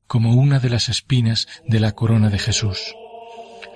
como 0.07 0.35
una 0.35 0.59
de 0.59 0.71
las 0.71 0.89
espinas 0.89 1.49
de 1.67 1.81
la 1.81 1.93
corona 1.93 2.31
de 2.31 2.39
Jesús. 2.39 2.95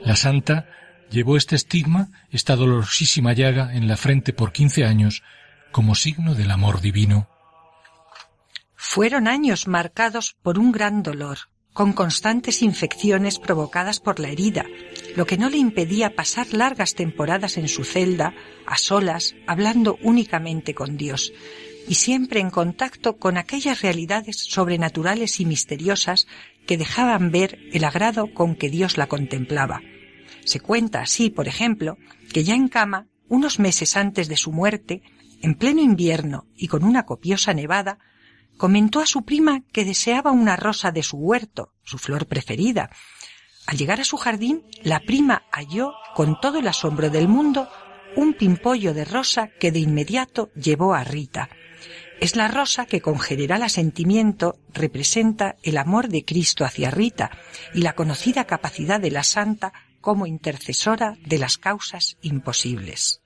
La 0.03 0.17
santa 0.17 0.67
llevó 1.11 1.37
este 1.37 1.55
estigma, 1.55 2.09
esta 2.31 2.57
dolorosísima 2.57 3.35
llaga 3.35 3.75
en 3.75 3.87
la 3.87 3.97
frente 3.97 4.33
por 4.33 4.53
quince 4.53 4.85
años, 4.85 5.23
como 5.71 5.95
signo 5.95 6.35
del 6.35 6.51
amor 6.51 6.81
divino. 6.81 7.29
Fueron 8.75 9.29
años 9.29 9.69
marcados 9.69 10.37
por 10.43 10.59
un 10.59 10.73
gran 10.73 11.03
dolor, 11.03 11.39
con 11.73 11.93
constantes 11.93 12.63
infecciones 12.63 13.39
provocadas 13.39 14.01
por 14.01 14.21
la 14.21 14.29
herida, 14.29 14.67
lo 15.17 15.27
que 15.27 15.39
no 15.39 15.49
le 15.49 15.57
impedía 15.57 16.15
pasar 16.15 16.53
largas 16.53 16.95
temporadas 16.95 17.57
en 17.57 17.69
su 17.69 17.85
celda, 17.85 18.35
a 18.67 18.77
solas, 18.77 19.35
hablando 19.47 19.99
únicamente 20.03 20.75
con 20.75 20.97
Dios, 20.97 21.33
y 21.89 21.95
siempre 21.95 22.41
en 22.41 22.51
contacto 22.51 23.17
con 23.17 23.37
aquellas 23.37 23.83
realidades 23.83 24.37
sobrenaturales 24.37 25.41
y 25.41 25.47
misteriosas 25.47 26.27
que 26.67 26.77
dejaban 26.77 27.31
ver 27.31 27.59
el 27.73 27.85
agrado 27.85 28.33
con 28.33 28.55
que 28.55 28.71
Dios 28.71 28.97
la 28.97 29.09
contemplaba. 29.09 29.81
Se 30.45 30.61
cuenta 30.61 31.01
así, 31.01 31.31
por 31.31 31.49
ejemplo, 31.49 31.99
que 32.33 32.45
ya 32.45 32.55
en 32.55 32.69
cama, 32.69 33.09
unos 33.29 33.59
meses 33.59 33.97
antes 33.97 34.29
de 34.29 34.37
su 34.37 34.53
muerte, 34.53 35.03
en 35.41 35.55
pleno 35.55 35.81
invierno 35.81 36.47
y 36.57 36.69
con 36.69 36.85
una 36.85 37.05
copiosa 37.05 37.55
nevada, 37.55 37.99
comentó 38.57 39.01
a 39.01 39.07
su 39.07 39.23
prima 39.23 39.63
que 39.73 39.85
deseaba 39.85 40.31
una 40.31 40.57
rosa 40.57 40.91
de 40.93 41.03
su 41.03 41.17
huerto, 41.17 41.73
su 41.83 41.99
flor 41.99 42.27
preferida. 42.27 42.91
Al 43.67 43.77
llegar 43.77 44.01
a 44.01 44.05
su 44.05 44.17
jardín, 44.17 44.65
la 44.83 45.01
prima 45.01 45.45
halló, 45.53 45.93
con 46.15 46.41
todo 46.41 46.59
el 46.59 46.69
asombro 46.69 47.11
del 47.11 47.29
mundo, 47.29 47.69
un 48.17 48.35
pimpollo 48.35 48.95
de 48.95 49.05
rosa 49.05 49.49
que 49.49 49.73
de 49.73 49.79
inmediato 49.79 50.51
llevó 50.55 50.95
a 50.95 51.05
Rita. 51.05 51.49
Es 52.21 52.37
la 52.37 52.49
rosa 52.49 52.87
que 52.87 53.01
con 53.01 53.19
general 53.19 53.63
asentimiento 53.63 54.59
representa 54.73 55.57
el 55.63 55.77
amor 55.77 56.09
de 56.09 56.25
Cristo 56.25 56.65
hacia 56.65 56.91
Rita 56.91 57.31
y 57.75 57.83
la 57.83 57.95
conocida 57.95 58.45
capacidad 58.45 59.01
de 59.01 59.11
la 59.11 59.25
santa 59.25 59.73
como 60.01 60.27
intercesora 60.27 61.17
de 61.25 61.39
las 61.39 61.59
causas 61.59 62.19
imposibles. 62.23 63.23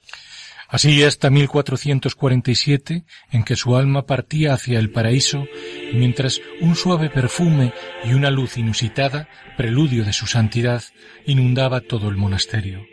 Así 0.68 1.02
hasta 1.04 1.30
1447, 1.30 3.04
en 3.30 3.44
que 3.44 3.56
su 3.56 3.76
alma 3.76 4.06
partía 4.06 4.52
hacia 4.52 4.78
el 4.78 4.90
paraíso, 4.90 5.46
mientras 5.92 6.40
un 6.60 6.74
suave 6.74 7.08
perfume 7.08 7.72
y 8.04 8.14
una 8.14 8.30
luz 8.30 8.58
inusitada, 8.58 9.28
preludio 9.56 10.04
de 10.04 10.12
su 10.12 10.26
santidad, 10.26 10.82
inundaba 11.24 11.80
todo 11.80 12.08
el 12.08 12.16
monasterio. 12.16 12.84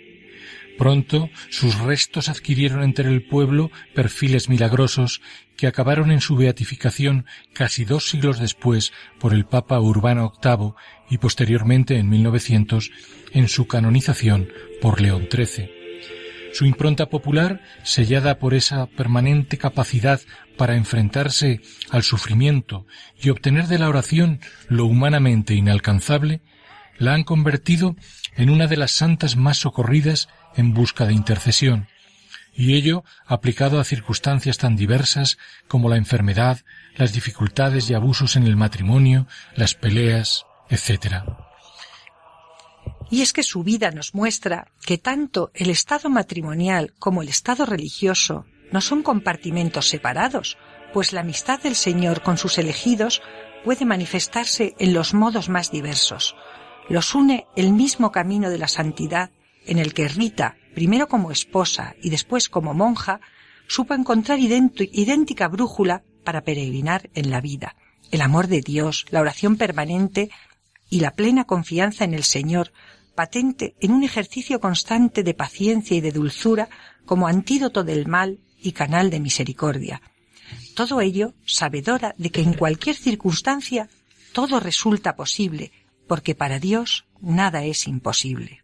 Pronto 0.78 1.30
sus 1.50 1.80
restos 1.80 2.30
adquirieron 2.30 2.84
entre 2.84 3.10
el 3.10 3.24
pueblo 3.24 3.72
perfiles 3.94 4.50
milagrosos 4.50 5.22
que 5.56 5.68
acabaron 5.68 6.12
en 6.12 6.20
su 6.20 6.36
beatificación 6.36 7.26
casi 7.54 7.86
dos 7.86 8.10
siglos 8.10 8.40
después 8.40 8.92
por 9.20 9.34
el 9.34 9.46
Papa 9.46 9.80
Urbano 9.80 10.34
VIII 10.44 10.74
y 11.10 11.20
posteriormente 11.20 11.98
en 11.98 12.10
1900 12.10 12.92
en 13.34 13.48
su 13.48 13.68
canonización 13.68 14.50
por 14.82 15.00
León 15.00 15.28
XIII. 15.32 15.83
Su 16.54 16.66
impronta 16.66 17.08
popular, 17.08 17.62
sellada 17.82 18.38
por 18.38 18.54
esa 18.54 18.86
permanente 18.86 19.58
capacidad 19.58 20.22
para 20.56 20.76
enfrentarse 20.76 21.62
al 21.90 22.04
sufrimiento 22.04 22.86
y 23.20 23.32
obtener 23.32 23.66
de 23.66 23.80
la 23.80 23.90
oración 23.90 24.40
lo 24.68 24.86
humanamente 24.86 25.56
inalcanzable, 25.56 26.42
la 27.00 27.16
han 27.16 27.24
convertido 27.24 27.96
en 28.36 28.52
una 28.52 28.68
de 28.68 28.78
las 28.78 28.92
santas 28.92 29.36
más 29.36 29.58
socorridas 29.58 30.30
en 30.56 30.76
busca 30.76 31.08
de 31.08 31.14
intercesión, 31.14 31.88
y 32.56 32.76
ello 32.76 33.04
aplicado 33.26 33.80
a 33.80 33.84
circunstancias 33.84 34.60
tan 34.60 34.76
diversas 34.76 35.40
como 35.68 35.90
la 35.90 35.98
enfermedad, 35.98 36.60
las 36.96 37.14
dificultades 37.14 37.90
y 37.90 37.96
abusos 37.96 38.36
en 38.36 38.44
el 38.44 38.56
matrimonio, 38.56 39.28
las 39.56 39.74
peleas, 39.74 40.46
etc. 40.70 41.24
Y 43.14 43.22
es 43.22 43.32
que 43.32 43.44
su 43.44 43.62
vida 43.62 43.92
nos 43.92 44.16
muestra 44.16 44.72
que 44.84 44.98
tanto 44.98 45.52
el 45.54 45.70
estado 45.70 46.10
matrimonial 46.10 46.96
como 46.98 47.22
el 47.22 47.30
estado 47.30 47.64
religioso 47.68 48.48
no 48.72 48.82
son 48.82 49.04
compartimentos 49.04 49.88
separados, 49.88 50.58
pues 50.94 51.14
la 51.14 51.22
amistad 51.22 51.62
del 51.62 51.76
Señor 51.76 52.24
con 52.24 52.40
sus 52.40 52.58
elegidos 52.58 53.22
puede 53.64 53.86
manifestarse 53.86 54.74
en 54.80 54.96
los 54.96 55.14
modos 55.14 55.48
más 55.48 55.70
diversos. 55.70 56.36
Los 56.90 57.14
une 57.14 57.46
el 57.56 57.72
mismo 57.72 58.12
camino 58.12 58.50
de 58.50 58.58
la 58.58 58.68
santidad 58.68 59.30
en 59.68 59.78
el 59.78 59.94
que 59.94 60.08
Rita, 60.08 60.58
primero 60.74 61.08
como 61.08 61.30
esposa 61.30 61.94
y 62.02 62.10
después 62.10 62.50
como 62.50 62.74
monja, 62.74 63.22
supo 63.68 63.94
encontrar 63.94 64.40
idéntica 64.40 65.48
brújula 65.50 66.02
para 66.24 66.42
peregrinar 66.42 67.12
en 67.14 67.30
la 67.30 67.42
vida, 67.42 67.76
el 68.10 68.22
amor 68.22 68.48
de 68.48 68.62
Dios, 68.62 69.06
la 69.12 69.22
oración 69.22 69.56
permanente 69.56 70.32
y 70.90 71.00
la 71.00 71.12
plena 71.12 71.46
confianza 71.46 72.06
en 72.06 72.16
el 72.16 72.24
Señor, 72.24 72.72
patente 73.16 73.76
en 73.80 73.92
un 73.92 74.04
ejercicio 74.04 74.60
constante 74.60 75.24
de 75.24 75.34
paciencia 75.34 75.96
y 75.98 76.02
de 76.02 76.12
dulzura 76.12 76.70
como 77.06 77.28
antídoto 77.28 77.84
del 77.84 78.08
mal 78.08 78.40
y 78.62 78.72
canal 78.72 79.10
de 79.10 79.20
misericordia. 79.20 80.02
Todo 80.76 81.02
ello 81.02 81.34
sabedora 81.46 82.16
de 82.18 82.30
que 82.30 82.42
en 82.42 82.54
cualquier 82.54 82.96
circunstancia 82.96 83.90
todo 84.34 84.60
resulta 84.60 85.16
posible, 85.16 85.72
porque 86.08 86.36
para 86.36 86.60
Dios 86.60 87.06
nada 87.22 87.64
es 87.64 87.88
imposible. 87.88 88.64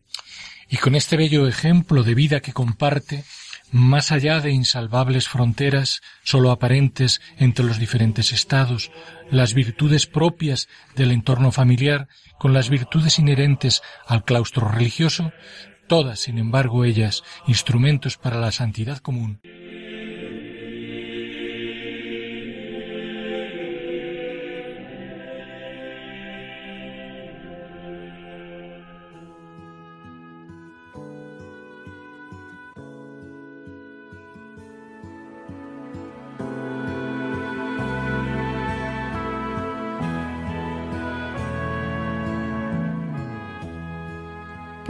Y 0.67 0.77
con 0.77 0.95
este 0.95 1.17
bello 1.17 1.47
ejemplo 1.47 2.03
de 2.03 2.15
vida 2.15 2.41
que 2.41 2.53
comparte, 2.53 3.23
más 3.71 4.11
allá 4.11 4.39
de 4.39 4.51
insalvables 4.51 5.27
fronteras 5.27 6.01
sólo 6.23 6.51
aparentes 6.51 7.21
entre 7.37 7.65
los 7.65 7.79
diferentes 7.79 8.31
estados, 8.31 8.91
las 9.31 9.53
virtudes 9.53 10.07
propias 10.07 10.67
del 10.95 11.11
entorno 11.11 11.51
familiar 11.51 12.07
con 12.37 12.53
las 12.53 12.69
virtudes 12.69 13.19
inherentes 13.19 13.81
al 14.07 14.23
claustro 14.23 14.67
religioso, 14.69 15.31
todas, 15.87 16.19
sin 16.19 16.37
embargo, 16.37 16.85
ellas 16.85 17.23
instrumentos 17.47 18.17
para 18.17 18.39
la 18.39 18.51
santidad 18.51 18.99
común. 18.99 19.41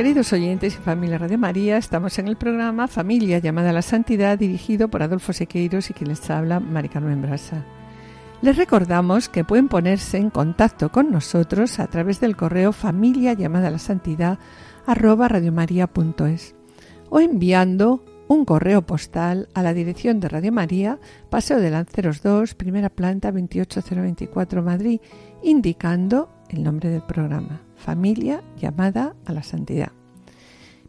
Queridos 0.10 0.34
oyentes 0.34 0.74
y 0.74 0.78
familia 0.80 1.20
Radio 1.20 1.38
María, 1.38 1.78
estamos 1.78 2.18
en 2.18 2.28
el 2.28 2.36
programa 2.36 2.88
Familia 2.88 3.38
llamada 3.38 3.70
a 3.70 3.74
la 3.74 3.84
Santidad 3.84 4.40
dirigido 4.40 4.88
por 4.88 5.04
Adolfo 5.04 5.34
Sequeiros 5.34 5.92
y 5.92 5.94
quien 5.94 6.10
les 6.10 6.28
habla, 6.32 6.60
Mari 6.60 6.90
Carmen 6.90 7.22
Brasa. 7.22 7.64
Les 8.42 8.58
recordamos 8.58 9.30
que 9.30 9.44
pueden 9.44 9.68
ponerse 9.68 10.18
en 10.18 10.32
contacto 10.32 10.92
con 10.92 11.12
nosotros 11.12 11.80
a 11.80 11.86
través 11.86 12.20
del 12.20 12.36
correo 12.36 12.74
familia 12.74 13.34
llamada 13.34 13.68
a 13.68 13.72
la 13.72 13.78
santidad 13.78 14.40
arroba 14.88 15.28
radiomaria.es 15.28 16.56
o 17.12 17.20
enviando 17.20 18.04
un 18.28 18.46
correo 18.46 18.82
postal 18.82 19.48
a 19.54 19.62
la 19.62 19.76
dirección 19.76 20.20
de 20.20 20.30
Radio 20.30 20.52
María, 20.52 20.98
Paseo 21.30 21.60
de 21.60 21.70
Lanceros 21.70 22.24
2, 22.24 22.56
primera 22.56 22.90
planta 22.90 23.32
28024 23.32 24.64
Madrid, 24.64 25.02
indicando 25.44 26.32
el 26.50 26.64
nombre 26.64 26.90
del 26.90 27.04
programa 27.04 27.62
familia 27.80 28.44
llamada 28.58 29.16
a 29.26 29.34
la 29.34 29.44
santidad. 29.44 29.99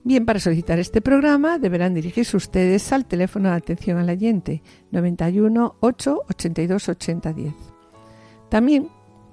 Bien, 0.02 0.24
para 0.24 0.40
solicitar 0.40 0.78
este 0.78 1.02
programa 1.02 1.58
deberán 1.58 1.92
dirigirse 1.92 2.34
ustedes 2.36 2.90
al 2.92 3.04
teléfono 3.04 3.50
de 3.50 3.56
atención 3.56 3.98
al 3.98 4.08
oyente 4.08 4.62
91 4.92 5.76
8 5.78 6.22
82 6.28 6.88
80 6.88 7.32
10. 7.34 7.54
También 8.48 8.88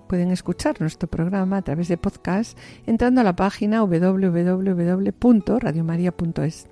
pueden 0.10 0.32
escuchar 0.32 0.82
nuestro 0.82 1.08
programa 1.08 1.56
a 1.58 1.62
través 1.62 1.88
de 1.88 1.98
podcast 1.98 2.58
entrando 2.86 3.22
a 3.22 3.24
la 3.24 3.36
página 3.36 3.82
www.radiomaria.es 3.82 6.68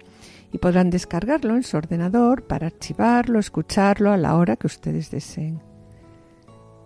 y 0.52 0.58
podrán 0.58 0.90
descargarlo 0.90 1.56
en 1.56 1.64
su 1.64 1.78
ordenador 1.78 2.44
para 2.44 2.68
archivarlo, 2.68 3.40
escucharlo 3.40 4.12
a 4.12 4.18
la 4.18 4.36
hora 4.36 4.58
que 4.58 4.68
ustedes 4.68 5.10
deseen. 5.10 5.62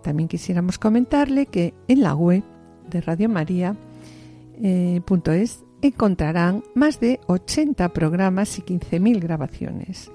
También 0.02 0.28
quisiéramos 0.28 0.78
comentarle 0.78 1.46
que 1.46 1.74
en 1.88 2.02
la 2.02 2.14
web 2.14 2.44
de 2.88 3.00
Radio 3.00 3.28
María 3.28 3.74
eh, 4.62 5.00
encontrarán 5.82 6.62
más 6.74 7.00
de 7.00 7.20
80 7.26 7.88
programas 7.90 8.58
y 8.58 8.62
15.000 8.62 9.20
grabaciones. 9.20 10.10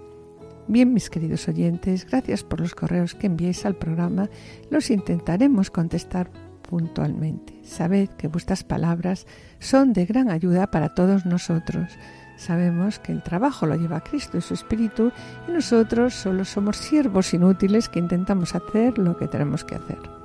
Bien, 0.68 0.94
mis 0.94 1.10
queridos 1.10 1.48
oyentes, 1.48 2.08
gracias 2.10 2.44
por 2.44 2.60
los 2.60 2.74
correos 2.74 3.14
que 3.14 3.28
enviéis 3.28 3.66
al 3.66 3.76
programa. 3.76 4.30
Los 4.72 4.90
intentaremos 4.90 5.70
contestar 5.70 6.32
puntualmente. 6.68 7.54
Sabed 7.64 8.10
que 8.10 8.28
vuestras 8.28 8.64
palabras 8.64 9.28
son 9.60 9.94
de 9.94 10.06
gran 10.06 10.32
ayuda 10.32 10.72
para 10.72 10.96
todos 10.96 11.26
nosotros. 11.26 11.92
Sabemos 12.38 13.00
que 13.00 13.12
el 13.12 13.22
trabajo 13.22 13.66
lo 13.66 13.76
lleva 13.76 14.04
Cristo 14.04 14.38
y 14.38 14.42
su 14.42 14.56
Espíritu 14.56 15.12
y 15.48 15.52
nosotros 15.52 16.16
solo 16.16 16.44
somos 16.46 16.78
siervos 16.78 17.34
inútiles 17.34 17.88
que 17.88 18.00
intentamos 18.00 18.56
hacer 18.56 18.98
lo 18.98 19.18
que 19.18 19.28
tenemos 19.28 19.64
que 19.64 19.76
hacer. 19.76 20.25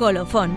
Colofón. 0.00 0.50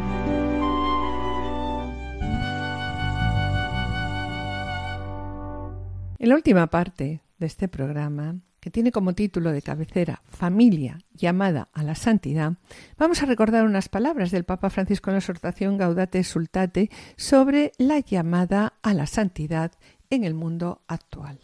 En 6.18 6.30
la 6.30 6.36
última 6.36 6.68
parte 6.68 7.20
de 7.40 7.46
este 7.46 7.68
programa, 7.68 8.38
que 8.62 8.72
tiene 8.72 8.94
como 8.94 9.12
título 9.12 9.52
de 9.52 9.62
cabecera 9.62 10.22
Familia 10.30 10.98
llamada 11.12 11.68
a 11.74 11.84
la 11.84 11.96
santidad, 11.96 12.54
vamos 12.98 13.22
a 13.22 13.26
recordar 13.26 13.66
unas 13.66 13.90
palabras 13.90 14.32
del 14.32 14.46
Papa 14.46 14.70
Francisco 14.70 15.10
en 15.10 15.16
la 15.16 15.20
exhortación 15.20 15.78
Gaudate 15.78 16.24
Sultate 16.24 16.90
sobre 17.18 17.74
la 17.78 18.00
llamada 18.00 18.76
a 18.82 18.94
la 18.94 19.08
santidad 19.08 19.74
en 20.10 20.24
el 20.24 20.36
mundo 20.36 20.84
actual. 20.88 21.42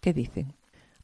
¿Qué 0.00 0.14
dicen? 0.14 0.54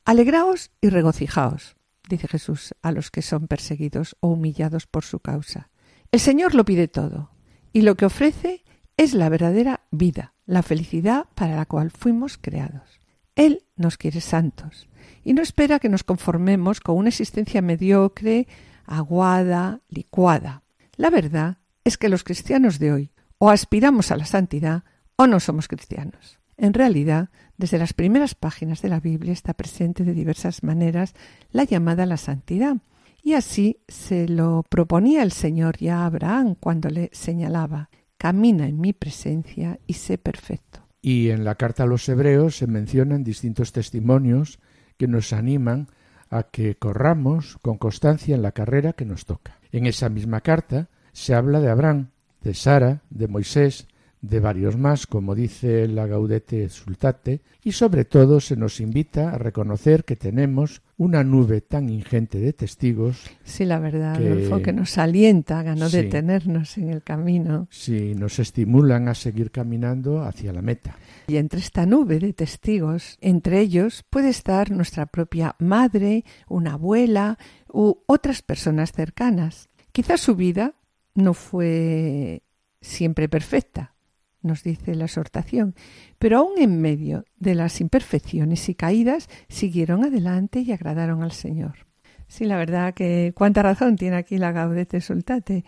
Alegraos 0.07 0.71
y 0.81 0.89
regocijaos, 0.89 1.77
dice 2.09 2.27
Jesús 2.27 2.75
a 2.81 2.91
los 2.91 3.11
que 3.11 3.21
son 3.21 3.49
perseguidos 3.49 4.17
o 4.21 4.29
humillados 4.29 4.87
por 4.87 5.05
su 5.05 5.21
causa. 5.21 5.69
El 6.11 6.21
Señor 6.21 6.55
lo 6.55 6.65
pide 6.65 6.89
todo, 6.89 7.31
y 7.73 7.83
lo 7.83 7.97
que 7.97 8.07
ofrece 8.07 8.65
es 8.97 9.13
la 9.13 9.29
verdadera 9.29 9.81
vida, 9.91 10.35
la 10.47 10.63
felicidad 10.63 11.27
para 11.35 11.55
la 11.55 11.67
cual 11.67 11.91
fuimos 11.91 12.39
creados. 12.39 13.01
Él 13.37 13.65
nos 13.77 13.99
quiere 13.99 14.21
santos 14.21 14.89
y 15.23 15.35
no 15.35 15.43
espera 15.43 15.79
que 15.79 15.89
nos 15.89 16.05
conformemos 16.05 16.81
con 16.81 16.97
una 16.97 17.11
existencia 17.11 17.63
mediocre, 17.63 18.49
aguada, 18.87 19.83
licuada. 19.89 20.63
La 20.97 21.11
verdad 21.11 21.59
es 21.85 21.99
que 21.99 22.09
los 22.09 22.25
cristianos 22.25 22.79
de 22.79 22.93
hoy 22.93 23.13
o 23.37 23.51
aspiramos 23.51 24.11
a 24.11 24.17
la 24.17 24.25
santidad 24.25 24.85
o 25.17 25.27
no 25.27 25.41
somos 25.41 25.69
cristianos. 25.69 26.41
En 26.57 26.75
realidad, 26.75 27.29
desde 27.57 27.79
las 27.79 27.93
primeras 27.93 28.35
páginas 28.35 28.83
de 28.83 28.89
la 28.89 28.99
Biblia 28.99 29.33
está 29.33 29.55
presente 29.55 30.05
de 30.05 30.15
diversas 30.15 30.63
maneras 30.65 31.15
la 31.53 31.65
llamada 31.65 32.03
a 32.03 32.07
la 32.07 32.17
santidad, 32.17 32.79
y 33.23 33.35
así 33.35 33.81
se 33.89 34.29
lo 34.29 34.65
proponía 34.69 35.23
el 35.23 35.33
Señor 35.33 35.79
ya 35.79 36.01
a 36.01 36.07
Abraham 36.07 36.55
cuando 36.59 36.89
le 36.89 37.11
señalaba 37.13 37.91
Camina 38.17 38.67
en 38.67 38.81
mi 38.81 38.93
presencia 38.93 39.79
y 39.87 39.93
sé 39.93 40.19
perfecto. 40.19 40.81
Y 41.01 41.31
en 41.31 41.45
la 41.45 41.55
carta 41.55 41.85
a 41.85 41.87
los 41.87 42.09
hebreos 42.09 42.57
se 42.57 42.67
mencionan 42.67 43.23
distintos 43.23 43.73
testimonios 43.73 44.59
que 44.97 45.07
nos 45.07 45.33
animan 45.33 45.89
a 46.29 46.43
que 46.43 46.75
corramos 46.75 47.57
con 47.63 47.79
constancia 47.79 48.35
en 48.35 48.43
la 48.43 48.53
carrera 48.53 48.93
que 48.93 49.05
nos 49.05 49.25
toca. 49.25 49.61
En 49.71 49.87
esa 49.87 50.09
misma 50.09 50.41
carta 50.41 50.89
se 51.13 51.35
habla 51.35 51.61
de 51.61 51.71
Abraham, 51.71 52.11
de 52.43 52.55
Sara, 52.55 53.03
de 53.11 53.29
Moisés, 53.29 53.87
de 54.21 54.41
varios 54.41 54.77
más, 54.77 55.07
como 55.07 55.35
dice 55.35 55.87
la 55.89 56.07
Gaudete 56.07 56.69
Sultate, 56.69 57.41
y 57.63 57.73
sobre 57.73 58.05
todo 58.05 58.41
se 58.41 58.57
nos 58.57 58.81
invita 58.81 59.31
a 59.31 59.39
reconocer 59.39 60.05
que 60.05 60.17
tenemos 60.17 60.83
una 60.97 61.23
nube 61.23 61.61
tan 61.61 61.89
ingente 61.89 62.39
de 62.39 62.53
testigos. 62.53 63.31
Sí, 63.45 63.65
la 63.65 63.79
verdad, 63.79 64.19
que, 64.19 64.27
Adolfo, 64.27 64.61
que 64.61 64.73
nos 64.73 64.99
alienta 64.99 65.61
a 65.61 65.75
no 65.75 65.89
detenernos 65.89 66.77
en 66.79 66.91
el 66.91 67.03
camino. 67.03 67.69
Sí, 67.71 68.15
nos 68.17 68.39
estimulan 68.39 69.09
a 69.09 69.15
seguir 69.15 69.51
caminando 69.51 70.23
hacia 70.23 70.53
la 70.53 70.63
meta. 70.63 70.97
Y 71.29 71.37
entre 71.37 71.61
esta 71.61 71.87
nube 71.87 72.19
de 72.19 72.33
testigos, 72.33 73.19
entre 73.21 73.61
ellos 73.61 74.05
puede 74.11 74.31
estar 74.31 74.71
nuestra 74.71 75.07
propia 75.07 75.55
madre, 75.59 76.25
una 76.49 76.73
abuela 76.73 77.39
u 77.73 77.99
otras 78.07 78.43
personas 78.43 78.93
cercanas. 78.93 79.69
Quizás 79.93 80.21
su 80.21 80.35
vida 80.35 80.75
no 81.15 81.35
fue 81.35 82.43
siempre 82.81 83.29
perfecta, 83.29 83.95
nos 84.43 84.63
dice 84.63 84.95
la 84.95 85.05
exhortación, 85.05 85.75
pero 86.19 86.39
aún 86.39 86.59
en 86.59 86.81
medio 86.81 87.25
de 87.37 87.55
las 87.55 87.81
imperfecciones 87.81 88.69
y 88.69 88.75
caídas 88.75 89.29
siguieron 89.49 90.05
adelante 90.05 90.61
y 90.61 90.73
agradaron 90.73 91.23
al 91.23 91.33
Señor. 91.33 91.87
Sí, 92.29 92.45
la 92.45 92.57
verdad 92.57 92.95
que 92.95 93.33
cuánta 93.35 93.63
razón 93.63 93.97
tiene 93.97 94.17
aquí 94.17 94.39
la 94.39 94.53
Gaudete 94.53 95.01
Sultate. 95.01 95.65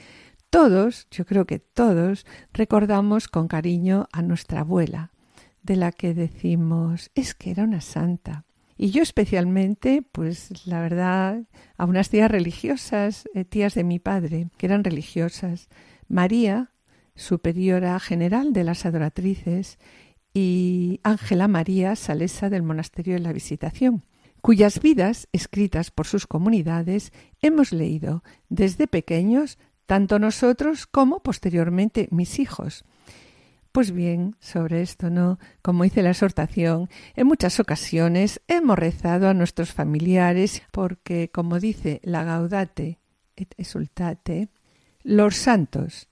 Todos, 0.51 1.07
yo 1.11 1.25
creo 1.25 1.47
que 1.47 1.59
todos, 1.59 2.27
recordamos 2.53 3.29
con 3.29 3.49
cariño 3.49 4.09
a 4.13 4.21
nuestra 4.21 4.61
abuela, 4.61 5.13
de 5.63 5.77
la 5.77 5.93
que 5.93 6.13
decimos 6.15 7.11
es 7.15 7.35
que 7.35 7.51
era 7.51 7.65
una 7.65 7.81
santa. 7.81 8.45
Y 8.77 8.91
yo 8.91 9.03
especialmente, 9.03 10.03
pues 10.11 10.67
la 10.67 10.81
verdad, 10.81 11.43
a 11.77 11.85
unas 11.85 12.09
tías 12.09 12.31
religiosas, 12.31 13.29
eh, 13.35 13.45
tías 13.45 13.75
de 13.75 13.85
mi 13.85 13.99
padre, 13.99 14.49
que 14.57 14.67
eran 14.67 14.85
religiosas. 14.85 15.69
María, 16.09 16.70
superiora 17.21 18.01
general 18.01 18.53
de 18.53 18.65
las 18.65 18.87
adoratrices, 18.87 19.79
y 20.33 21.01
Ángela 21.03 21.49
María 21.49 21.97
Salesa 21.97 22.51
del 22.51 22.63
Monasterio 22.63 23.15
de 23.15 23.21
la 23.21 23.33
Visitación, 23.33 24.05
cuyas 24.41 24.81
vidas, 24.81 25.29
escritas 25.33 25.91
por 25.91 26.07
sus 26.07 26.27
comunidades, 26.27 27.13
hemos 27.43 27.73
leído 27.73 28.23
desde 28.49 28.87
pequeños, 28.87 29.59
tanto 29.87 30.19
nosotros 30.19 30.87
como 30.87 31.23
posteriormente 31.23 32.09
mis 32.11 32.39
hijos. 32.39 32.85
Pues 33.73 33.93
bien, 33.93 34.37
sobre 34.41 34.83
esto, 34.83 35.11
¿no? 35.11 35.39
Como 35.63 35.85
hice 35.85 36.03
la 36.03 36.11
exhortación, 36.11 36.89
en 37.15 37.27
muchas 37.27 37.61
ocasiones 37.61 38.41
hemos 38.49 38.79
rezado 38.79 39.29
a 39.29 39.35
nuestros 39.35 39.73
familiares 39.73 40.63
porque, 40.73 41.31
como 41.31 41.61
dice 41.61 42.01
la 42.03 42.25
Gaudate 42.25 42.99
et 43.37 43.55
Exultate, 43.59 44.49
los 45.03 45.37
santos 45.37 46.10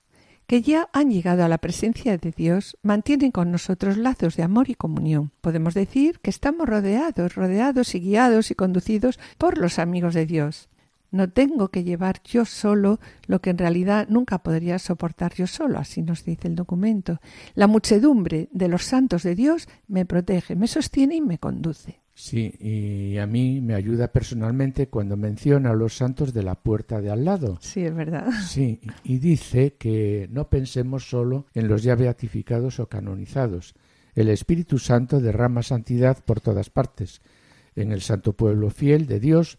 que 0.49 0.63
ya 0.63 0.89
han 0.93 1.11
llegado 1.11 1.43
a 1.43 1.47
la 1.47 1.59
presencia 1.59 2.17
de 2.17 2.31
Dios 2.31 2.75
mantienen 2.81 3.29
con 3.29 3.51
nosotros 3.51 3.97
lazos 3.97 4.35
de 4.35 4.41
amor 4.41 4.71
y 4.71 4.73
comunión. 4.73 5.31
Podemos 5.41 5.75
decir 5.75 6.19
que 6.21 6.31
estamos 6.31 6.67
rodeados, 6.67 7.35
rodeados 7.35 7.93
y 7.93 7.99
guiados 7.99 8.49
y 8.49 8.55
conducidos 8.55 9.19
por 9.37 9.59
los 9.59 9.77
amigos 9.77 10.15
de 10.15 10.25
Dios. 10.25 10.67
No 11.11 11.29
tengo 11.29 11.67
que 11.67 11.83
llevar 11.83 12.23
yo 12.23 12.45
solo 12.45 12.99
lo 13.27 13.41
que 13.41 13.51
en 13.51 13.59
realidad 13.59 14.07
nunca 14.09 14.39
podría 14.39 14.79
soportar 14.79 15.35
yo 15.35 15.45
solo, 15.45 15.77
así 15.77 16.01
nos 16.01 16.25
dice 16.25 16.47
el 16.47 16.55
documento. 16.55 17.21
La 17.53 17.67
muchedumbre 17.67 18.49
de 18.51 18.69
los 18.69 18.83
santos 18.85 19.21
de 19.21 19.35
Dios 19.35 19.69
me 19.87 20.07
protege, 20.07 20.55
me 20.55 20.65
sostiene 20.65 21.17
y 21.17 21.21
me 21.21 21.37
conduce. 21.37 22.01
Sí, 22.21 22.53
y 22.59 23.17
a 23.17 23.25
mí 23.25 23.61
me 23.61 23.75
ayuda 23.75 24.09
personalmente 24.09 24.89
cuando 24.89 25.15
menciona 25.15 25.69
a 25.69 25.73
los 25.73 25.95
santos 25.95 26.33
de 26.33 26.43
la 26.43 26.55
puerta 26.55 26.99
de 26.99 27.09
al 27.09 27.23
lado. 27.23 27.57
Sí, 27.61 27.85
es 27.85 27.95
verdad. 27.95 28.29
Sí, 28.45 28.81
y 29.05 29.19
dice 29.19 29.75
que 29.75 30.27
no 30.29 30.49
pensemos 30.49 31.09
solo 31.09 31.45
en 31.53 31.69
los 31.69 31.81
ya 31.81 31.95
beatificados 31.95 32.81
o 32.81 32.89
canonizados. 32.89 33.73
El 34.15 34.27
Espíritu 34.27 34.79
Santo 34.79 35.21
derrama 35.21 35.63
santidad 35.63 36.17
por 36.25 36.41
todas 36.41 36.69
partes, 36.69 37.21
en 37.77 37.93
el 37.93 38.01
santo 38.01 38.33
pueblo 38.33 38.69
fiel 38.69 39.07
de 39.07 39.21
Dios, 39.21 39.57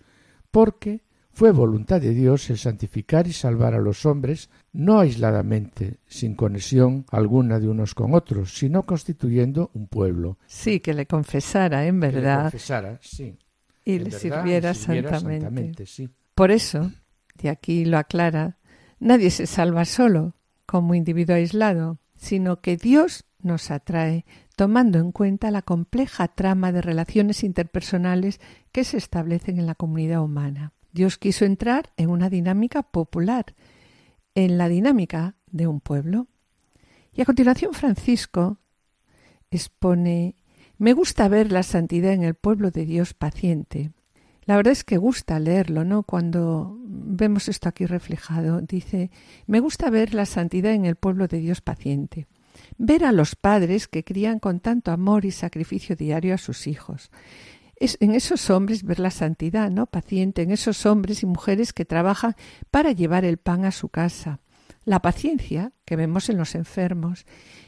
porque 0.50 1.00
fue 1.40 1.52
voluntad 1.52 2.02
de 2.02 2.12
Dios 2.12 2.50
el 2.50 2.58
santificar 2.58 3.26
y 3.26 3.32
salvar 3.32 3.72
a 3.72 3.78
los 3.78 4.04
hombres, 4.04 4.50
no 4.74 5.00
aisladamente, 5.00 5.96
sin 6.06 6.34
conexión 6.34 7.06
alguna 7.10 7.58
de 7.58 7.66
unos 7.66 7.94
con 7.94 8.12
otros, 8.12 8.58
sino 8.58 8.84
constituyendo 8.84 9.70
un 9.72 9.86
pueblo. 9.86 10.36
Sí, 10.44 10.80
que 10.80 10.92
le 10.92 11.06
confesara 11.06 11.86
en 11.86 11.98
verdad. 11.98 12.20
Que 12.20 12.36
le 12.36 12.42
confesara, 12.42 12.98
sí. 13.00 13.38
Y 13.86 14.00
le 14.00 14.10
sirviera, 14.10 14.74
santamente. 14.74 15.86
sí. 15.86 16.10
Por 16.34 16.50
eso, 16.50 16.92
de 17.36 17.48
aquí 17.48 17.86
lo 17.86 17.96
aclara, 17.96 18.58
nadie 18.98 19.30
se 19.30 19.46
salva 19.46 19.86
solo, 19.86 20.34
como 20.66 20.94
individuo 20.94 21.36
aislado, 21.36 22.00
sino 22.16 22.60
que 22.60 22.76
Dios 22.76 23.24
nos 23.40 23.70
atrae, 23.70 24.26
tomando 24.56 24.98
en 24.98 25.10
cuenta 25.10 25.50
la 25.50 25.62
compleja 25.62 26.28
trama 26.28 26.70
de 26.70 26.82
relaciones 26.82 27.44
interpersonales 27.44 28.42
que 28.72 28.84
se 28.84 28.98
establecen 28.98 29.58
en 29.58 29.64
la 29.64 29.74
comunidad 29.74 30.20
humana. 30.20 30.74
Dios 30.92 31.18
quiso 31.18 31.44
entrar 31.44 31.92
en 31.96 32.10
una 32.10 32.28
dinámica 32.30 32.82
popular, 32.82 33.54
en 34.34 34.58
la 34.58 34.68
dinámica 34.68 35.36
de 35.46 35.66
un 35.66 35.80
pueblo. 35.80 36.26
Y 37.12 37.22
a 37.22 37.24
continuación 37.24 37.74
Francisco 37.74 38.58
expone 39.50 40.36
Me 40.78 40.92
gusta 40.92 41.28
ver 41.28 41.52
la 41.52 41.62
santidad 41.62 42.12
en 42.12 42.22
el 42.22 42.34
pueblo 42.34 42.70
de 42.70 42.86
Dios 42.86 43.14
paciente. 43.14 43.92
La 44.44 44.56
verdad 44.56 44.72
es 44.72 44.84
que 44.84 44.96
gusta 44.96 45.38
leerlo, 45.38 45.84
¿no? 45.84 46.02
Cuando 46.02 46.76
vemos 46.82 47.48
esto 47.48 47.68
aquí 47.68 47.86
reflejado, 47.86 48.60
dice, 48.62 49.10
me 49.46 49.60
gusta 49.60 49.90
ver 49.90 50.14
la 50.14 50.26
santidad 50.26 50.72
en 50.72 50.86
el 50.86 50.96
pueblo 50.96 51.28
de 51.28 51.38
Dios 51.38 51.60
paciente. 51.60 52.26
Ver 52.78 53.04
a 53.04 53.12
los 53.12 53.36
padres 53.36 53.86
que 53.86 54.02
crían 54.02 54.38
con 54.38 54.60
tanto 54.60 54.90
amor 54.90 55.24
y 55.24 55.30
sacrificio 55.30 55.94
diario 55.94 56.34
a 56.34 56.38
sus 56.38 56.66
hijos 56.66 57.10
es 57.80 57.96
en 58.00 58.14
esos 58.14 58.50
hombres 58.50 58.84
ver 58.84 59.00
la 59.00 59.10
santidad, 59.10 59.70
¿no? 59.70 59.86
Paciente, 59.86 60.42
en 60.42 60.52
esos 60.52 60.86
hombres 60.86 61.22
y 61.22 61.26
mujeres 61.26 61.72
que 61.72 61.86
trabajan 61.86 62.36
para 62.70 62.92
llevar 62.92 63.24
el 63.24 63.38
pan 63.38 63.64
a 63.64 63.72
su 63.72 63.88
casa. 63.88 64.38
La 64.84 65.00
paciencia 65.00 65.72
que 65.84 65.96
vemos 65.96 66.28
en 66.28 66.36
los 66.36 66.54
enfermos 66.54 67.26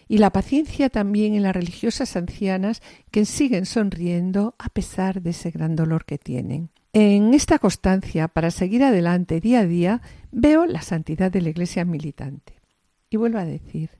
y 0.09 0.19
la 0.19 0.31
paciencia 0.31 0.91
también 0.91 1.35
en 1.35 1.43
las 1.43 1.55
religiosas 1.55 2.15
ancianas 2.17 2.83
que 3.11 3.25
siguen 3.25 3.67
sonriendo 3.67 4.55
a 4.59 4.69
pesar 4.69 5.23
de 5.23 5.31
ese 5.31 5.51
gran 5.51 5.75
dolor 5.77 6.05
que 6.05 6.19
tienen. 6.19 6.71
En 6.93 7.33
esta 7.33 7.59
constancia 7.59 8.29
para 8.29 8.51
seguir 8.51 8.85
adelante 8.85 9.41
día 9.41 9.61
a 9.61 9.67
día 9.67 10.03
veo 10.31 10.67
la 10.67 10.83
santidad 10.83 11.33
de 11.33 11.41
la 11.41 11.49
Iglesia 11.49 11.87
militante. 11.87 12.61
Y 13.09 13.17
vuelvo 13.17 13.39
a 13.39 13.47
decir, 13.47 13.91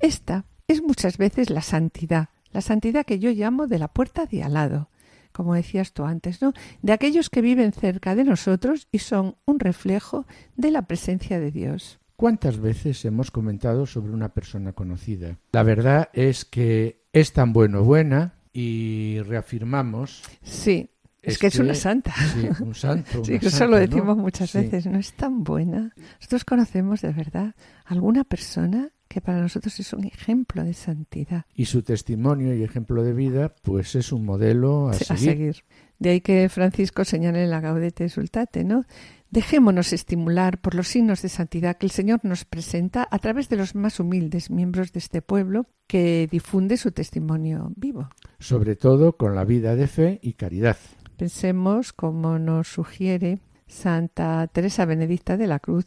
esta 0.00 0.46
es 0.66 0.82
muchas 0.82 1.16
veces 1.16 1.50
la 1.50 1.62
santidad, 1.62 2.28
la 2.50 2.60
santidad 2.60 3.06
que 3.06 3.20
yo 3.20 3.30
llamo 3.30 3.68
de 3.68 3.78
la 3.78 3.88
puerta 3.88 4.26
de 4.26 4.42
al 4.42 4.54
lado, 4.54 4.89
como 5.32 5.54
decías 5.54 5.92
tú 5.92 6.04
antes, 6.04 6.42
¿no? 6.42 6.52
De 6.82 6.92
aquellos 6.92 7.30
que 7.30 7.40
viven 7.40 7.72
cerca 7.72 8.14
de 8.14 8.24
nosotros 8.24 8.88
y 8.92 8.98
son 8.98 9.36
un 9.44 9.60
reflejo 9.60 10.26
de 10.56 10.70
la 10.70 10.82
presencia 10.82 11.40
de 11.40 11.50
Dios. 11.50 11.98
¿Cuántas 12.16 12.58
veces 12.58 13.02
hemos 13.06 13.30
comentado 13.30 13.86
sobre 13.86 14.12
una 14.12 14.34
persona 14.34 14.74
conocida? 14.74 15.38
La 15.52 15.62
verdad 15.62 16.10
es 16.12 16.44
que 16.44 17.06
es 17.12 17.32
tan 17.32 17.52
bueno 17.54 17.82
buena 17.82 18.34
y 18.52 19.20
reafirmamos. 19.20 20.22
Sí, 20.42 20.90
es, 21.22 21.38
que, 21.38 21.48
es 21.48 21.58
una 21.58 21.74
santa. 21.74 22.12
Sí, 22.12 22.48
un 22.62 22.74
santo. 22.74 23.24
sí, 23.24 23.38
eso 23.40 23.66
lo 23.66 23.78
decimos 23.78 24.16
muchas 24.16 24.52
veces. 24.52 24.86
No 24.86 24.98
es 24.98 25.12
tan 25.12 25.44
buena. 25.44 25.92
Nosotros 26.18 26.44
conocemos 26.44 27.02
de 27.02 27.12
verdad 27.12 27.54
alguna 27.84 28.24
persona 28.24 28.90
que 29.08 29.20
para 29.20 29.40
nosotros 29.40 29.78
es 29.80 29.92
un 29.92 30.04
ejemplo 30.04 30.62
de 30.62 30.72
santidad. 30.72 31.44
Y 31.54 31.64
su 31.64 31.82
testimonio 31.82 32.54
y 32.54 32.62
ejemplo 32.62 33.02
de 33.02 33.12
vida, 33.12 33.54
pues 33.62 33.96
es 33.96 34.12
un 34.12 34.24
modelo 34.24 34.88
a, 34.88 34.94
seguir. 34.94 35.12
a 35.12 35.16
seguir. 35.16 35.64
De 35.98 36.10
ahí 36.10 36.20
que 36.20 36.48
Francisco 36.48 37.04
señale 37.04 37.42
en 37.42 37.50
la 37.50 37.60
Gaudete 37.60 38.08
Sultate, 38.08 38.64
¿no? 38.64 38.84
Dejémonos 39.30 39.92
estimular 39.92 40.60
por 40.60 40.74
los 40.74 40.88
signos 40.88 41.22
de 41.22 41.28
santidad 41.28 41.76
que 41.76 41.86
el 41.86 41.92
Señor 41.92 42.20
nos 42.22 42.44
presenta 42.44 43.06
a 43.10 43.18
través 43.18 43.48
de 43.48 43.56
los 43.56 43.74
más 43.74 44.00
humildes 44.00 44.50
miembros 44.50 44.92
de 44.92 45.00
este 45.00 45.22
pueblo 45.22 45.66
que 45.86 46.28
difunde 46.30 46.76
su 46.76 46.92
testimonio 46.92 47.72
vivo. 47.76 48.08
Sobre 48.38 48.76
todo 48.76 49.16
con 49.16 49.34
la 49.34 49.44
vida 49.44 49.76
de 49.76 49.88
fe 49.88 50.20
y 50.22 50.34
caridad. 50.34 50.76
Pensemos, 51.20 51.92
como 51.92 52.38
nos 52.38 52.68
sugiere 52.68 53.40
Santa 53.66 54.46
Teresa 54.46 54.86
Benedicta 54.86 55.36
de 55.36 55.46
la 55.46 55.58
Cruz, 55.58 55.84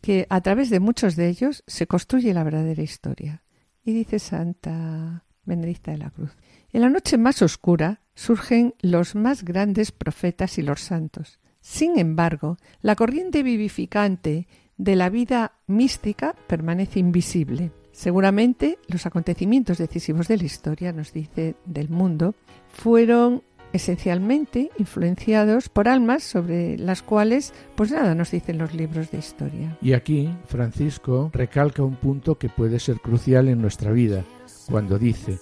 que 0.00 0.26
a 0.30 0.40
través 0.40 0.70
de 0.70 0.78
muchos 0.78 1.16
de 1.16 1.28
ellos 1.28 1.64
se 1.66 1.88
construye 1.88 2.32
la 2.32 2.44
verdadera 2.44 2.82
historia. 2.82 3.42
Y 3.84 3.92
dice 3.92 4.20
Santa 4.20 5.24
Benedicta 5.44 5.90
de 5.90 5.98
la 5.98 6.10
Cruz, 6.10 6.36
en 6.72 6.82
la 6.82 6.90
noche 6.90 7.18
más 7.18 7.42
oscura 7.42 8.02
surgen 8.14 8.74
los 8.80 9.16
más 9.16 9.44
grandes 9.44 9.90
profetas 9.90 10.58
y 10.58 10.62
los 10.62 10.80
santos 10.80 11.40
sin 11.60 11.98
embargo, 11.98 12.56
la 12.80 12.94
corriente 12.94 13.42
vivificante 13.42 14.46
de 14.76 14.96
la 14.96 15.10
vida 15.10 15.52
mística 15.66 16.34
permanece 16.46 16.98
invisible. 16.98 17.72
Seguramente 17.92 18.78
los 18.86 19.06
acontecimientos 19.06 19.78
decisivos 19.78 20.28
de 20.28 20.38
la 20.38 20.44
historia, 20.44 20.92
nos 20.92 21.12
dice, 21.12 21.56
del 21.66 21.88
mundo, 21.88 22.34
fueron 22.72 23.42
esencialmente 23.78 24.70
influenciados 24.76 25.68
por 25.68 25.88
almas 25.88 26.24
sobre 26.24 26.76
las 26.76 27.02
cuales 27.02 27.54
pues 27.76 27.92
nada 27.92 28.14
nos 28.14 28.32
dicen 28.32 28.58
los 28.58 28.74
libros 28.74 29.10
de 29.10 29.18
historia. 29.18 29.78
Y 29.80 29.92
aquí 29.92 30.28
Francisco 30.46 31.30
recalca 31.32 31.82
un 31.82 31.96
punto 31.96 32.38
que 32.38 32.48
puede 32.48 32.80
ser 32.80 33.00
crucial 33.00 33.48
en 33.48 33.62
nuestra 33.62 33.92
vida, 33.92 34.24
cuando 34.68 34.98
dice, 34.98 35.38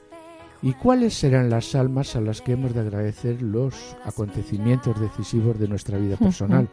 ¿Y 0.62 0.72
cuáles 0.72 1.14
serán 1.14 1.50
las 1.50 1.74
almas 1.74 2.16
a 2.16 2.20
las 2.20 2.42
que 2.42 2.52
hemos 2.52 2.74
de 2.74 2.80
agradecer 2.80 3.42
los 3.42 3.96
acontecimientos 4.04 5.00
decisivos 5.00 5.58
de 5.58 5.68
nuestra 5.68 5.98
vida 5.98 6.16
personal? 6.18 6.68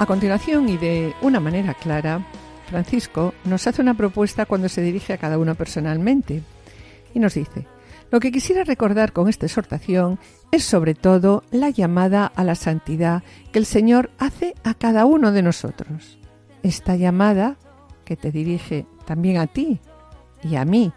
A 0.00 0.06
continuación 0.06 0.70
y 0.70 0.78
de 0.78 1.14
una 1.20 1.40
manera 1.40 1.74
clara, 1.74 2.26
Francisco 2.70 3.34
nos 3.44 3.66
hace 3.66 3.82
una 3.82 3.92
propuesta 3.92 4.46
cuando 4.46 4.70
se 4.70 4.80
dirige 4.80 5.12
a 5.12 5.18
cada 5.18 5.36
uno 5.36 5.54
personalmente 5.54 6.40
y 7.12 7.18
nos 7.18 7.34
dice, 7.34 7.66
lo 8.10 8.20
que 8.20 8.32
quisiera 8.32 8.64
recordar 8.64 9.12
con 9.12 9.28
esta 9.28 9.46
exhortación 9.46 10.18
es 10.50 10.64
sobre 10.64 10.94
todo 10.94 11.44
la 11.50 11.70
llamada 11.70 12.26
a 12.26 12.44
la 12.44 12.54
santidad 12.54 13.22
que 13.52 13.58
el 13.58 13.66
Señor 13.66 14.10
hace 14.18 14.54
a 14.64 14.74
cada 14.74 15.04
uno 15.06 15.32
de 15.32 15.42
nosotros. 15.42 16.18
Esta 16.62 16.96
llamada 16.96 17.56
que 18.04 18.16
te 18.16 18.32
dirige 18.32 18.86
también 19.04 19.38
a 19.38 19.46
ti 19.46 19.80
y 20.42 20.56
a 20.56 20.64
mí 20.64 20.92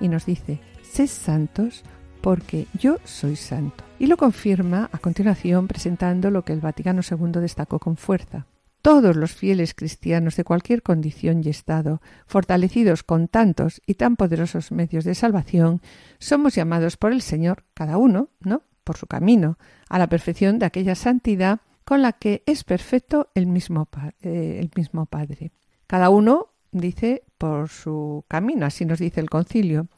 y 0.00 0.08
nos 0.08 0.26
dice, 0.26 0.60
sed 0.82 1.06
santos 1.06 1.84
porque 2.20 2.66
yo 2.74 2.98
soy 3.04 3.36
santo. 3.36 3.84
Y 3.98 4.06
lo 4.06 4.16
confirma 4.16 4.90
a 4.92 4.98
continuación 4.98 5.68
presentando 5.68 6.30
lo 6.30 6.44
que 6.44 6.52
el 6.52 6.60
Vaticano 6.60 7.02
II 7.08 7.40
destacó 7.40 7.78
con 7.78 7.96
fuerza. 7.96 8.46
Todos 8.82 9.16
los 9.16 9.32
fieles 9.32 9.74
cristianos 9.74 10.36
de 10.36 10.44
cualquier 10.44 10.82
condición 10.82 11.42
y 11.44 11.50
estado, 11.50 12.00
fortalecidos 12.26 13.02
con 13.02 13.28
tantos 13.28 13.82
y 13.86 13.94
tan 13.94 14.16
poderosos 14.16 14.72
medios 14.72 15.04
de 15.04 15.14
salvación, 15.14 15.82
somos 16.18 16.54
llamados 16.54 16.96
por 16.96 17.12
el 17.12 17.20
Señor, 17.20 17.64
cada 17.74 17.98
uno, 17.98 18.30
¿no? 18.40 18.62
por 18.84 18.96
su 18.96 19.06
camino, 19.06 19.58
a 19.88 19.98
la 19.98 20.08
perfección 20.08 20.58
de 20.58 20.66
aquella 20.66 20.94
santidad 20.94 21.60
con 21.84 22.02
la 22.02 22.12
que 22.12 22.42
es 22.46 22.64
perfecto 22.64 23.30
el 23.34 23.46
mismo, 23.46 23.88
eh, 24.22 24.58
el 24.60 24.70
mismo 24.74 25.06
Padre. 25.06 25.52
Cada 25.86 26.08
uno 26.08 26.54
dice 26.72 27.24
por 27.36 27.68
su 27.68 28.24
camino, 28.28 28.66
así 28.66 28.84
nos 28.84 28.98
dice 28.98 29.20
el 29.20 29.28
concilio. 29.28 29.88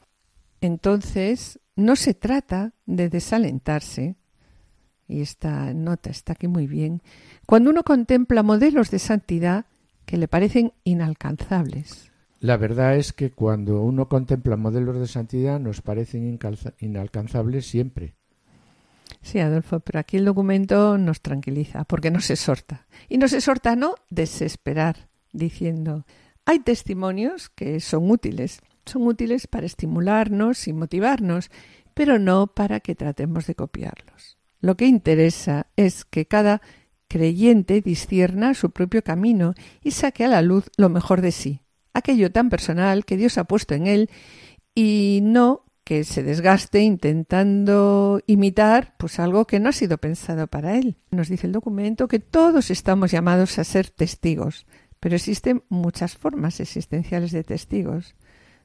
Entonces, 0.59 1.59
no 1.75 1.95
se 1.95 2.13
trata 2.13 2.73
de 2.85 3.09
desalentarse, 3.09 4.15
y 5.07 5.21
esta 5.21 5.73
nota 5.73 6.09
está 6.09 6.33
aquí 6.33 6.47
muy 6.47 6.67
bien, 6.67 7.01
cuando 7.45 7.69
uno 7.69 7.83
contempla 7.83 8.43
modelos 8.43 8.91
de 8.91 8.99
santidad 8.99 9.65
que 10.05 10.17
le 10.17 10.27
parecen 10.27 10.73
inalcanzables. 10.83 12.11
La 12.39 12.57
verdad 12.57 12.97
es 12.97 13.13
que 13.13 13.31
cuando 13.31 13.81
uno 13.81 14.09
contempla 14.09 14.57
modelos 14.57 14.99
de 14.99 15.07
santidad 15.07 15.59
nos 15.59 15.81
parecen 15.81 16.37
inalcanzables 16.79 17.65
siempre. 17.65 18.15
Sí, 19.21 19.39
Adolfo, 19.39 19.79
pero 19.79 19.99
aquí 19.99 20.17
el 20.17 20.25
documento 20.25 20.97
nos 20.97 21.21
tranquiliza 21.21 21.85
porque 21.85 22.11
nos 22.11 22.29
exhorta. 22.29 22.85
Y 23.07 23.17
nos 23.17 23.31
exhorta 23.31 23.71
a 23.71 23.75
no 23.77 23.95
desesperar, 24.09 25.07
diciendo, 25.31 26.05
hay 26.45 26.59
testimonios 26.59 27.49
que 27.49 27.79
son 27.79 28.11
útiles, 28.11 28.61
son 28.85 29.03
útiles 29.03 29.47
para 29.47 29.65
estimularnos 29.65 30.67
y 30.67 30.73
motivarnos, 30.73 31.49
pero 31.93 32.19
no 32.19 32.47
para 32.47 32.81
que 32.81 32.95
tratemos 32.95 33.47
de 33.47 33.55
copiarlos. 33.55 34.37
Lo 34.63 34.77
que 34.77 34.85
interesa 34.85 35.67
es 35.75 36.05
que 36.05 36.25
cada 36.25 36.61
creyente 37.09 37.81
discierna 37.81 38.53
su 38.53 38.71
propio 38.71 39.03
camino 39.03 39.55
y 39.83 39.91
saque 39.91 40.23
a 40.23 40.29
la 40.29 40.41
luz 40.41 40.69
lo 40.77 40.87
mejor 40.87 41.19
de 41.19 41.33
sí, 41.33 41.59
aquello 41.93 42.31
tan 42.31 42.49
personal 42.49 43.03
que 43.03 43.17
Dios 43.17 43.37
ha 43.37 43.43
puesto 43.43 43.73
en 43.75 43.87
él 43.87 44.09
y 44.73 45.19
no 45.21 45.65
que 45.83 46.05
se 46.05 46.23
desgaste 46.23 46.79
intentando 46.79 48.21
imitar 48.25 48.95
pues 48.97 49.19
algo 49.19 49.45
que 49.47 49.59
no 49.59 49.67
ha 49.67 49.73
sido 49.73 49.97
pensado 49.97 50.47
para 50.47 50.77
él. 50.77 50.95
Nos 51.11 51.27
dice 51.27 51.45
el 51.45 51.51
documento 51.51 52.07
que 52.07 52.19
todos 52.19 52.71
estamos 52.71 53.11
llamados 53.11 53.59
a 53.59 53.65
ser 53.65 53.89
testigos, 53.89 54.65
pero 55.01 55.17
existen 55.17 55.63
muchas 55.67 56.15
formas 56.15 56.61
existenciales 56.61 57.33
de 57.33 57.43
testigos. 57.43 58.15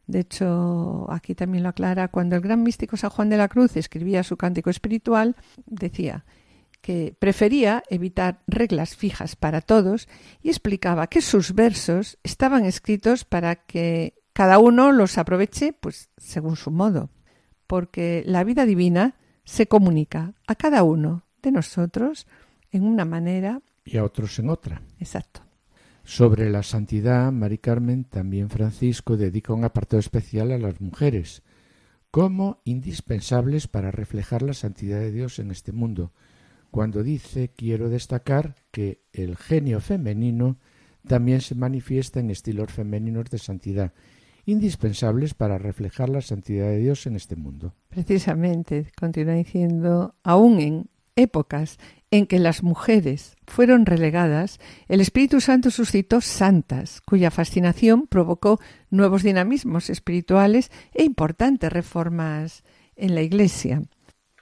De 0.08 0.20
hecho, 0.20 1.06
aquí 1.10 1.34
también 1.34 1.62
lo 1.62 1.68
aclara, 1.68 2.08
cuando 2.08 2.34
el 2.34 2.40
gran 2.40 2.62
místico 2.62 2.96
San 2.96 3.10
Juan 3.10 3.28
de 3.28 3.36
la 3.36 3.48
Cruz 3.48 3.76
escribía 3.76 4.22
su 4.22 4.38
cántico 4.38 4.70
espiritual, 4.70 5.36
decía 5.66 6.24
que 6.80 7.14
prefería 7.18 7.82
evitar 7.90 8.40
reglas 8.46 8.96
fijas 8.96 9.36
para 9.36 9.60
todos 9.60 10.08
y 10.42 10.48
explicaba 10.48 11.08
que 11.08 11.20
sus 11.20 11.54
versos 11.54 12.18
estaban 12.22 12.64
escritos 12.64 13.24
para 13.26 13.56
que 13.56 14.14
cada 14.32 14.58
uno 14.58 14.92
los 14.92 15.18
aproveche 15.18 15.74
pues 15.74 16.08
según 16.16 16.56
su 16.56 16.70
modo, 16.70 17.10
porque 17.66 18.22
la 18.24 18.44
vida 18.44 18.64
divina 18.64 19.16
se 19.44 19.66
comunica 19.66 20.32
a 20.46 20.54
cada 20.54 20.84
uno 20.84 21.26
de 21.42 21.52
nosotros 21.52 22.26
en 22.70 22.84
una 22.84 23.04
manera 23.04 23.60
y 23.84 23.98
a 23.98 24.04
otros 24.04 24.38
en 24.38 24.48
otra. 24.48 24.80
exacto. 24.98 25.47
Sobre 26.08 26.48
la 26.48 26.62
santidad, 26.62 27.30
Mari 27.32 27.58
Carmen, 27.58 28.04
también 28.04 28.48
Francisco 28.48 29.18
dedica 29.18 29.52
un 29.52 29.64
apartado 29.64 30.00
especial 30.00 30.52
a 30.52 30.58
las 30.58 30.80
mujeres, 30.80 31.42
como 32.10 32.62
indispensables 32.64 33.68
para 33.68 33.90
reflejar 33.90 34.40
la 34.40 34.54
santidad 34.54 35.00
de 35.00 35.12
Dios 35.12 35.38
en 35.38 35.50
este 35.50 35.70
mundo, 35.70 36.14
cuando 36.70 37.02
dice 37.02 37.50
quiero 37.54 37.90
destacar 37.90 38.54
que 38.70 39.02
el 39.12 39.36
genio 39.36 39.80
femenino 39.80 40.56
también 41.06 41.42
se 41.42 41.54
manifiesta 41.54 42.20
en 42.20 42.30
estilos 42.30 42.72
femeninos 42.72 43.28
de 43.28 43.36
santidad, 43.36 43.92
indispensables 44.46 45.34
para 45.34 45.58
reflejar 45.58 46.08
la 46.08 46.22
santidad 46.22 46.68
de 46.68 46.78
Dios 46.78 47.06
en 47.06 47.16
este 47.16 47.36
mundo. 47.36 47.74
Precisamente, 47.90 48.90
continúa 48.98 49.34
diciendo, 49.34 50.14
aún 50.22 50.58
en 50.58 50.90
épocas 51.18 51.78
en 52.10 52.26
que 52.26 52.38
las 52.38 52.62
mujeres 52.62 53.36
fueron 53.46 53.84
relegadas, 53.84 54.58
el 54.88 55.00
Espíritu 55.00 55.40
Santo 55.40 55.70
suscitó 55.70 56.20
santas, 56.20 57.02
cuya 57.02 57.30
fascinación 57.30 58.06
provocó 58.06 58.60
nuevos 58.90 59.22
dinamismos 59.22 59.90
espirituales 59.90 60.70
e 60.94 61.04
importantes 61.04 61.72
reformas 61.72 62.64
en 62.96 63.14
la 63.14 63.22
Iglesia. 63.22 63.82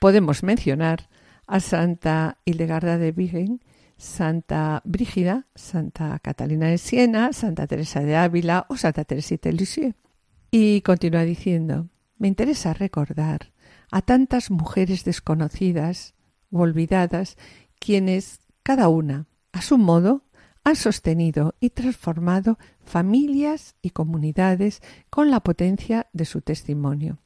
Podemos 0.00 0.42
mencionar 0.42 1.08
a 1.46 1.60
Santa 1.60 2.38
Hildegarda 2.44 2.98
de 2.98 3.12
Bingen, 3.12 3.60
Santa 3.96 4.82
Brígida, 4.84 5.46
Santa 5.54 6.18
Catalina 6.20 6.68
de 6.68 6.78
Siena, 6.78 7.32
Santa 7.32 7.66
Teresa 7.66 8.00
de 8.00 8.16
Ávila 8.16 8.66
o 8.68 8.76
Santa 8.76 9.04
Teresita 9.04 9.48
de 9.48 9.54
Lisieux. 9.54 9.94
Y 10.50 10.82
continúa 10.82 11.22
diciendo, 11.22 11.88
me 12.18 12.28
interesa 12.28 12.74
recordar 12.74 13.52
a 13.90 14.02
tantas 14.02 14.50
mujeres 14.50 15.04
desconocidas 15.04 16.15
olvidadas, 16.52 17.36
quienes, 17.78 18.40
cada 18.62 18.88
una, 18.88 19.26
a 19.52 19.62
su 19.62 19.78
modo, 19.78 20.22
han 20.64 20.74
sostenido 20.74 21.54
y 21.60 21.70
transformado 21.70 22.58
familias 22.84 23.76
y 23.82 23.90
comunidades 23.90 24.82
con 25.10 25.30
la 25.30 25.40
potencia 25.40 26.08
de 26.12 26.24
su 26.24 26.40
testimonio. 26.40 27.18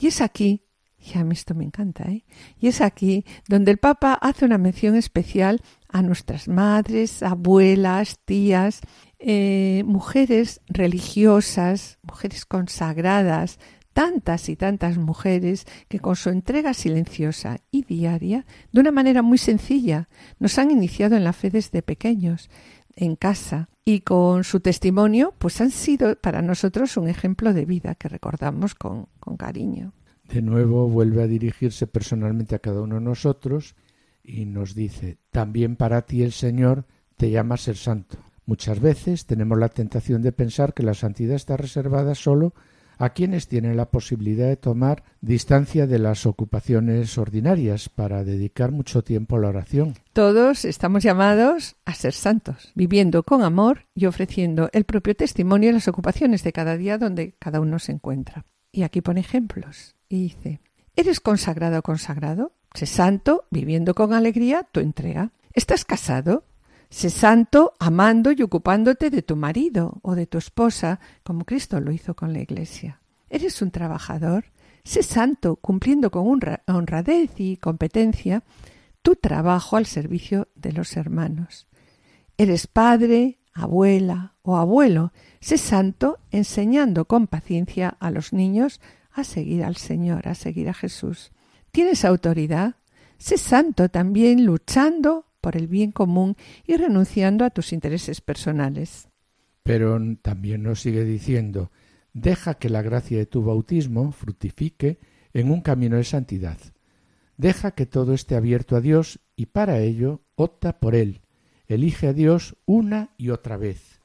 Y 0.00 0.08
es 0.08 0.20
aquí, 0.20 0.64
y 0.98 1.16
a 1.16 1.22
mí 1.22 1.32
esto 1.32 1.54
me 1.54 1.64
encanta, 1.64 2.10
¿eh? 2.10 2.24
y 2.58 2.66
es 2.66 2.80
aquí 2.80 3.24
donde 3.46 3.70
el 3.70 3.78
Papa 3.78 4.14
hace 4.14 4.44
una 4.44 4.58
mención 4.58 4.96
especial 4.96 5.62
a 5.88 6.02
nuestras 6.02 6.48
madres, 6.48 7.22
abuelas, 7.22 8.18
tías, 8.24 8.80
eh, 9.20 9.84
mujeres 9.86 10.60
religiosas, 10.66 11.98
mujeres 12.02 12.46
consagradas, 12.46 13.60
tantas 13.98 14.48
y 14.48 14.54
tantas 14.54 14.96
mujeres 14.96 15.66
que 15.88 15.98
con 15.98 16.14
su 16.14 16.30
entrega 16.30 16.72
silenciosa 16.72 17.58
y 17.72 17.82
diaria, 17.82 18.46
de 18.70 18.78
una 18.78 18.92
manera 18.92 19.22
muy 19.22 19.38
sencilla, 19.38 20.08
nos 20.38 20.56
han 20.60 20.70
iniciado 20.70 21.16
en 21.16 21.24
la 21.24 21.32
fe 21.32 21.50
desde 21.50 21.82
pequeños, 21.82 22.48
en 22.94 23.16
casa, 23.16 23.70
y 23.84 24.02
con 24.02 24.44
su 24.44 24.60
testimonio, 24.60 25.34
pues 25.38 25.60
han 25.60 25.72
sido 25.72 26.14
para 26.14 26.42
nosotros 26.42 26.96
un 26.96 27.08
ejemplo 27.08 27.52
de 27.52 27.64
vida 27.64 27.96
que 27.96 28.08
recordamos 28.08 28.76
con, 28.76 29.08
cariño. 29.36 29.92
De 30.32 30.42
nuevo 30.42 30.88
vuelve 30.88 31.24
a 31.24 31.26
dirigirse 31.26 31.88
personalmente 31.88 32.54
a 32.54 32.60
cada 32.60 32.82
uno 32.82 32.94
de 32.94 33.00
nosotros 33.00 33.74
y 34.22 34.44
nos 34.44 34.76
dice, 34.76 35.18
también 35.32 35.74
para 35.74 36.02
ti 36.02 36.22
el 36.22 36.30
Señor 36.30 36.86
te 37.16 37.32
llama 37.32 37.56
ser 37.56 37.76
santo. 37.76 38.18
Muchas 38.46 38.78
veces 38.78 39.26
tenemos 39.26 39.58
la 39.58 39.70
tentación 39.70 40.22
de 40.22 40.30
pensar 40.30 40.72
que 40.72 40.84
la 40.84 40.94
santidad 40.94 41.34
está 41.34 41.56
reservada 41.56 42.14
solo 42.14 42.54
a 42.54 42.77
quienes 43.10 43.48
tienen 43.48 43.76
la 43.76 43.90
posibilidad 43.90 44.46
de 44.46 44.56
tomar 44.56 45.04
distancia 45.20 45.86
de 45.86 45.98
las 45.98 46.26
ocupaciones 46.26 47.16
ordinarias 47.16 47.88
para 47.88 48.24
dedicar 48.24 48.72
mucho 48.72 49.02
tiempo 49.02 49.36
a 49.36 49.40
la 49.40 49.48
oración. 49.48 49.94
Todos 50.12 50.64
estamos 50.64 51.02
llamados 51.02 51.76
a 51.84 51.94
ser 51.94 52.12
santos, 52.12 52.72
viviendo 52.74 53.22
con 53.22 53.42
amor 53.42 53.86
y 53.94 54.06
ofreciendo 54.06 54.68
el 54.72 54.84
propio 54.84 55.14
testimonio 55.14 55.68
en 55.68 55.76
las 55.76 55.88
ocupaciones 55.88 56.42
de 56.42 56.52
cada 56.52 56.76
día 56.76 56.98
donde 56.98 57.34
cada 57.38 57.60
uno 57.60 57.78
se 57.78 57.92
encuentra. 57.92 58.44
Y 58.72 58.82
aquí 58.82 59.00
pone 59.00 59.20
ejemplos 59.20 59.94
y 60.08 60.22
dice, 60.22 60.60
¿eres 60.96 61.20
consagrado 61.20 61.78
o 61.78 61.82
consagrado? 61.82 62.52
Sé 62.74 62.86
santo, 62.86 63.46
viviendo 63.50 63.94
con 63.94 64.12
alegría 64.12 64.64
tu 64.70 64.80
entrega. 64.80 65.32
¿Estás 65.52 65.84
casado? 65.84 66.44
Sé 66.90 67.10
santo 67.10 67.74
amando 67.78 68.32
y 68.32 68.42
ocupándote 68.42 69.10
de 69.10 69.22
tu 69.22 69.36
marido 69.36 69.98
o 70.02 70.14
de 70.14 70.26
tu 70.26 70.38
esposa, 70.38 71.00
como 71.22 71.44
Cristo 71.44 71.80
lo 71.80 71.92
hizo 71.92 72.14
con 72.14 72.32
la 72.32 72.40
Iglesia. 72.40 73.00
¿Eres 73.28 73.60
un 73.60 73.70
trabajador? 73.70 74.46
Sé 74.84 75.02
santo, 75.02 75.56
cumpliendo 75.56 76.10
con 76.10 76.40
honradez 76.66 77.30
y 77.38 77.58
competencia 77.58 78.42
tu 79.02 79.16
trabajo 79.16 79.76
al 79.76 79.84
servicio 79.84 80.48
de 80.54 80.72
los 80.72 80.96
hermanos. 80.96 81.66
¿Eres 82.38 82.66
padre, 82.66 83.38
abuela 83.52 84.34
o 84.42 84.56
abuelo? 84.56 85.12
Sé 85.40 85.58
santo, 85.58 86.18
enseñando 86.30 87.04
con 87.04 87.26
paciencia 87.26 87.96
a 88.00 88.10
los 88.10 88.32
niños 88.32 88.80
a 89.12 89.24
seguir 89.24 89.62
al 89.62 89.76
Señor, 89.76 90.26
a 90.26 90.34
seguir 90.34 90.70
a 90.70 90.74
Jesús. 90.74 91.32
¿Tienes 91.70 92.06
autoridad? 92.06 92.76
Sé 93.18 93.36
santo 93.36 93.90
también 93.90 94.46
luchando 94.46 95.26
por 95.40 95.56
el 95.56 95.68
bien 95.68 95.92
común 95.92 96.36
y 96.66 96.76
renunciando 96.76 97.44
a 97.44 97.50
tus 97.50 97.72
intereses 97.72 98.20
personales. 98.20 99.08
Pero 99.62 99.98
también 100.22 100.62
nos 100.62 100.80
sigue 100.80 101.04
diciendo, 101.04 101.70
deja 102.12 102.54
que 102.54 102.70
la 102.70 102.82
gracia 102.82 103.18
de 103.18 103.26
tu 103.26 103.42
bautismo 103.42 104.12
fructifique 104.12 104.98
en 105.32 105.50
un 105.50 105.60
camino 105.60 105.96
de 105.96 106.04
santidad. 106.04 106.58
Deja 107.36 107.70
que 107.72 107.86
todo 107.86 108.14
esté 108.14 108.34
abierto 108.34 108.76
a 108.76 108.80
Dios 108.80 109.20
y 109.36 109.46
para 109.46 109.78
ello 109.78 110.22
opta 110.34 110.80
por 110.80 110.94
Él. 110.94 111.20
Elige 111.66 112.08
a 112.08 112.12
Dios 112.12 112.56
una 112.66 113.10
y 113.16 113.30
otra 113.30 113.56
vez. 113.56 114.00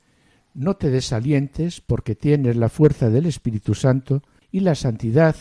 No 0.53 0.75
te 0.75 0.91
desalientes 0.91 1.81
porque 1.81 2.15
tienes 2.15 2.57
la 2.57 2.69
fuerza 2.69 3.09
del 3.09 3.25
Espíritu 3.25 3.73
Santo 3.73 4.21
y 4.51 4.59
la 4.59 4.75
santidad 4.75 5.35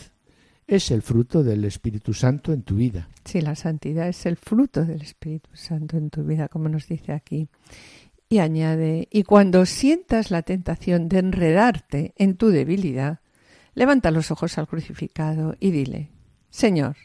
es 0.67 0.91
el 0.91 1.01
fruto 1.01 1.43
del 1.43 1.65
Espíritu 1.65 2.13
Santo 2.13 2.53
en 2.53 2.63
tu 2.63 2.75
vida. 2.75 3.09
Sí, 3.25 3.41
la 3.41 3.55
santidad 3.55 4.07
es 4.07 4.25
el 4.25 4.37
fruto 4.37 4.85
del 4.85 5.01
Espíritu 5.01 5.49
Santo 5.53 5.97
en 5.97 6.09
tu 6.09 6.23
vida, 6.23 6.47
como 6.47 6.69
nos 6.69 6.87
dice 6.87 7.11
aquí. 7.11 7.47
Y 8.29 8.39
añade, 8.39 9.07
y 9.11 9.23
cuando 9.23 9.65
sientas 9.65 10.31
la 10.31 10.41
tentación 10.41 11.09
de 11.09 11.19
enredarte 11.19 12.13
en 12.17 12.35
tu 12.35 12.49
debilidad, 12.49 13.19
levanta 13.75 14.11
los 14.11 14.31
ojos 14.31 14.57
al 14.57 14.67
crucificado 14.67 15.55
y 15.59 15.71
dile, 15.71 16.11
Señor, 16.49 16.95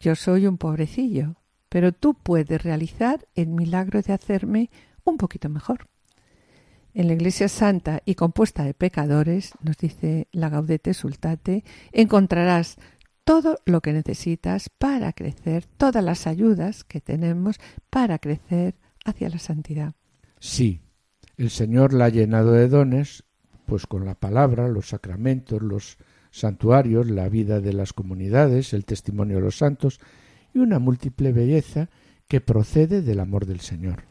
yo 0.00 0.14
soy 0.14 0.46
un 0.46 0.58
pobrecillo, 0.58 1.36
pero 1.68 1.92
tú 1.92 2.14
puedes 2.14 2.62
realizar 2.62 3.26
el 3.34 3.48
milagro 3.48 4.02
de 4.02 4.12
hacerme 4.12 4.70
un 5.04 5.16
poquito 5.16 5.48
mejor. 5.48 5.88
En 6.94 7.06
la 7.06 7.12
Iglesia 7.12 7.48
Santa 7.48 8.02
y 8.04 8.14
compuesta 8.14 8.64
de 8.64 8.74
pecadores, 8.74 9.52
nos 9.62 9.76
dice 9.76 10.28
la 10.32 10.48
Gaudete 10.48 10.94
Sultate, 10.94 11.64
encontrarás 11.92 12.76
todo 13.24 13.58
lo 13.66 13.82
que 13.82 13.92
necesitas 13.92 14.70
para 14.70 15.12
crecer, 15.12 15.66
todas 15.76 16.02
las 16.02 16.26
ayudas 16.26 16.82
que 16.84 17.00
tenemos 17.00 17.60
para 17.90 18.18
crecer 18.18 18.74
hacia 19.04 19.28
la 19.28 19.38
santidad. 19.38 19.94
Sí, 20.40 20.80
el 21.36 21.50
Señor 21.50 21.92
la 21.92 22.06
ha 22.06 22.08
llenado 22.08 22.52
de 22.52 22.68
dones, 22.68 23.24
pues 23.66 23.86
con 23.86 24.06
la 24.06 24.14
palabra, 24.14 24.66
los 24.68 24.88
sacramentos, 24.88 25.60
los 25.62 25.98
santuarios, 26.30 27.10
la 27.10 27.28
vida 27.28 27.60
de 27.60 27.74
las 27.74 27.92
comunidades, 27.92 28.72
el 28.72 28.84
testimonio 28.84 29.36
de 29.36 29.42
los 29.42 29.58
santos 29.58 30.00
y 30.54 30.58
una 30.58 30.78
múltiple 30.78 31.32
belleza 31.32 31.90
que 32.28 32.40
procede 32.40 33.02
del 33.02 33.20
amor 33.20 33.46
del 33.46 33.60
Señor. 33.60 34.07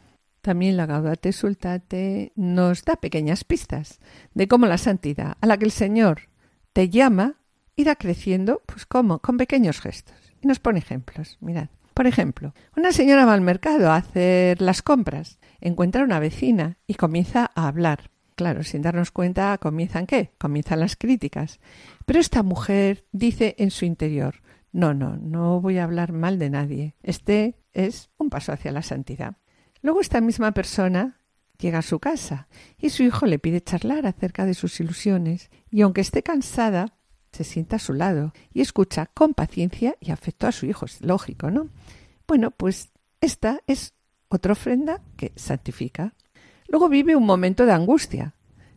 También 0.47 0.77
la 0.77 0.85
Gaudate 0.85 1.33
Sultate 1.33 2.31
nos 2.37 2.85
da 2.85 2.95
pequeñas 2.95 3.43
pistas 3.43 3.99
de 4.33 4.47
cómo 4.47 4.65
la 4.65 4.77
santidad 4.77 5.35
a 5.41 5.45
la 5.45 5.57
que 5.57 5.65
el 5.65 5.71
Señor 5.71 6.29
te 6.71 6.87
llama 6.87 7.35
irá 7.75 7.97
creciendo, 7.97 8.61
pues 8.65 8.85
cómo, 8.85 9.19
con 9.19 9.35
pequeños 9.35 9.81
gestos. 9.81 10.15
Y 10.41 10.47
nos 10.47 10.59
pone 10.59 10.79
ejemplos. 10.79 11.37
Mirad. 11.41 11.67
Por 11.93 12.07
ejemplo, 12.07 12.53
una 12.77 12.93
señora 12.93 13.25
va 13.25 13.33
al 13.33 13.41
mercado 13.41 13.91
a 13.91 13.97
hacer 13.97 14.61
las 14.61 14.81
compras, 14.81 15.37
encuentra 15.59 16.05
una 16.05 16.21
vecina 16.21 16.77
y 16.87 16.93
comienza 16.93 17.51
a 17.53 17.67
hablar. 17.67 18.09
Claro, 18.35 18.63
sin 18.63 18.81
darnos 18.81 19.11
cuenta, 19.11 19.57
¿comienzan 19.57 20.07
qué? 20.07 20.31
Comienzan 20.37 20.79
las 20.79 20.95
críticas. 20.95 21.59
Pero 22.05 22.21
esta 22.21 22.41
mujer 22.41 23.03
dice 23.11 23.55
en 23.57 23.69
su 23.69 23.83
interior, 23.83 24.35
no, 24.71 24.93
no, 24.93 25.17
no 25.17 25.59
voy 25.59 25.77
a 25.77 25.83
hablar 25.83 26.13
mal 26.13 26.39
de 26.39 26.49
nadie. 26.49 26.95
Este 27.03 27.55
es 27.73 28.11
un 28.17 28.29
paso 28.29 28.53
hacia 28.53 28.71
la 28.71 28.81
santidad. 28.81 29.35
Luego 29.81 30.01
esta 30.01 30.21
misma 30.21 30.51
persona 30.51 31.19
llega 31.59 31.79
a 31.79 31.83
su 31.83 31.99
casa 31.99 32.47
y 32.77 32.89
su 32.89 33.03
hijo 33.03 33.25
le 33.25 33.39
pide 33.39 33.61
charlar 33.61 34.05
acerca 34.05 34.45
de 34.45 34.53
sus 34.53 34.79
ilusiones 34.79 35.49
y 35.69 35.81
aunque 35.81 36.01
esté 36.01 36.23
cansada, 36.23 36.97
se 37.31 37.43
sienta 37.43 37.75
a 37.75 37.79
su 37.79 37.93
lado 37.93 38.33
y 38.53 38.61
escucha 38.61 39.07
con 39.07 39.33
paciencia 39.33 39.95
y 39.99 40.11
afecto 40.11 40.47
a 40.47 40.51
su 40.51 40.65
hijo. 40.65 40.85
Es 40.85 41.01
lógico, 41.01 41.51
¿no? 41.51 41.69
Bueno, 42.27 42.51
pues 42.51 42.91
esta 43.21 43.61
es 43.67 43.93
otra 44.29 44.53
ofrenda 44.53 45.01
que 45.15 45.33
santifica. 45.35 46.13
Luego 46.67 46.89
vive 46.89 47.15
un 47.15 47.25
momento 47.25 47.65
de 47.65 47.71
angustia, 47.71 48.35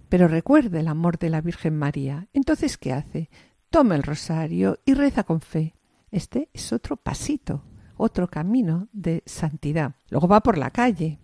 pero 0.08 0.28
recuerde 0.28 0.80
el 0.80 0.88
amor 0.88 1.18
de 1.18 1.30
la 1.30 1.40
Virgen 1.40 1.76
María. 1.76 2.28
Entonces, 2.32 2.78
¿qué 2.78 2.92
hace? 2.92 3.30
Toma 3.70 3.94
el 3.96 4.02
rosario 4.02 4.78
y 4.84 4.94
reza 4.94 5.24
con 5.24 5.40
fe. 5.40 5.74
Este 6.10 6.50
es 6.52 6.72
otro 6.72 6.96
pasito 6.96 7.64
otro 8.00 8.28
camino 8.28 8.88
de 8.92 9.22
santidad. 9.26 9.94
Luego 10.08 10.26
va 10.26 10.40
por 10.40 10.56
la 10.56 10.70
calle, 10.70 11.18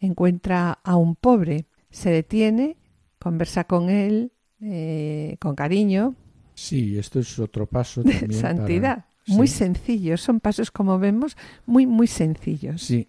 encuentra 0.00 0.78
a 0.82 0.96
un 0.96 1.14
pobre, 1.14 1.66
se 1.90 2.10
detiene, 2.10 2.76
conversa 3.18 3.64
con 3.64 3.88
él 3.88 4.32
eh, 4.60 5.36
con 5.40 5.54
cariño. 5.54 6.16
Sí, 6.54 6.98
esto 6.98 7.20
es 7.20 7.38
otro 7.38 7.66
paso 7.66 8.02
de 8.04 8.32
santidad. 8.32 9.04
Muy 9.26 9.46
sencillo, 9.46 10.16
son 10.16 10.40
pasos 10.40 10.70
como 10.70 10.98
vemos 10.98 11.36
muy 11.66 11.86
muy 11.86 12.06
sencillos. 12.06 12.82
Sí. 12.82 13.08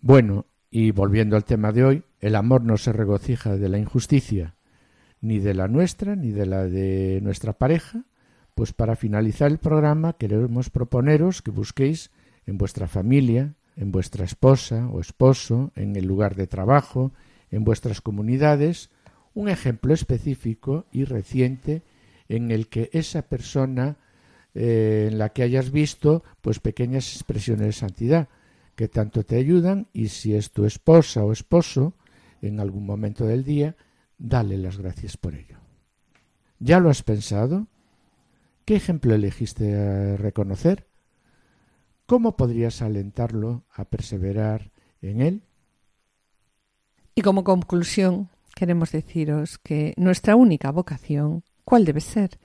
Bueno, 0.00 0.46
y 0.70 0.90
volviendo 0.90 1.36
al 1.36 1.44
tema 1.44 1.70
de 1.70 1.84
hoy, 1.84 2.02
el 2.20 2.34
amor 2.34 2.64
no 2.64 2.76
se 2.76 2.92
regocija 2.92 3.56
de 3.56 3.68
la 3.68 3.78
injusticia, 3.78 4.56
ni 5.20 5.38
de 5.38 5.54
la 5.54 5.68
nuestra, 5.68 6.16
ni 6.16 6.30
de 6.30 6.46
la 6.46 6.64
de 6.64 7.20
nuestra 7.22 7.52
pareja, 7.52 8.04
pues 8.58 8.72
para 8.72 8.96
finalizar 8.96 9.52
el 9.52 9.58
programa 9.58 10.14
queremos 10.14 10.68
proponeros 10.68 11.42
que 11.42 11.52
busquéis 11.52 12.10
en 12.44 12.58
vuestra 12.58 12.88
familia, 12.88 13.54
en 13.76 13.92
vuestra 13.92 14.24
esposa 14.24 14.88
o 14.88 14.98
esposo, 14.98 15.70
en 15.76 15.94
el 15.94 16.06
lugar 16.06 16.34
de 16.34 16.48
trabajo, 16.48 17.12
en 17.52 17.62
vuestras 17.62 18.00
comunidades, 18.00 18.90
un 19.32 19.48
ejemplo 19.48 19.94
específico 19.94 20.86
y 20.90 21.04
reciente 21.04 21.84
en 22.28 22.50
el 22.50 22.66
que 22.66 22.90
esa 22.92 23.22
persona 23.22 23.96
eh, 24.56 25.06
en 25.08 25.18
la 25.18 25.28
que 25.28 25.44
hayas 25.44 25.70
visto 25.70 26.24
pues 26.40 26.58
pequeñas 26.58 27.14
expresiones 27.14 27.64
de 27.64 27.72
santidad 27.72 28.28
que 28.74 28.88
tanto 28.88 29.22
te 29.22 29.36
ayudan 29.36 29.86
y 29.92 30.08
si 30.08 30.34
es 30.34 30.50
tu 30.50 30.64
esposa 30.64 31.22
o 31.22 31.30
esposo 31.30 31.94
en 32.42 32.58
algún 32.58 32.84
momento 32.84 33.24
del 33.24 33.44
día, 33.44 33.76
dale 34.18 34.58
las 34.58 34.78
gracias 34.78 35.16
por 35.16 35.36
ello. 35.36 35.58
¿Ya 36.58 36.80
lo 36.80 36.90
has 36.90 37.04
pensado? 37.04 37.68
¿Qué 38.68 38.76
ejemplo 38.76 39.14
elegiste 39.14 39.74
a 39.74 40.18
reconocer? 40.18 40.88
¿Cómo 42.04 42.36
podrías 42.36 42.82
alentarlo 42.82 43.64
a 43.72 43.86
perseverar 43.86 44.72
en 45.00 45.22
él? 45.22 45.42
Y 47.14 47.22
como 47.22 47.44
conclusión, 47.44 48.28
queremos 48.54 48.92
deciros 48.92 49.56
que 49.56 49.94
nuestra 49.96 50.36
única 50.36 50.70
vocación, 50.70 51.44
¿cuál 51.64 51.86
debe 51.86 52.02
ser? 52.02 52.38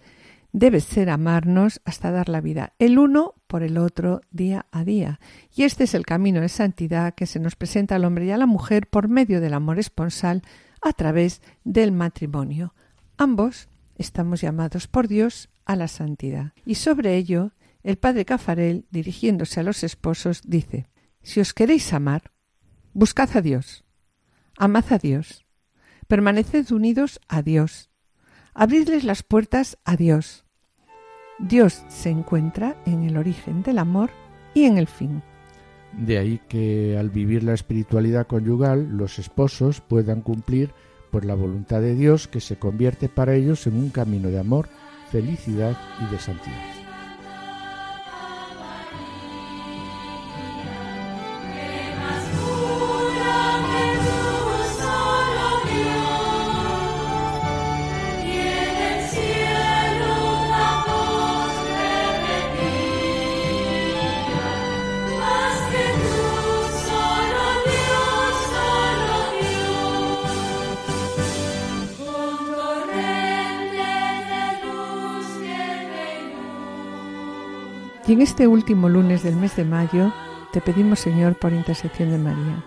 Debe 0.53 0.79
ser 0.79 1.09
amarnos 1.09 1.81
hasta 1.83 2.09
dar 2.09 2.29
la 2.29 2.39
vida, 2.39 2.71
el 2.79 2.99
uno 2.99 3.33
por 3.47 3.61
el 3.61 3.77
otro, 3.77 4.21
día 4.31 4.65
a 4.71 4.85
día. 4.85 5.19
Y 5.53 5.63
este 5.63 5.83
es 5.83 5.93
el 5.93 6.05
camino 6.05 6.39
de 6.39 6.47
santidad 6.47 7.15
que 7.15 7.25
se 7.25 7.41
nos 7.41 7.57
presenta 7.57 7.95
al 7.95 8.05
hombre 8.05 8.27
y 8.27 8.31
a 8.31 8.37
la 8.37 8.45
mujer 8.45 8.87
por 8.87 9.09
medio 9.09 9.41
del 9.41 9.55
amor 9.55 9.77
esponsal 9.77 10.41
a 10.81 10.93
través 10.93 11.41
del 11.65 11.91
matrimonio. 11.91 12.73
Ambos 13.17 13.67
estamos 13.97 14.39
llamados 14.39 14.87
por 14.87 15.09
Dios 15.09 15.49
a 15.65 15.75
la 15.75 15.87
santidad. 15.87 16.53
Y 16.65 16.75
sobre 16.75 17.15
ello, 17.15 17.51
el 17.83 17.97
padre 17.97 18.25
Cafarel, 18.25 18.85
dirigiéndose 18.91 19.59
a 19.59 19.63
los 19.63 19.83
esposos, 19.83 20.41
dice 20.45 20.87
Si 21.21 21.39
os 21.39 21.53
queréis 21.53 21.93
amar, 21.93 22.31
buscad 22.93 23.29
a 23.35 23.41
Dios, 23.41 23.83
amad 24.57 24.85
a 24.91 24.97
Dios, 24.97 25.45
permaneced 26.07 26.71
unidos 26.71 27.19
a 27.27 27.41
Dios, 27.41 27.89
abridles 28.53 29.03
las 29.03 29.23
puertas 29.23 29.77
a 29.83 29.95
Dios. 29.95 30.45
Dios 31.39 31.83
se 31.89 32.09
encuentra 32.09 32.81
en 32.85 33.03
el 33.03 33.17
origen 33.17 33.63
del 33.63 33.79
amor 33.79 34.11
y 34.53 34.65
en 34.65 34.77
el 34.77 34.87
fin. 34.87 35.23
De 35.97 36.17
ahí 36.17 36.39
que 36.47 36.97
al 36.97 37.09
vivir 37.09 37.43
la 37.43 37.53
espiritualidad 37.53 38.27
conyugal, 38.27 38.97
los 38.97 39.19
esposos 39.19 39.81
puedan 39.81 40.21
cumplir 40.21 40.71
por 41.11 41.25
la 41.25 41.35
voluntad 41.35 41.81
de 41.81 41.95
Dios 41.95 42.27
que 42.27 42.39
se 42.39 42.57
convierte 42.57 43.09
para 43.09 43.35
ellos 43.35 43.67
en 43.67 43.75
un 43.75 43.89
camino 43.89 44.29
de 44.29 44.39
amor, 44.39 44.69
felicidad 45.13 45.77
y 46.01 46.11
de 46.11 46.17
santidad. 46.17 46.82
Y 78.05 78.13
en 78.13 78.21
este 78.21 78.47
último 78.47 78.89
lunes 78.89 79.23
del 79.23 79.37
mes 79.37 79.55
de 79.55 79.63
mayo 79.63 80.11
te 80.51 80.59
pedimos, 80.59 80.99
Señor, 80.99 81.39
por 81.39 81.53
intercesión 81.53 82.11
de 82.11 82.17
María. 82.17 82.63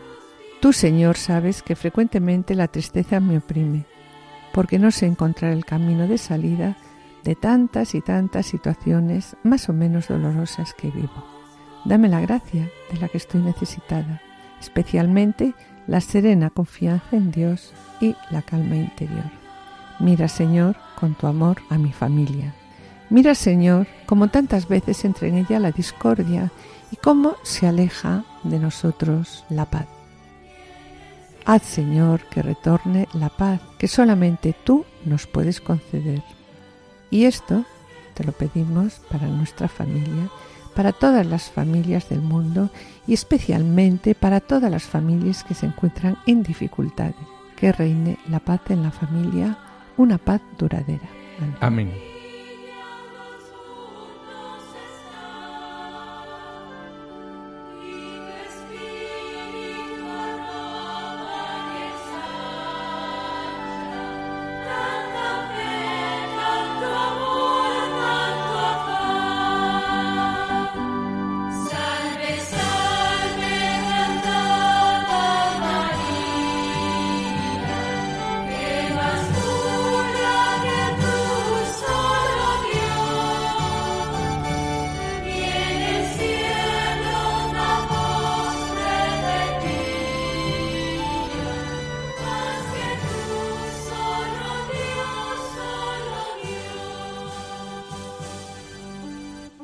Tú, 0.61 0.73
Señor, 0.73 1.17
sabes 1.17 1.63
que 1.63 1.77
frecuentemente 1.77 2.55
la 2.55 2.69
tristeza 2.69 3.21
me 3.21 3.39
oprime, 3.39 3.85
porque 4.55 4.79
no 4.79 4.91
sé 4.91 5.07
encontrar 5.07 5.53
el 5.53 5.67
camino 5.67 6.09
de 6.09 6.17
salida 6.17 6.77
de 7.23 7.35
tantas 7.35 7.95
y 7.95 8.01
tantas 8.01 8.47
situaciones 8.47 9.37
más 9.43 9.69
o 9.69 9.73
menos 9.75 10.09
dolorosas 10.09 10.73
que 10.75 10.91
vivo. 10.91 11.25
Dame 11.85 12.09
la 12.09 12.21
gracia 12.21 12.71
de 12.91 12.99
la 12.99 13.09
que 13.09 13.19
estoy 13.19 13.43
necesitada, 13.43 14.23
especialmente 14.61 15.55
la 15.87 16.01
serena 16.01 16.51
confianza 16.51 17.17
en 17.17 17.31
Dios 17.31 17.75
y 18.01 18.17
la 18.31 18.43
calma 18.43 18.77
interior. 18.77 19.31
Mira, 20.01 20.29
Señor, 20.29 20.77
con 20.99 21.15
tu 21.15 21.27
amor 21.27 21.59
a 21.69 21.79
mi 21.79 21.93
familia, 21.93 22.55
Mira, 23.09 23.35
Señor, 23.35 23.87
como 24.07 24.29
tantas 24.29 24.69
veces 24.69 25.05
entra 25.05 25.29
en 25.29 25.37
ella 25.37 25.61
la 25.61 25.71
discordia 25.71 26.51
y 26.91 26.97
cómo 26.97 27.37
se 27.43 27.67
aleja 27.67 28.25
de 28.43 28.59
nosotros 28.59 29.45
la 29.49 29.67
paz. 29.67 29.87
Haz, 31.45 31.63
Señor, 31.63 32.23
que 32.29 32.43
retorne 32.43 33.07
la 33.13 33.29
paz 33.29 33.61
que 33.79 33.87
solamente 33.87 34.55
tú 34.65 34.85
nos 35.05 35.29
puedes 35.29 35.61
conceder. 35.61 36.23
Y 37.09 37.25
esto 37.25 37.65
te 38.15 38.25
lo 38.25 38.33
pedimos 38.33 39.01
para 39.11 39.29
nuestra 39.29 39.69
familia, 39.69 40.29
para 40.75 40.93
todas 40.93 41.25
las 41.25 41.51
familias 41.51 42.09
del 42.09 42.21
mundo 42.21 42.71
y 43.07 43.15
especialmente 43.15 44.17
para 44.17 44.41
todas 44.41 44.71
las 44.71 44.83
familias 44.83 45.45
que 45.45 45.55
se 45.55 45.67
encuentran 45.67 46.19
en 46.27 46.43
dificultades. 46.43 47.15
Que 47.57 47.71
reine 47.71 48.19
la 48.29 48.41
paz 48.41 48.63
en 48.69 48.83
la 48.83 48.91
familia, 48.91 49.57
una 49.97 50.19
paz 50.19 50.41
duradera. 50.59 51.09
Amén. 51.61 51.93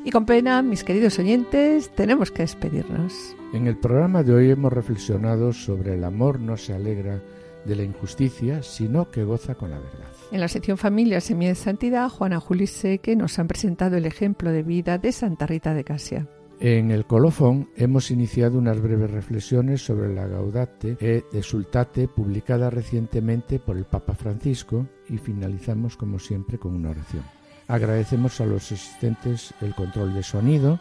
Y 0.04 0.10
con 0.10 0.26
pena, 0.26 0.62
mis 0.62 0.82
queridos 0.82 1.18
oyentes, 1.18 1.90
tenemos 1.90 2.30
que 2.30 2.42
despedirnos. 2.42 3.36
En 3.52 3.68
el 3.68 3.76
programa 3.76 4.22
de 4.24 4.34
hoy 4.34 4.50
hemos 4.50 4.72
reflexionado 4.72 5.52
sobre 5.52 5.94
el 5.94 6.04
amor 6.04 6.40
no 6.40 6.56
se 6.56 6.74
alegra 6.74 7.22
de 7.64 7.76
la 7.76 7.84
injusticia, 7.84 8.62
sino 8.62 9.10
que 9.10 9.22
goza 9.22 9.54
con 9.54 9.70
la 9.70 9.78
verdad. 9.78 10.08
En 10.32 10.40
la 10.40 10.48
sección 10.48 10.76
Familia 10.76 11.20
Semilla 11.20 11.50
de 11.50 11.54
Santidad, 11.54 12.08
Juana 12.08 12.40
Juli 12.40 12.66
Seque 12.66 13.14
nos 13.14 13.38
han 13.38 13.46
presentado 13.46 13.96
el 13.96 14.06
ejemplo 14.06 14.50
de 14.50 14.64
vida 14.64 14.98
de 14.98 15.12
Santa 15.12 15.46
Rita 15.46 15.72
de 15.72 15.84
Casia. 15.84 16.26
En 16.58 16.90
el 16.90 17.06
colofón 17.06 17.70
hemos 17.76 18.10
iniciado 18.10 18.58
unas 18.58 18.80
breves 18.80 19.10
reflexiones 19.10 19.84
sobre 19.84 20.12
la 20.12 20.26
Gaudate 20.26 20.96
e 21.00 21.24
Exultate 21.32 22.08
publicada 22.08 22.70
recientemente 22.70 23.58
por 23.58 23.76
el 23.76 23.84
Papa 23.84 24.14
Francisco 24.14 24.86
y 25.08 25.18
finalizamos 25.18 25.96
como 25.96 26.18
siempre 26.18 26.58
con 26.58 26.74
una 26.74 26.90
oración. 26.90 27.24
Agradecemos 27.68 28.40
a 28.40 28.46
los 28.46 28.70
asistentes 28.72 29.54
el 29.60 29.74
control 29.74 30.14
de 30.14 30.22
sonido 30.22 30.80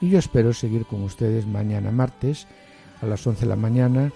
y 0.00 0.10
yo 0.10 0.18
espero 0.18 0.52
seguir 0.52 0.86
con 0.86 1.02
ustedes 1.02 1.46
mañana 1.46 1.90
martes 1.90 2.46
a 3.00 3.06
las 3.06 3.26
11 3.26 3.42
de 3.42 3.46
la 3.46 3.56
mañana 3.56 4.12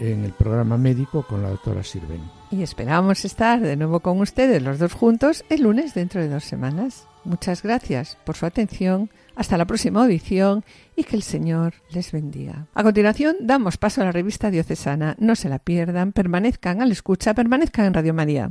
en 0.00 0.24
el 0.24 0.32
programa 0.32 0.76
médico 0.76 1.24
con 1.26 1.42
la 1.42 1.50
doctora 1.50 1.82
Sirven. 1.82 2.22
Y 2.50 2.62
esperamos 2.62 3.24
estar 3.24 3.60
de 3.60 3.76
nuevo 3.76 4.00
con 4.00 4.20
ustedes 4.20 4.62
los 4.62 4.78
dos 4.78 4.92
juntos 4.92 5.44
el 5.48 5.62
lunes 5.62 5.94
dentro 5.94 6.20
de 6.20 6.28
dos 6.28 6.44
semanas. 6.44 7.06
Muchas 7.24 7.62
gracias 7.62 8.16
por 8.24 8.36
su 8.36 8.46
atención. 8.46 9.10
Hasta 9.34 9.56
la 9.56 9.66
próxima 9.66 10.02
audición 10.02 10.64
y 10.96 11.04
que 11.04 11.14
el 11.14 11.22
Señor 11.22 11.74
les 11.90 12.10
bendiga. 12.10 12.66
A 12.74 12.82
continuación, 12.82 13.36
damos 13.40 13.76
paso 13.76 14.00
a 14.00 14.04
la 14.04 14.12
revista 14.12 14.50
diocesana. 14.50 15.14
No 15.18 15.36
se 15.36 15.48
la 15.48 15.58
pierdan, 15.58 16.12
permanezcan 16.12 16.82
al 16.82 16.90
escucha, 16.90 17.34
permanezcan 17.34 17.86
en 17.86 17.94
Radio 17.94 18.14
María. 18.14 18.50